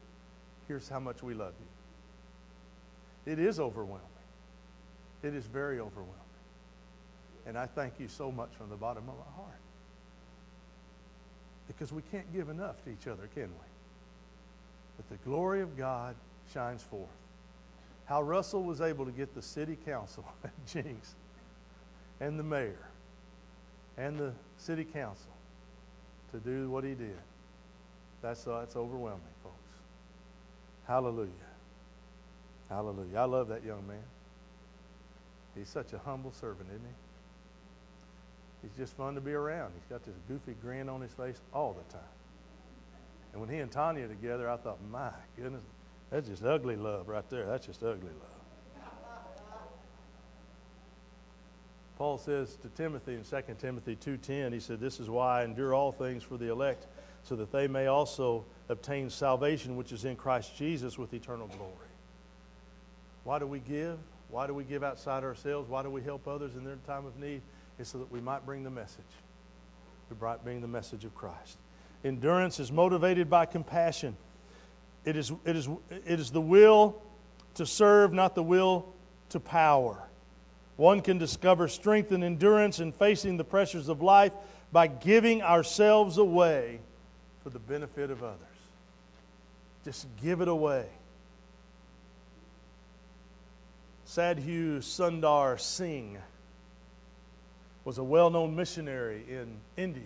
here's 0.68 0.88
how 0.88 1.00
much 1.00 1.22
we 1.22 1.34
love 1.34 1.54
you. 3.26 3.32
It 3.32 3.38
is 3.38 3.58
overwhelming. 3.58 4.00
It 5.22 5.34
is 5.34 5.44
very 5.46 5.80
overwhelming. 5.80 6.14
And 7.46 7.58
I 7.58 7.66
thank 7.66 7.94
you 7.98 8.06
so 8.06 8.30
much 8.30 8.50
from 8.56 8.70
the 8.70 8.76
bottom 8.76 9.08
of 9.08 9.14
my 9.16 9.42
heart. 9.42 9.58
Because 11.66 11.92
we 11.92 12.02
can't 12.12 12.30
give 12.32 12.48
enough 12.48 12.82
to 12.84 12.90
each 12.90 13.06
other, 13.06 13.28
can 13.34 13.48
we? 13.48 13.66
But 14.96 15.08
the 15.08 15.28
glory 15.28 15.62
of 15.62 15.76
God 15.76 16.14
shines 16.52 16.82
forth 16.82 17.08
how 18.04 18.22
Russell 18.22 18.62
was 18.62 18.80
able 18.80 19.06
to 19.06 19.10
get 19.10 19.34
the 19.34 19.42
city 19.42 19.76
council 19.86 20.24
at 20.44 20.50
Jenks 20.66 21.14
and 22.20 22.38
the 22.38 22.42
mayor 22.42 22.88
and 23.96 24.18
the 24.18 24.32
city 24.58 24.84
council 24.84 25.31
to 26.32 26.38
do 26.38 26.70
what 26.70 26.84
he 26.84 26.94
did. 26.94 27.18
That's, 28.22 28.46
uh, 28.46 28.60
that's 28.60 28.76
overwhelming, 28.76 29.20
folks. 29.42 29.56
Hallelujah. 30.86 31.30
Hallelujah. 32.68 33.18
I 33.18 33.24
love 33.24 33.48
that 33.48 33.64
young 33.64 33.86
man. 33.86 34.02
He's 35.56 35.68
such 35.68 35.92
a 35.92 35.98
humble 35.98 36.32
servant, 36.32 36.68
isn't 36.70 36.80
he? 36.80 36.94
He's 38.68 38.76
just 38.76 38.96
fun 38.96 39.14
to 39.14 39.20
be 39.20 39.32
around. 39.32 39.72
He's 39.74 39.90
got 39.90 40.04
this 40.04 40.14
goofy 40.28 40.54
grin 40.62 40.88
on 40.88 41.00
his 41.00 41.12
face 41.12 41.40
all 41.52 41.74
the 41.74 41.92
time. 41.92 42.02
And 43.32 43.40
when 43.40 43.50
he 43.50 43.58
and 43.58 43.70
Tanya 43.70 44.06
together, 44.08 44.48
I 44.48 44.56
thought, 44.56 44.78
my 44.90 45.10
goodness, 45.36 45.62
that's 46.10 46.28
just 46.28 46.44
ugly 46.44 46.76
love 46.76 47.08
right 47.08 47.28
there. 47.28 47.46
That's 47.46 47.66
just 47.66 47.82
ugly 47.82 48.10
love. 48.10 48.41
Paul 52.02 52.18
says 52.18 52.56
to 52.56 52.68
Timothy 52.70 53.14
in 53.14 53.22
2 53.22 53.60
Timothy 53.60 53.94
2:10, 53.94 54.52
he 54.52 54.58
said, 54.58 54.80
"This 54.80 54.98
is 54.98 55.08
why 55.08 55.42
I 55.42 55.44
endure 55.44 55.72
all 55.72 55.92
things 55.92 56.24
for 56.24 56.36
the 56.36 56.50
elect, 56.50 56.88
so 57.22 57.36
that 57.36 57.52
they 57.52 57.68
may 57.68 57.86
also 57.86 58.44
obtain 58.68 59.08
salvation 59.08 59.76
which 59.76 59.92
is 59.92 60.04
in 60.04 60.16
Christ 60.16 60.56
Jesus 60.56 60.98
with 60.98 61.14
eternal 61.14 61.46
glory." 61.46 61.92
Why 63.22 63.38
do 63.38 63.46
we 63.46 63.60
give? 63.60 64.00
Why 64.30 64.48
do 64.48 64.52
we 64.52 64.64
give 64.64 64.82
outside 64.82 65.22
ourselves? 65.22 65.70
Why 65.70 65.84
do 65.84 65.90
we 65.90 66.02
help 66.02 66.26
others 66.26 66.56
in 66.56 66.64
their 66.64 66.74
time 66.88 67.06
of 67.06 67.16
need? 67.20 67.40
It's 67.78 67.90
so 67.90 67.98
that 67.98 68.10
we 68.10 68.20
might 68.20 68.44
bring 68.44 68.64
the 68.64 68.70
message. 68.70 69.04
We 70.10 70.16
might 70.20 70.42
bring 70.42 70.60
the 70.60 70.66
message 70.66 71.04
of 71.04 71.14
Christ. 71.14 71.56
Endurance 72.02 72.58
is 72.58 72.72
motivated 72.72 73.30
by 73.30 73.46
compassion. 73.46 74.16
It 75.04 75.14
is, 75.14 75.30
it 75.44 75.54
is, 75.54 75.68
it 75.88 76.18
is 76.18 76.32
the 76.32 76.40
will 76.40 77.00
to 77.54 77.64
serve, 77.64 78.12
not 78.12 78.34
the 78.34 78.42
will 78.42 78.92
to 79.28 79.38
power. 79.38 80.08
One 80.76 81.00
can 81.00 81.18
discover 81.18 81.68
strength 81.68 82.12
and 82.12 82.24
endurance 82.24 82.80
in 82.80 82.92
facing 82.92 83.36
the 83.36 83.44
pressures 83.44 83.88
of 83.88 84.02
life 84.02 84.32
by 84.72 84.86
giving 84.86 85.42
ourselves 85.42 86.18
away 86.18 86.80
for 87.42 87.50
the 87.50 87.58
benefit 87.58 88.10
of 88.10 88.22
others. 88.22 88.38
Just 89.84 90.06
give 90.22 90.40
it 90.40 90.48
away. 90.48 90.86
Sadhu 94.04 94.80
Sundar 94.80 95.58
Singh 95.58 96.18
was 97.84 97.98
a 97.98 98.04
well 98.04 98.30
known 98.30 98.54
missionary 98.54 99.24
in 99.28 99.56
India. 99.76 100.02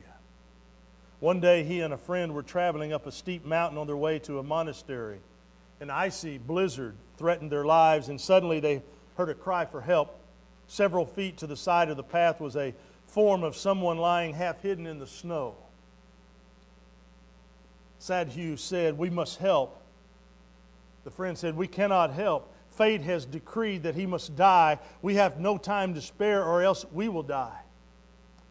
One 1.21 1.41
day, 1.41 1.64
he 1.64 1.81
and 1.81 1.95
a 1.95 1.99
friend 1.99 2.35
were 2.35 2.43
traveling 2.43 2.93
up 2.93 3.07
a 3.07 3.12
steep 3.12 3.45
mountain 3.45 3.79
on 3.79 3.87
their 3.87 3.97
way 3.97 4.19
to 4.21 4.39
a 4.39 4.43
monastery. 4.43 5.19
An 5.81 5.91
icy 5.91 6.39
blizzard 6.39 6.95
threatened 7.19 7.51
their 7.51 7.64
lives, 7.64 8.09
and 8.09 8.21
suddenly 8.21 8.61
they 8.61 8.83
heard 9.17 9.29
a 9.29 9.35
cry 9.35 9.64
for 9.64 9.81
help. 9.81 10.19
Several 10.69 11.07
feet 11.07 11.37
to 11.39 11.47
the 11.47 11.57
side 11.57 11.91
of 11.91 11.97
the 11.97 12.03
path 12.03 12.41
was 12.41 12.57
a 12.57 12.75
form 13.07 13.43
of 13.43 13.57
someone 13.57 13.99
lying 13.99 14.35
half 14.35 14.61
hidden 14.62 14.87
in 14.87 14.99
the 14.99 15.07
snow. 15.07 15.55
Sadhu 17.99 18.57
said, 18.57 18.99
We 18.99 19.11
must 19.11 19.39
help. 19.39 19.81
The 21.05 21.11
friend 21.11 21.37
said, 21.39 21.57
We 21.57 21.69
cannot 21.69 22.12
help. 22.12 22.53
Fate 22.71 23.01
has 23.03 23.25
decreed 23.25 23.85
that 23.85 23.95
he 23.95 24.07
must 24.07 24.37
die. 24.37 24.79
We 25.01 25.14
have 25.14 25.41
no 25.41 25.57
time 25.57 25.95
to 25.95 26.03
spare, 26.03 26.45
or 26.45 26.62
else 26.62 26.85
we 26.93 27.09
will 27.09 27.23
die. 27.23 27.61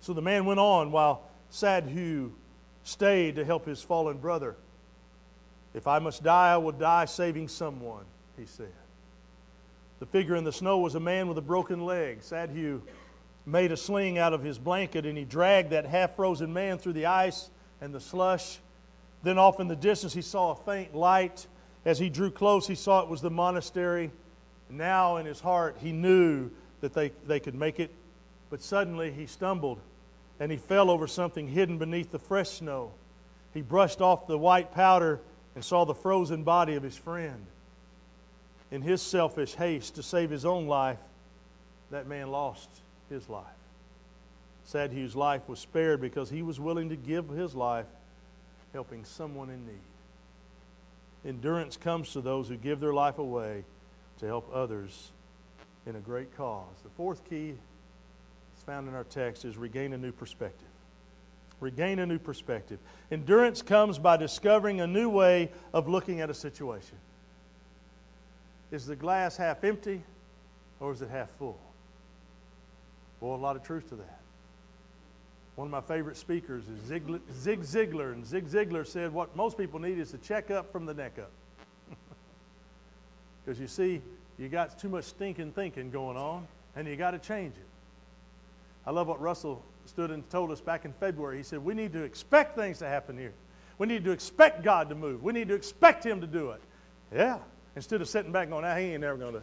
So 0.02 0.14
the 0.14 0.22
man 0.22 0.46
went 0.46 0.60
on 0.60 0.92
while 0.92 1.24
Sadhu 1.50 2.32
stayed 2.84 3.36
to 3.36 3.46
help 3.46 3.66
his 3.66 3.82
fallen 3.82 4.18
brother. 4.18 4.56
If 5.74 5.88
I 5.88 6.00
must 6.00 6.24
die, 6.24 6.54
I 6.54 6.58
will 6.58 6.72
die 6.72 7.06
saving 7.06 7.50
someone, 7.50 8.06
he 8.38 8.46
said. 8.46 8.72
The 10.00 10.06
figure 10.06 10.36
in 10.36 10.44
the 10.44 10.52
snow 10.52 10.80
was 10.80 10.96
a 10.96 11.00
man 11.00 11.28
with 11.28 11.38
a 11.38 11.42
broken 11.42 11.86
leg. 11.86 12.22
Sadhu 12.22 12.82
made 13.46 13.72
a 13.72 13.78
sling 13.78 14.18
out 14.18 14.34
of 14.34 14.44
his 14.44 14.58
blanket 14.58 15.06
and 15.06 15.18
he 15.18 15.24
dragged 15.24 15.70
that 15.70 15.86
half 15.86 16.16
frozen 16.16 16.52
man 16.52 16.78
through 16.78 16.94
the 16.94 17.06
ice 17.06 17.50
and 17.82 17.94
the 17.94 18.00
slush. 18.00 18.60
Then, 19.24 19.38
off 19.38 19.60
in 19.60 19.68
the 19.68 19.76
distance, 19.76 20.14
he 20.14 20.22
saw 20.22 20.52
a 20.52 20.56
faint 20.56 20.94
light. 20.94 21.48
As 21.86 21.98
he 21.98 22.10
drew 22.10 22.30
close, 22.30 22.68
he 22.68 22.76
saw 22.76 23.02
it 23.02 23.10
was 23.10 23.22
the 23.22 23.30
monastery. 23.30 24.12
Now, 24.70 25.18
in 25.18 25.26
his 25.26 25.40
heart, 25.40 25.78
he 25.80 25.92
knew 25.92 26.52
that 26.82 26.94
they, 26.94 27.12
they 27.26 27.40
could 27.40 27.56
make 27.56 27.80
it. 27.80 27.92
But 28.50 28.62
suddenly, 28.62 29.12
he 29.12 29.26
stumbled 29.26 29.80
and 30.40 30.52
he 30.52 30.58
fell 30.58 30.90
over 30.90 31.08
something 31.08 31.48
hidden 31.48 31.78
beneath 31.78 32.12
the 32.12 32.20
fresh 32.20 32.50
snow. 32.50 32.92
He 33.54 33.62
brushed 33.62 34.02
off 34.02 34.28
the 34.28 34.38
white 34.38 34.74
powder 34.74 35.22
and 35.56 35.64
saw 35.64 35.86
the 35.86 35.96
frozen 35.96 36.44
body 36.44 36.76
of 36.76 36.84
his 36.84 36.98
friend. 36.98 37.46
In 38.72 38.82
his 38.82 39.02
selfish 39.02 39.56
haste 39.56 39.96
to 39.96 40.04
save 40.04 40.30
his 40.30 40.46
own 40.46 40.68
life, 40.68 41.00
that 41.92 42.08
man 42.08 42.32
lost 42.32 42.70
his 43.10 43.30
life. 43.30 43.46
Sadhu's 44.66 45.16
life 45.16 45.48
was 45.48 45.60
spared 45.60 46.02
because 46.02 46.30
he 46.30 46.42
was 46.42 46.60
willing 46.60 46.90
to 46.90 46.96
give 46.96 47.30
his 47.30 47.54
life 47.54 47.86
helping 48.74 49.06
someone 49.06 49.50
in 49.50 49.66
need. 49.66 51.30
Endurance 51.30 51.78
comes 51.78 52.12
to 52.14 52.22
those 52.22 52.48
who 52.48 52.58
give 52.58 52.80
their 52.80 52.94
life 52.94 53.20
away 53.20 53.64
to 54.20 54.26
help 54.26 54.50
others 54.54 55.12
in 55.86 55.96
a 55.96 56.00
great 56.00 56.36
cause. 56.36 56.76
The 56.84 56.90
fourth 56.90 57.28
key 57.30 57.50
is 57.50 58.64
found 58.66 58.88
in 58.88 58.96
our 58.96 59.04
text 59.04 59.46
is 59.46 59.58
regain 59.58 59.94
a 59.94 59.98
new 59.98 60.12
perspective. 60.12 60.68
Regain 61.60 62.00
a 62.00 62.06
new 62.06 62.20
perspective. 62.20 62.80
Endurance 63.12 63.62
comes 63.62 63.98
by 63.98 64.18
discovering 64.18 64.82
a 64.82 64.88
new 64.88 65.10
way 65.10 65.52
of 65.74 65.88
looking 65.88 66.22
at 66.22 66.30
a 66.30 66.34
situation. 66.34 66.98
Is 68.72 68.86
the 68.86 68.96
glass 68.96 69.38
half 69.38 69.64
empty 69.64 70.02
or 70.80 70.92
is 70.92 71.02
it 71.02 71.10
half 71.10 71.30
full? 71.32 71.58
Boy, 73.20 73.36
a 73.36 73.38
lot 73.38 73.56
of 73.56 73.64
truth 73.64 73.90
to 73.90 73.96
that. 73.96 74.20
One 75.56 75.68
of 75.68 75.72
my 75.72 75.82
favorite 75.82 76.18
speakers 76.18 76.66
is 76.68 76.80
Zig 76.86 77.62
Ziglar, 77.62 78.12
and 78.12 78.26
Zig 78.26 78.46
Ziglar 78.48 78.86
said 78.86 79.14
what 79.14 79.36
most 79.36 79.58
people 79.58 79.80
need 79.80 79.98
is 80.00 80.12
to 80.12 80.18
check 80.18 80.52
up 80.52 80.72
from 80.72 80.86
the 80.86 80.94
neck 80.94 81.14
up. 81.20 81.32
Because 83.46 83.60
you 83.60 83.68
see, 83.68 84.02
you 84.38 84.50
got 84.50 84.78
too 84.80 84.90
much 84.90 85.06
stinking 85.06 85.52
thinking 85.52 85.92
going 85.92 86.18
on, 86.18 86.48
and 86.76 86.88
you 86.88 86.96
got 86.96 87.12
to 87.12 87.20
change 87.20 87.56
it. 87.56 87.68
I 88.86 88.92
love 88.92 89.08
what 89.08 89.22
Russell 89.22 89.64
stood 89.86 90.12
and 90.12 90.28
told 90.30 90.52
us 90.52 90.62
back 90.62 90.84
in 90.84 90.94
February. 90.94 91.38
He 91.38 91.44
said, 91.44 91.64
We 91.64 91.74
need 91.74 91.94
to 91.94 92.04
expect 92.04 92.56
things 92.56 92.80
to 92.80 92.88
happen 92.88 93.18
here. 93.18 93.34
We 93.78 93.88
need 93.88 94.04
to 94.06 94.12
expect 94.12 94.64
God 94.64 94.90
to 94.90 94.96
move. 94.96 95.24
We 95.24 95.32
need 95.32 95.48
to 95.50 95.54
expect 95.54 96.06
Him 96.06 96.22
to 96.22 96.28
do 96.28 96.52
it. 96.52 96.62
Yeah. 97.14 97.38
Instead 97.76 98.02
of 98.02 98.08
sitting 98.08 98.32
back 98.32 98.50
going, 98.50 98.64
nah, 98.64 98.76
He 98.76 98.86
ain't 98.86 99.02
never 99.02 99.18
going 99.18 99.34
to. 99.34 99.42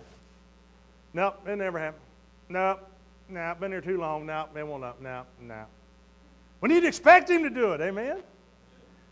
Nope, 1.14 1.40
it 1.46 1.56
never 1.56 1.78
happened. 1.78 2.02
Nope, 2.48 2.80
nope, 3.28 3.60
been 3.60 3.70
here 3.70 3.80
too 3.80 3.98
long. 3.98 4.26
Nope, 4.26 4.56
it 4.56 4.66
won't 4.66 4.84
up. 4.84 5.00
Nope, 5.00 5.26
nope. 5.40 5.68
We 6.60 6.68
need 6.68 6.80
to 6.80 6.88
expect 6.88 7.28
Him 7.28 7.42
to 7.42 7.50
do 7.50 7.72
it. 7.72 7.80
Amen. 7.80 8.22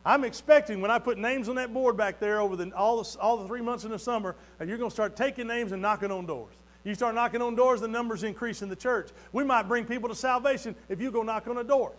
I'm 0.05 0.25
expecting 0.25 0.81
when 0.81 0.91
I 0.91 0.99
put 0.99 1.19
names 1.19 1.49
on 1.49 1.57
that 1.57 1.75
board 1.75 1.97
back 1.97 2.19
there 2.19 2.41
over 2.41 2.57
the, 2.57 2.71
all, 2.75 3.03
the, 3.03 3.19
all 3.21 3.37
the 3.37 3.47
three 3.47 3.61
months 3.61 3.85
in 3.85 3.91
the 3.91 3.99
summer, 3.99 4.35
and 4.59 4.69
you're 4.69 4.79
going 4.79 4.91
to 4.91 4.95
start 4.95 5.15
taking 5.15 5.47
names 5.47 5.73
and 5.73 5.83
knocking 5.83 6.11
on 6.11 6.25
doors. 6.25 6.55
You 6.85 6.95
start 6.95 7.15
knocking 7.15 7.43
on 7.43 7.55
doors, 7.55 7.83
the 7.83 7.89
numbers 7.89 8.23
increase 8.23 8.63
in 8.63 8.71
the 8.71 8.77
church. 8.77 9.11
We 9.33 9.45
might 9.45 9.65
bring 9.69 9.85
people 9.85 10.09
to 10.09 10.15
salvation 10.15 10.75
if 10.89 11.01
you 11.01 11.11
go 11.11 11.23
knock 11.23 11.47
on 11.49 11.59
a 11.59 11.65
door. 11.65 11.93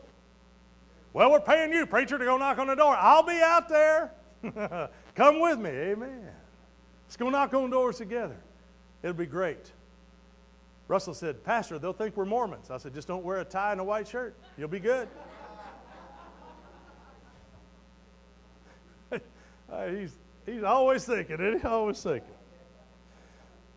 Well, 1.14 1.32
we're 1.32 1.42
paying 1.42 1.72
you, 1.72 1.86
preacher, 1.86 2.18
to 2.18 2.26
go 2.26 2.38
knock 2.38 2.58
on 2.58 2.68
the 2.68 2.76
door. 2.76 2.96
I'll 2.98 3.22
be 3.22 3.40
out 3.40 3.70
there. 3.70 4.12
Come 5.16 5.40
with 5.40 5.60
me. 5.60 5.70
Amen. 5.70 6.30
Let's 7.12 7.18
go 7.18 7.30
knock 7.30 7.54
on 7.54 7.70
doors 7.70 7.98
together. 7.98 8.38
It'll 9.04 9.14
be 9.14 9.26
great. 9.26 9.70
Russell 10.88 11.14
said, 11.14 11.44
Pastor, 11.44 11.78
they'll 11.78 11.92
think 11.92 12.16
we're 12.16 12.24
Mormons. 12.24 12.72
I 12.72 12.78
said, 12.78 12.94
just 12.94 13.06
don't 13.06 13.26
wear 13.26 13.40
a 13.40 13.44
tie 13.44 13.74
and 13.74 13.82
a 13.82 13.84
white 13.84 14.08
shirt. 14.08 14.34
You'll 14.58 14.70
be 14.70 14.80
good. 14.80 15.10
Uh, 19.70 19.88
he's, 19.88 20.12
he's 20.46 20.64
always 20.64 21.06
thinking, 21.06 21.40
isn't 21.40 21.62
he? 21.62 21.68
Always 21.68 22.02
thinking. 22.02 22.34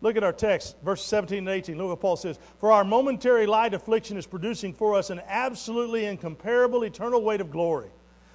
Look 0.01 0.17
at 0.17 0.23
our 0.23 0.33
text, 0.33 0.75
verse 0.83 1.03
17 1.03 1.39
and 1.39 1.49
18. 1.49 1.77
Look 1.77 1.87
what 1.87 1.99
Paul 2.01 2.15
says. 2.17 2.37
For 2.59 2.71
our 2.71 2.83
momentary 2.83 3.47
light 3.47 3.73
affliction 3.73 4.17
is 4.17 4.27
producing 4.27 4.73
for 4.73 4.95
us 4.95 5.09
an 5.09 5.21
absolutely 5.27 6.05
incomparable 6.05 6.83
eternal 6.83 7.21
weight 7.21 7.39
of 7.39 7.49
glory. 7.51 7.89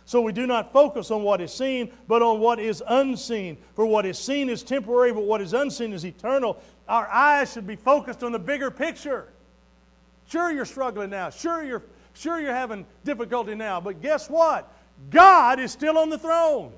So 0.05 0.20
we 0.20 0.32
do 0.32 0.46
not 0.46 0.72
focus 0.72 1.11
on 1.11 1.22
what 1.22 1.40
is 1.40 1.53
seen, 1.53 1.92
but 2.09 2.22
on 2.22 2.40
what 2.40 2.59
is 2.59 2.82
unseen. 2.88 3.57
For 3.74 3.86
what 3.86 4.05
is 4.07 4.18
seen 4.18 4.48
is 4.48 4.62
temporary, 4.62 5.12
but 5.12 5.22
what 5.22 5.40
is 5.40 5.53
unseen 5.53 5.92
is 5.92 6.05
eternal. 6.05 6.61
Our 6.88 7.09
eyes 7.09 7.53
should 7.53 7.66
be 7.66 7.76
focused 7.76 8.24
on 8.24 8.32
the 8.32 8.38
bigger 8.38 8.70
picture. 8.70 9.28
Sure, 10.28 10.51
you're 10.51 10.64
struggling 10.64 11.11
now. 11.11 11.30
Sure, 11.30 11.62
you're, 11.62 11.82
sure 12.14 12.40
you're 12.40 12.55
having 12.55 12.86
difficulty 13.05 13.55
now. 13.55 13.80
But 13.80 14.03
guess 14.03 14.28
what? 14.28 14.72
God 15.11 15.61
is 15.61 15.72
still 15.72 15.98
on 15.98 16.11
the 16.11 16.18
throne. 16.18 16.72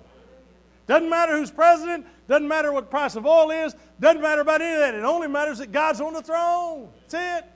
Doesn't 0.87 1.09
matter 1.09 1.37
who's 1.37 1.51
president, 1.51 2.07
doesn't 2.29 2.49
matter 2.49 2.73
what 2.73 2.91
price 2.91 3.17
of 3.17 3.25
oil 3.25 3.51
is, 3.51 3.75
doesn't 4.01 4.21
matter 4.21 4.41
about 4.41 4.61
any 4.61 4.75
of 4.75 4.81
that. 4.81 4.95
It 4.95 5.05
only 5.05 5.29
matters 5.29 5.59
that 5.59 5.71
God's 5.73 6.01
on 6.01 6.13
the 6.13 6.23
throne. 6.23 6.89
That's 7.09 7.45
it. 7.45 7.52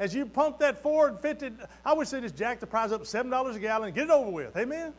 As 0.00 0.14
you 0.14 0.24
pump 0.24 0.58
that 0.60 0.82
Ford 0.82 1.20
50, 1.20 1.52
I 1.84 1.92
wish 1.92 2.08
they 2.08 2.22
just 2.22 2.34
jack 2.34 2.58
the 2.58 2.66
price 2.66 2.90
up 2.90 3.02
$7 3.02 3.54
a 3.54 3.58
gallon 3.58 3.92
get 3.92 4.04
it 4.04 4.10
over 4.10 4.30
with. 4.30 4.56
Amen? 4.56 4.94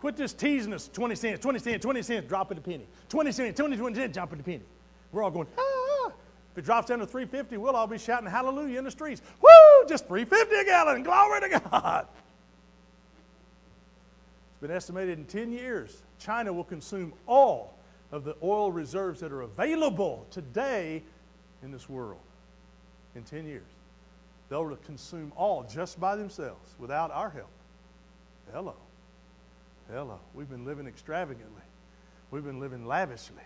Quit 0.00 0.16
just 0.16 0.36
teasing 0.36 0.74
us 0.74 0.90
20 0.92 1.14
cents, 1.14 1.38
20 1.38 1.58
cents, 1.60 1.82
20 1.82 2.02
cents, 2.02 2.28
drop 2.28 2.50
it 2.50 2.58
a 2.58 2.60
penny. 2.60 2.86
20 3.08 3.30
cents, 3.30 3.56
20, 3.56 3.76
20 3.76 3.94
cents, 3.94 4.12
drop 4.12 4.32
it 4.32 4.40
a 4.40 4.42
penny. 4.42 4.64
We're 5.12 5.22
all 5.22 5.30
going, 5.30 5.46
ah. 5.56 6.10
If 6.50 6.58
it 6.58 6.64
drops 6.64 6.88
down 6.88 6.98
to 6.98 7.06
350, 7.06 7.56
we'll 7.56 7.76
all 7.76 7.86
be 7.86 7.98
shouting 7.98 8.28
hallelujah 8.28 8.78
in 8.78 8.84
the 8.84 8.90
streets. 8.90 9.22
Woo! 9.40 9.88
Just 9.88 10.08
350 10.08 10.56
a 10.56 10.64
gallon. 10.64 11.04
Glory 11.04 11.40
to 11.42 11.60
God. 11.70 12.08
It's 14.50 14.60
been 14.60 14.72
estimated 14.72 15.20
in 15.20 15.24
10 15.26 15.52
years, 15.52 16.02
China 16.18 16.52
will 16.52 16.64
consume 16.64 17.12
all 17.28 17.74
of 18.10 18.24
the 18.24 18.34
oil 18.42 18.72
reserves 18.72 19.20
that 19.20 19.30
are 19.30 19.42
available 19.42 20.26
today 20.32 21.00
in 21.62 21.70
this 21.70 21.88
world 21.88 22.18
in 23.14 23.22
10 23.22 23.46
years. 23.46 23.62
They'll 24.50 24.76
consume 24.84 25.32
all 25.36 25.62
just 25.62 25.98
by 25.98 26.16
themselves 26.16 26.74
without 26.78 27.10
our 27.12 27.30
help. 27.30 27.50
Hello. 28.52 28.74
Hello. 29.90 30.18
We've 30.34 30.50
been 30.50 30.64
living 30.64 30.86
extravagantly, 30.86 31.62
we've 32.30 32.44
been 32.44 32.60
living 32.60 32.86
lavishly. 32.86 33.36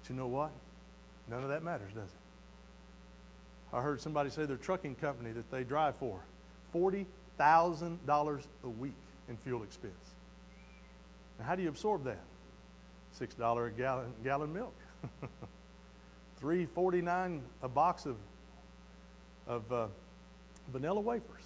But 0.00 0.10
you 0.10 0.16
know 0.16 0.28
what? 0.28 0.52
None 1.28 1.42
of 1.42 1.48
that 1.48 1.62
matters, 1.62 1.92
does 1.92 2.08
it? 2.08 3.76
I 3.76 3.82
heard 3.82 4.00
somebody 4.00 4.30
say 4.30 4.46
their 4.46 4.56
trucking 4.56 4.94
company 4.96 5.32
that 5.32 5.50
they 5.50 5.64
drive 5.64 5.96
for 5.96 6.20
$40,000 6.74 8.42
a 8.62 8.68
week 8.68 8.92
in 9.28 9.36
fuel 9.38 9.62
expense. 9.64 9.94
Now, 11.38 11.46
how 11.46 11.56
do 11.56 11.62
you 11.62 11.68
absorb 11.68 12.04
that? 12.04 12.20
$6 13.18 13.66
a 13.66 13.70
gallon, 13.70 14.12
gallon 14.22 14.52
milk. 14.52 14.74
three 16.38 16.66
forty 16.66 17.00
nine 17.00 17.42
a 17.62 17.68
box 17.68 18.06
of 18.06 18.16
of 19.46 19.72
uh, 19.72 19.86
vanilla 20.72 21.00
wafers. 21.00 21.42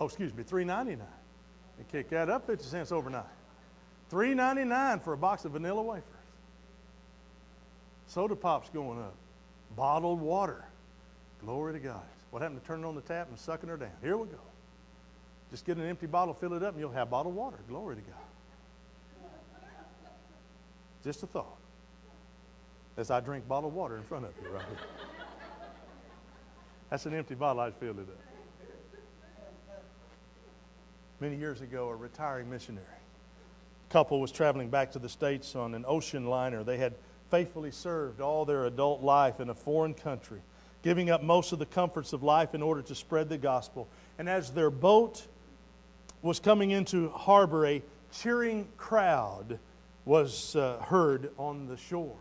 Oh, 0.00 0.06
excuse 0.06 0.34
me, 0.34 0.42
three 0.42 0.64
ninety 0.64 0.96
nine. 0.96 1.06
And 1.78 1.88
kick 1.88 2.10
that 2.10 2.28
up 2.28 2.46
fifty 2.46 2.64
cents 2.64 2.92
overnight. 2.92 3.24
Three 4.10 4.34
ninety 4.34 4.64
nine 4.64 5.00
for 5.00 5.12
a 5.12 5.16
box 5.16 5.44
of 5.44 5.52
vanilla 5.52 5.82
wafers. 5.82 6.04
Soda 8.06 8.36
pop's 8.36 8.68
going 8.70 8.98
up. 9.00 9.14
Bottled 9.76 10.20
water. 10.20 10.64
Glory 11.44 11.72
to 11.72 11.78
God. 11.78 12.02
What 12.30 12.42
happened 12.42 12.60
to 12.60 12.66
turning 12.66 12.84
on 12.84 12.94
the 12.94 13.00
tap 13.00 13.28
and 13.28 13.38
sucking 13.38 13.68
her 13.68 13.76
down? 13.76 13.90
Here 14.02 14.16
we 14.16 14.26
go. 14.26 14.38
Just 15.50 15.64
get 15.64 15.76
an 15.76 15.86
empty 15.86 16.06
bottle, 16.06 16.34
fill 16.34 16.54
it 16.54 16.62
up, 16.62 16.72
and 16.72 16.80
you'll 16.80 16.90
have 16.90 17.10
bottled 17.10 17.34
water. 17.34 17.58
Glory 17.68 17.96
to 17.96 18.02
God. 18.02 18.20
Just 21.04 21.22
a 21.22 21.26
thought. 21.26 21.56
As 22.96 23.10
I 23.10 23.20
drink 23.20 23.46
bottled 23.46 23.74
water 23.74 23.96
in 23.96 24.02
front 24.02 24.24
of 24.24 24.32
you 24.42 24.50
right 24.50 24.64
here. 24.68 24.78
That's 26.94 27.06
an 27.06 27.14
empty 27.14 27.34
bottle, 27.34 27.60
I'd 27.60 27.74
filled 27.74 27.98
it 27.98 28.06
up. 28.08 28.20
Many 31.18 31.34
years 31.34 31.60
ago, 31.60 31.88
a 31.88 31.96
retiring 31.96 32.48
missionary 32.48 32.86
couple 33.90 34.20
was 34.20 34.30
traveling 34.30 34.68
back 34.68 34.92
to 34.92 35.00
the 35.00 35.08
States 35.08 35.56
on 35.56 35.74
an 35.74 35.84
ocean 35.88 36.26
liner. 36.26 36.62
They 36.62 36.76
had 36.76 36.94
faithfully 37.32 37.72
served 37.72 38.20
all 38.20 38.44
their 38.44 38.66
adult 38.66 39.02
life 39.02 39.40
in 39.40 39.50
a 39.50 39.54
foreign 39.54 39.94
country, 39.94 40.40
giving 40.82 41.10
up 41.10 41.20
most 41.20 41.50
of 41.50 41.58
the 41.58 41.66
comforts 41.66 42.12
of 42.12 42.22
life 42.22 42.54
in 42.54 42.62
order 42.62 42.82
to 42.82 42.94
spread 42.94 43.28
the 43.28 43.38
gospel. 43.38 43.88
And 44.20 44.28
as 44.28 44.52
their 44.52 44.70
boat 44.70 45.26
was 46.22 46.38
coming 46.38 46.70
into 46.70 47.08
harbor, 47.08 47.66
a 47.66 47.82
cheering 48.12 48.68
crowd 48.76 49.58
was 50.04 50.54
uh, 50.54 50.78
heard 50.78 51.32
on 51.38 51.66
the 51.66 51.76
shore. 51.76 52.14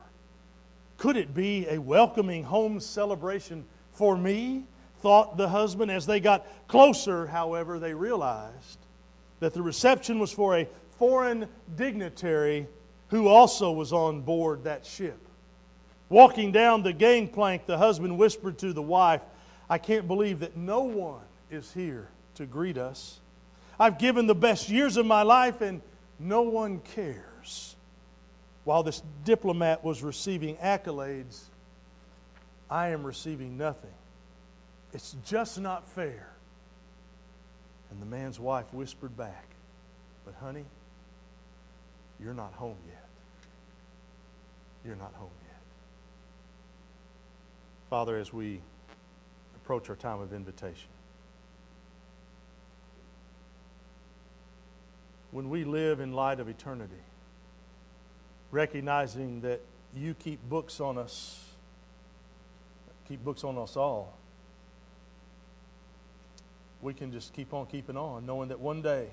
Could 0.97 1.15
it 1.15 1.36
be 1.36 1.67
a 1.67 1.78
welcoming 1.78 2.41
home 2.41 2.80
celebration 2.80 3.65
for 3.94 4.18
me? 4.18 4.66
Thought 5.02 5.38
the 5.38 5.50
husband. 5.50 5.91
As 5.91 6.06
they 6.06 6.20
got 6.20 6.46
closer, 6.68 7.28
however, 7.28 7.80
they 7.80 7.94
realized 7.94 8.80
that 9.39 9.54
the 9.54 9.62
reception 9.62 10.20
was 10.20 10.32
for 10.32 10.58
a 10.58 10.68
foreign 10.98 11.48
dignitary 11.76 12.68
who 13.10 13.28
also 13.28 13.72
was 13.72 13.91
on 13.91 14.22
board 14.22 14.64
that 14.64 14.86
ship. 14.86 15.20
Walking 16.10 16.52
down 16.52 16.84
the 16.84 16.94
gangplank, 16.94 17.66
the 17.66 17.78
husband 17.78 18.18
whispered 18.18 18.58
to 18.60 18.74
the 18.74 18.82
wife, 18.82 19.22
I 19.70 19.78
can't 19.78 20.08
believe 20.08 20.39
that 20.39 20.56
no 20.56 20.84
one 20.84 21.22
is 21.50 21.72
here 21.74 22.08
to 22.36 22.46
greet 22.46 22.78
us. 22.78 23.20
I've 23.80 23.98
given 23.98 24.28
the 24.28 24.36
best 24.36 24.70
years 24.70 24.98
of 24.98 25.06
my 25.06 25.24
life 25.24 25.62
and 25.62 25.82
no 26.20 26.44
one 26.44 26.80
cares. 26.80 27.76
While 28.64 28.84
this 28.84 29.02
diplomat 29.26 29.84
was 29.84 30.04
receiving 30.04 30.56
accolades, 30.58 31.41
I 32.74 32.88
am 32.89 33.03
receiving 33.03 33.55
nothing. 33.55 33.93
It's 34.93 35.15
just 35.28 35.59
not 35.59 35.88
fair. 35.89 36.28
And 37.91 38.01
the 38.01 38.07
man's 38.07 38.39
wife 38.39 38.65
whispered 38.74 39.15
back, 39.15 39.45
But 40.26 40.34
honey, 40.41 40.65
you're 42.19 42.34
not 42.34 42.51
home 42.53 42.78
yet. 42.88 43.05
You're 44.84 44.95
not 44.95 45.13
home 45.13 45.30
yet. 45.43 45.59
Father, 47.91 48.17
as 48.17 48.34
we 48.34 48.59
approach 49.55 49.88
our 49.91 49.95
time 49.95 50.19
of 50.19 50.34
invitation, 50.34 50.89
when 55.30 55.51
we 55.51 55.63
live 55.63 55.99
in 55.99 56.11
light 56.11 56.39
of 56.39 56.49
eternity, 56.49 56.93
recognizing 58.49 59.41
that 59.41 59.61
you 59.95 60.15
keep 60.15 60.39
books 60.49 60.80
on 60.80 60.97
us, 60.97 61.43
keep 63.14 63.24
books 63.24 63.43
on 63.43 63.59
us 63.59 63.78
all, 63.78 64.18
we 66.82 66.95
can 66.95 67.11
just 67.11 67.32
keep 67.32 67.53
on 67.53 67.68
keeping 67.68 67.95
on, 67.95 68.26
knowing 68.26 68.49
that 68.49 68.59
one 68.59 68.82
day, 68.82 69.05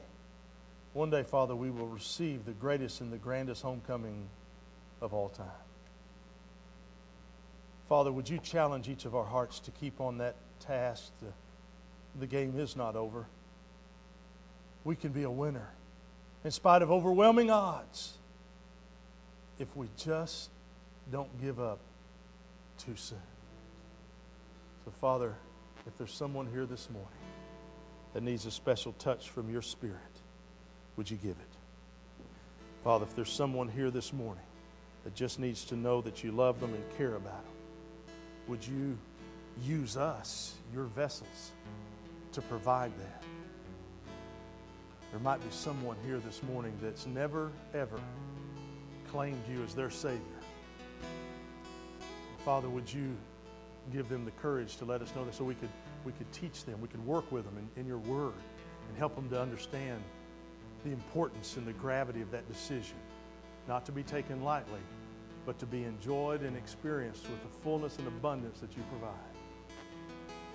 one 0.94 1.10
day, 1.10 1.22
Father, 1.22 1.54
we 1.54 1.70
will 1.70 1.86
receive 1.86 2.46
the 2.46 2.52
greatest 2.52 3.02
and 3.02 3.12
the 3.12 3.18
grandest 3.18 3.60
homecoming 3.60 4.26
of 5.02 5.12
all 5.12 5.28
time. 5.28 5.46
Father, 7.90 8.10
would 8.10 8.26
you 8.26 8.38
challenge 8.38 8.88
each 8.88 9.04
of 9.04 9.14
our 9.14 9.26
hearts 9.26 9.60
to 9.60 9.70
keep 9.70 10.00
on 10.00 10.16
that 10.16 10.36
task? 10.60 11.12
The, 11.20 11.32
the 12.20 12.26
game 12.26 12.58
is 12.58 12.76
not 12.76 12.96
over. 12.96 13.26
We 14.82 14.96
can 14.96 15.12
be 15.12 15.24
a 15.24 15.30
winner 15.30 15.68
in 16.42 16.52
spite 16.52 16.80
of 16.80 16.90
overwhelming 16.90 17.50
odds 17.50 18.14
if 19.58 19.76
we 19.76 19.88
just 19.98 20.48
don't 21.12 21.38
give 21.38 21.60
up 21.60 21.80
too 22.78 22.96
soon. 22.96 23.18
So, 24.84 24.90
Father, 24.90 25.34
if 25.86 25.96
there's 25.98 26.12
someone 26.12 26.48
here 26.50 26.66
this 26.66 26.88
morning 26.90 27.08
that 28.14 28.22
needs 28.22 28.46
a 28.46 28.50
special 28.50 28.92
touch 28.94 29.28
from 29.28 29.50
your 29.50 29.62
Spirit, 29.62 29.96
would 30.96 31.10
you 31.10 31.16
give 31.18 31.36
it? 31.36 32.24
Father, 32.82 33.04
if 33.04 33.14
there's 33.14 33.30
someone 33.30 33.68
here 33.68 33.90
this 33.90 34.12
morning 34.12 34.42
that 35.04 35.14
just 35.14 35.38
needs 35.38 35.64
to 35.64 35.76
know 35.76 36.00
that 36.00 36.24
you 36.24 36.32
love 36.32 36.60
them 36.60 36.72
and 36.72 36.82
care 36.96 37.14
about 37.14 37.44
them, 37.44 38.14
would 38.48 38.66
you 38.66 38.96
use 39.62 39.96
us, 39.98 40.54
your 40.72 40.84
vessels, 40.84 41.52
to 42.32 42.40
provide 42.42 42.92
that? 42.98 43.22
There 45.10 45.20
might 45.20 45.40
be 45.40 45.50
someone 45.50 45.96
here 46.06 46.18
this 46.18 46.42
morning 46.42 46.72
that's 46.80 47.06
never, 47.06 47.50
ever 47.74 48.00
claimed 49.10 49.42
you 49.52 49.62
as 49.62 49.74
their 49.74 49.90
Savior. 49.90 50.20
Father, 52.44 52.70
would 52.70 52.90
you 52.90 53.16
give 53.92 54.08
them 54.08 54.24
the 54.24 54.30
courage 54.32 54.76
to 54.76 54.84
let 54.84 55.02
us 55.02 55.14
know 55.14 55.24
that 55.24 55.34
so 55.34 55.44
we 55.44 55.54
could, 55.54 55.68
we 56.04 56.12
could 56.12 56.30
teach 56.32 56.64
them, 56.64 56.80
we 56.80 56.88
could 56.88 57.04
work 57.06 57.30
with 57.30 57.44
them 57.44 57.56
in, 57.58 57.80
in 57.80 57.86
your 57.86 57.98
word 57.98 58.34
and 58.88 58.98
help 58.98 59.14
them 59.14 59.28
to 59.30 59.40
understand 59.40 60.02
the 60.84 60.90
importance 60.90 61.56
and 61.56 61.66
the 61.66 61.72
gravity 61.74 62.22
of 62.22 62.30
that 62.30 62.48
decision, 62.50 62.96
not 63.68 63.84
to 63.86 63.92
be 63.92 64.02
taken 64.02 64.42
lightly, 64.42 64.80
but 65.46 65.58
to 65.58 65.66
be 65.66 65.84
enjoyed 65.84 66.42
and 66.42 66.56
experienced 66.56 67.28
with 67.28 67.42
the 67.42 67.58
fullness 67.62 67.98
and 67.98 68.08
abundance 68.08 68.60
that 68.60 68.76
you 68.76 68.82
provide. 68.90 69.14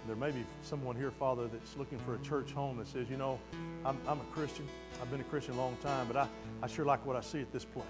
There 0.07 0.15
may 0.15 0.29
be 0.29 0.45
someone 0.61 0.95
here, 0.95 1.09
Father, 1.09 1.47
that's 1.47 1.75
looking 1.77 1.97
for 1.99 2.13
a 2.13 2.19
church 2.19 2.51
home 2.51 2.77
that 2.77 2.87
says, 2.87 3.09
you 3.09 3.17
know, 3.17 3.39
I'm, 3.83 3.97
I'm 4.07 4.19
a 4.19 4.25
Christian. 4.25 4.67
I've 5.01 5.09
been 5.09 5.21
a 5.21 5.25
Christian 5.25 5.55
a 5.55 5.57
long 5.57 5.75
time, 5.81 6.05
but 6.05 6.15
I, 6.15 6.27
I 6.61 6.67
sure 6.67 6.85
like 6.85 7.03
what 7.07 7.15
I 7.15 7.21
see 7.21 7.41
at 7.41 7.51
this 7.51 7.65
place. 7.65 7.83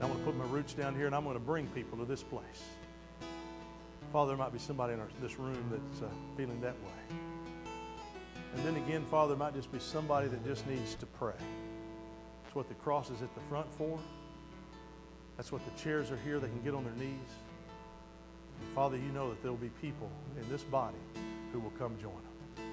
And 0.00 0.04
I'm 0.04 0.08
going 0.08 0.24
to 0.24 0.24
put 0.24 0.36
my 0.36 0.46
roots 0.46 0.72
down 0.72 0.94
here 0.94 1.04
and 1.04 1.14
I'm 1.14 1.24
going 1.24 1.36
to 1.36 1.40
bring 1.40 1.66
people 1.68 1.98
to 1.98 2.06
this 2.06 2.22
place. 2.22 2.62
Father, 4.12 4.28
there 4.30 4.38
might 4.38 4.52
be 4.52 4.58
somebody 4.58 4.94
in 4.94 5.00
our, 5.00 5.08
this 5.20 5.38
room 5.38 5.62
that's 5.70 6.02
uh, 6.02 6.08
feeling 6.36 6.60
that 6.60 6.74
way. 6.74 7.16
And 8.54 8.64
then 8.64 8.76
again, 8.76 9.04
Father, 9.10 9.34
there 9.34 9.38
might 9.38 9.54
just 9.54 9.70
be 9.70 9.78
somebody 9.78 10.28
that 10.28 10.44
just 10.46 10.66
needs 10.66 10.94
to 10.96 11.06
pray. 11.06 11.34
That's 12.42 12.54
what 12.54 12.68
the 12.68 12.74
cross 12.74 13.10
is 13.10 13.20
at 13.20 13.34
the 13.34 13.40
front 13.42 13.72
for. 13.74 13.98
That's 15.36 15.52
what 15.52 15.62
the 15.64 15.82
chairs 15.82 16.10
are 16.10 16.18
here. 16.24 16.40
They 16.40 16.48
can 16.48 16.62
get 16.62 16.74
on 16.74 16.84
their 16.84 16.94
knees. 16.94 17.30
And 18.60 18.74
Father, 18.74 18.96
you 18.96 19.12
know 19.12 19.28
that 19.28 19.42
there 19.42 19.50
will 19.50 19.58
be 19.58 19.70
people 19.80 20.10
in 20.40 20.48
this 20.50 20.62
body 20.62 20.96
who 21.52 21.60
will 21.60 21.72
come 21.78 21.96
join 22.00 22.12
them. 22.12 22.64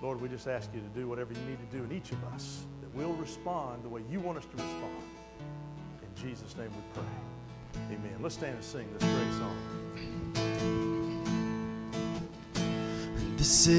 Lord, 0.00 0.20
we 0.20 0.28
just 0.28 0.46
ask 0.46 0.70
you 0.72 0.80
to 0.80 0.98
do 0.98 1.08
whatever 1.08 1.32
you 1.34 1.40
need 1.40 1.58
to 1.70 1.76
do 1.76 1.84
in 1.84 1.92
each 1.92 2.12
of 2.12 2.24
us, 2.32 2.64
that 2.80 2.94
we'll 2.94 3.12
respond 3.14 3.82
the 3.84 3.88
way 3.88 4.02
you 4.10 4.20
want 4.20 4.38
us 4.38 4.44
to 4.44 4.52
respond. 4.52 5.02
In 6.00 6.22
Jesus' 6.22 6.56
name 6.56 6.70
we 6.70 6.82
pray. 6.94 7.88
Amen. 7.96 8.16
Let's 8.22 8.36
stand 8.36 8.54
and 8.54 8.64
sing 8.64 8.88
this 8.98 9.02
great 9.02 9.32
song. 9.32 9.79
And 13.16 13.38
this 13.38 13.66
is 13.66 13.78